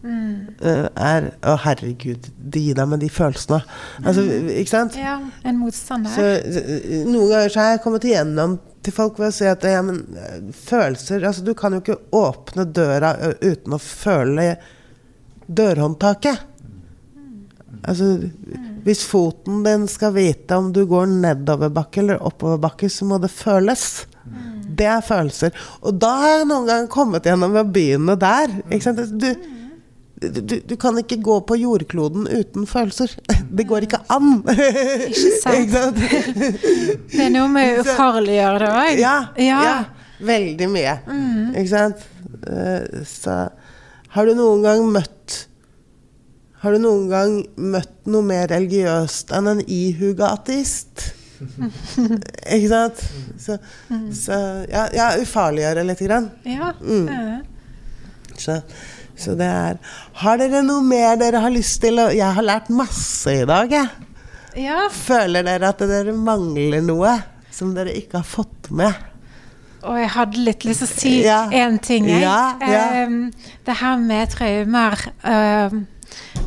Mm. 0.00 0.56
er 0.96 1.26
Å, 1.44 1.54
herregud, 1.66 2.30
det 2.40 2.62
gi 2.64 2.74
deg 2.76 2.88
med 2.88 3.02
de 3.04 3.10
følelsene. 3.12 3.60
Altså, 4.00 4.24
ikke 4.54 4.72
sant? 4.72 4.96
Ja, 4.96 5.18
en 5.44 5.60
motstander. 5.60 6.14
Så, 6.14 6.60
noen 7.08 7.28
ganger 7.28 7.52
så 7.52 7.62
har 7.62 7.72
jeg 7.74 7.82
kommet 7.84 8.06
igjennom 8.08 8.58
til 8.80 8.96
folk 8.96 9.18
ved 9.20 9.28
å 9.28 9.36
si 9.36 9.48
at 9.48 9.64
ja, 9.68 9.82
men 9.84 10.00
følelser 10.56 11.26
Altså, 11.28 11.44
du 11.44 11.52
kan 11.58 11.76
jo 11.76 11.82
ikke 11.82 11.98
åpne 12.16 12.64
døra 12.64 13.12
uten 13.42 13.76
å 13.76 13.80
føle 13.82 14.54
dørhåndtaket. 15.50 16.46
Altså, 17.80 18.14
hvis 18.84 19.02
foten 19.08 19.62
din 19.64 19.86
skal 19.88 20.14
vite 20.16 20.56
om 20.56 20.70
du 20.72 20.82
går 20.88 21.08
nedoverbakke 21.12 22.02
eller 22.02 22.24
oppoverbakke, 22.24 22.88
så 22.92 23.08
må 23.08 23.20
det 23.20 23.32
føles. 23.32 24.06
Det 24.80 24.86
er 24.88 25.04
følelser. 25.04 25.52
Og 25.84 25.96
da 26.00 26.10
har 26.22 26.34
jeg 26.38 26.48
noen 26.48 26.68
ganger 26.68 26.92
kommet 26.92 27.26
gjennom 27.28 27.52
ved 27.56 27.66
å 27.66 27.72
begynne 27.74 28.16
der. 28.20 28.52
Ikke 28.70 28.86
sant? 28.86 29.02
Du, 29.20 29.28
du, 30.20 30.60
du, 30.60 30.76
kan 30.76 30.98
ikke 31.00 31.16
gå 31.24 31.38
på 31.48 31.56
jordkloden 31.56 32.26
uten 32.28 32.66
følelser. 32.68 33.14
Det 33.56 33.64
går 33.68 33.86
ikke 33.86 34.02
an! 34.12 34.42
Ikke 35.10 35.30
sant? 35.40 35.96
det 37.12 37.22
er 37.24 37.32
noe 37.34 37.48
med 37.50 37.80
å 37.80 37.84
ufarliggjøre 37.84 38.60
det 38.62 38.68
òg. 38.70 39.00
Ja, 39.00 39.14
ja. 39.40 39.60
ja, 39.66 39.78
Veldig 40.28 40.68
mye. 40.70 40.92
Mm. 41.08 41.54
Ikke 41.54 41.70
sant? 41.72 42.04
Eh, 42.46 43.00
så 43.08 43.38
har 44.14 44.28
du 44.28 44.36
noen 44.38 44.62
gang 44.64 44.84
møtt 44.90 45.34
Har 46.62 46.74
du 46.74 46.80
noen 46.82 47.08
gang 47.10 47.34
møtt 47.56 47.96
noe 48.10 48.24
mer 48.26 48.46
religiøst 48.52 49.32
enn 49.36 49.48
en 49.54 49.64
ihuga 49.64 50.34
ateist? 50.36 51.10
ikke 51.40 52.68
sant? 52.68 53.04
Så, 53.40 53.56
så 54.12 54.40
ja, 54.68 54.84
ja, 54.92 55.12
ufarliggjøre 55.22 55.86
lite 55.88 56.04
grann. 56.04 56.28
Ja. 56.44 56.74
Mm. 56.84 57.08
Så 58.36 58.60
så 59.20 59.36
det 59.38 59.48
er 59.48 59.80
Har 60.22 60.40
dere 60.40 60.62
noe 60.66 60.84
mer 60.84 61.18
dere 61.20 61.42
har 61.44 61.52
lyst 61.52 61.80
til 61.84 62.00
å 62.00 62.08
Jeg 62.14 62.36
har 62.36 62.46
lært 62.46 62.70
masse 62.72 63.40
i 63.42 63.46
dag, 63.48 63.70
jeg. 63.72 64.08
Ja. 64.58 64.88
Føler 64.90 65.46
dere 65.46 65.70
at 65.70 65.84
dere 65.86 66.14
mangler 66.16 66.82
noe 66.82 67.14
som 67.54 67.74
dere 67.76 67.94
ikke 67.98 68.20
har 68.22 68.26
fått 68.26 68.70
med? 68.74 69.06
Og 69.86 69.96
jeg 69.96 70.10
hadde 70.12 70.44
litt 70.44 70.64
lyst 70.68 70.84
til 70.84 70.88
å 70.88 70.92
si 70.92 71.12
én 71.24 71.76
ja. 71.76 71.82
ting. 71.82 72.08
Ja, 72.10 72.40
ja. 72.60 72.86
Um, 73.06 73.30
det 73.66 73.76
her 73.80 74.00
med 74.02 74.32
traumer 74.34 75.06
um, 75.24 75.84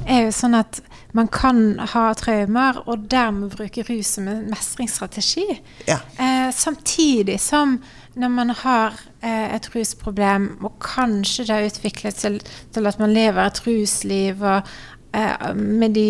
er 0.06 0.28
jo 0.28 0.34
sånn 0.36 0.58
at 0.60 0.82
man 1.14 1.30
kan 1.34 1.80
ha 1.94 2.08
traumer 2.18 2.80
og 2.90 3.06
dermed 3.10 3.54
bruke 3.54 3.86
rus 3.88 4.16
som 4.18 4.30
en 4.30 4.46
mestringsstrategi. 4.52 5.48
Ja. 5.90 6.00
Uh, 6.18 6.50
samtidig 6.54 7.40
som 7.42 7.80
når 8.20 8.30
man 8.30 8.54
har 8.54 8.98
eh, 9.24 9.56
et 9.56 9.70
rusproblem, 9.74 10.50
og 10.66 10.78
kanskje 10.84 11.48
det 11.48 11.56
har 11.56 11.70
utviklet 11.70 12.20
seg 12.20 12.40
til, 12.40 12.56
til, 12.76 12.90
at 12.90 13.00
man 13.02 13.14
lever 13.16 13.42
et 13.46 13.62
rusliv 13.66 14.44
og, 14.46 14.74
eh, 15.18 15.54
med 15.58 15.98
de 15.98 16.10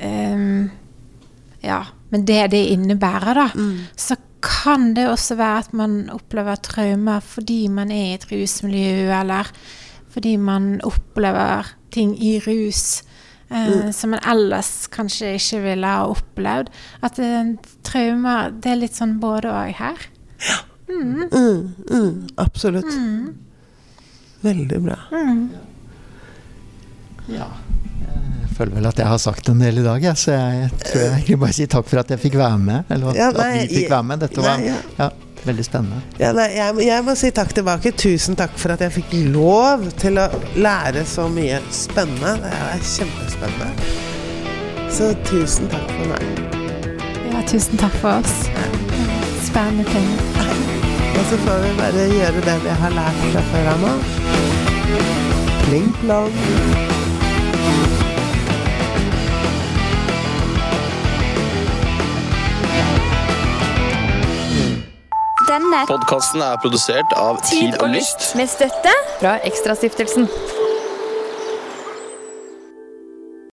eh, 0.00 0.48
Ja, 1.64 1.80
med 2.12 2.26
det 2.28 2.50
det 2.52 2.66
innebærer, 2.74 3.38
da, 3.38 3.46
mm. 3.56 3.96
så 3.96 4.18
kan 4.44 4.92
det 4.92 5.06
også 5.08 5.38
være 5.40 5.62
at 5.62 5.72
man 5.72 6.10
opplever 6.12 6.60
traumer 6.60 7.24
fordi 7.24 7.68
man 7.72 7.90
er 7.90 8.10
i 8.10 8.18
et 8.18 8.26
rusmiljø, 8.28 9.08
eller 9.20 9.48
fordi 10.12 10.36
man 10.36 10.80
opplever 10.84 11.72
ting 11.92 12.14
i 12.20 12.36
rus. 12.44 13.02
Uh, 13.50 13.86
mm. 13.86 13.92
som 13.92 14.10
man 14.14 14.22
ellers 14.26 14.86
kanskje 14.90 15.34
ikke 15.36 15.60
ville 15.62 15.86
ha 15.86 16.06
opplevd. 16.08 16.70
At 17.04 17.18
uh, 17.20 17.52
traumer 17.84 18.54
Det 18.56 18.70
er 18.72 18.80
litt 18.80 18.96
sånn 18.96 19.18
både 19.20 19.52
og 19.52 19.74
her. 19.78 20.06
Ja. 20.48 20.56
Mm. 20.94 21.28
Mm, 21.32 21.74
mm, 21.90 22.26
absolutt. 22.36 22.84
Mm. 22.84 23.34
Veldig 24.44 24.82
bra. 24.82 24.98
Mm. 25.12 25.48
Ja. 27.26 27.46
Jeg 28.40 28.56
føler 28.58 28.76
vel 28.76 28.86
at 28.86 28.98
jeg 29.00 29.08
har 29.10 29.18
sagt 29.18 29.48
en 29.50 29.62
del 29.62 29.80
i 29.80 29.84
dag, 29.84 30.02
ja, 30.04 30.12
så 30.14 30.34
jeg 30.36 30.68
tror 30.84 31.00
jeg 31.00 31.12
egentlig 31.16 31.38
bare 31.42 31.56
sier 31.56 31.70
takk 31.72 31.88
for 31.90 32.02
at 32.04 32.12
jeg 32.12 32.20
fikk 32.22 32.36
være 32.38 32.58
med. 32.62 32.90
Eller 32.92 33.10
at, 33.10 33.18
ja, 33.18 33.30
nei, 33.34 33.48
at 33.64 33.70
vi 33.72 33.80
fikk 33.80 33.90
være 33.90 34.08
med. 34.10 34.20
Dette 34.22 34.44
var 34.44 34.60
nei, 34.60 34.68
ja. 34.68 34.76
Ja, 35.00 35.08
veldig 35.48 35.66
spennende. 35.66 36.02
Nei, 36.38 36.46
jeg, 36.54 36.76
jeg, 36.86 37.06
må 37.08 37.16
si 37.18 37.32
takk 37.34 37.54
tilbake. 37.56 37.94
Tusen 38.04 38.38
takk 38.38 38.54
for 38.60 38.76
at 38.76 38.84
jeg 38.84 38.94
fikk 39.00 39.16
lov 39.34 39.88
til 39.98 40.22
å 40.22 40.28
lære 40.54 41.02
så 41.08 41.26
mye 41.32 41.58
spennende. 41.74 42.36
Det 42.44 42.54
er 42.60 42.86
kjempespennende. 42.92 43.92
Så 44.94 45.10
tusen 45.26 45.72
takk 45.72 45.90
for 45.96 46.14
meg. 46.14 46.22
Ja, 47.32 47.42
tusen 47.50 47.80
takk 47.80 47.98
for 47.98 48.20
oss. 48.20 48.44
Spennende 49.48 49.88
ting. 49.90 50.83
Og 51.24 51.30
så 51.30 51.36
får 51.36 51.58
vi 51.58 51.68
bare 51.78 52.02
gjøre 52.12 52.40
det 52.44 52.54
vi 52.62 52.72
har 52.80 52.90
lært 52.92 53.20
fra 53.32 53.42
før 53.50 53.68
av 53.70 53.78
nå. 53.80 53.92
Pling 55.62 55.86
plong. 56.02 56.34
Denne. 65.48 65.80
Podkasten 65.88 66.44
er 66.44 66.60
produsert 66.60 67.16
av 67.16 67.40
Tid 67.48 67.72
og 67.80 67.88
Lyst. 67.94 68.34
Med 68.36 68.52
støtte 68.52 68.92
fra 69.22 69.38
Ekstrastiftelsen. 69.48 70.28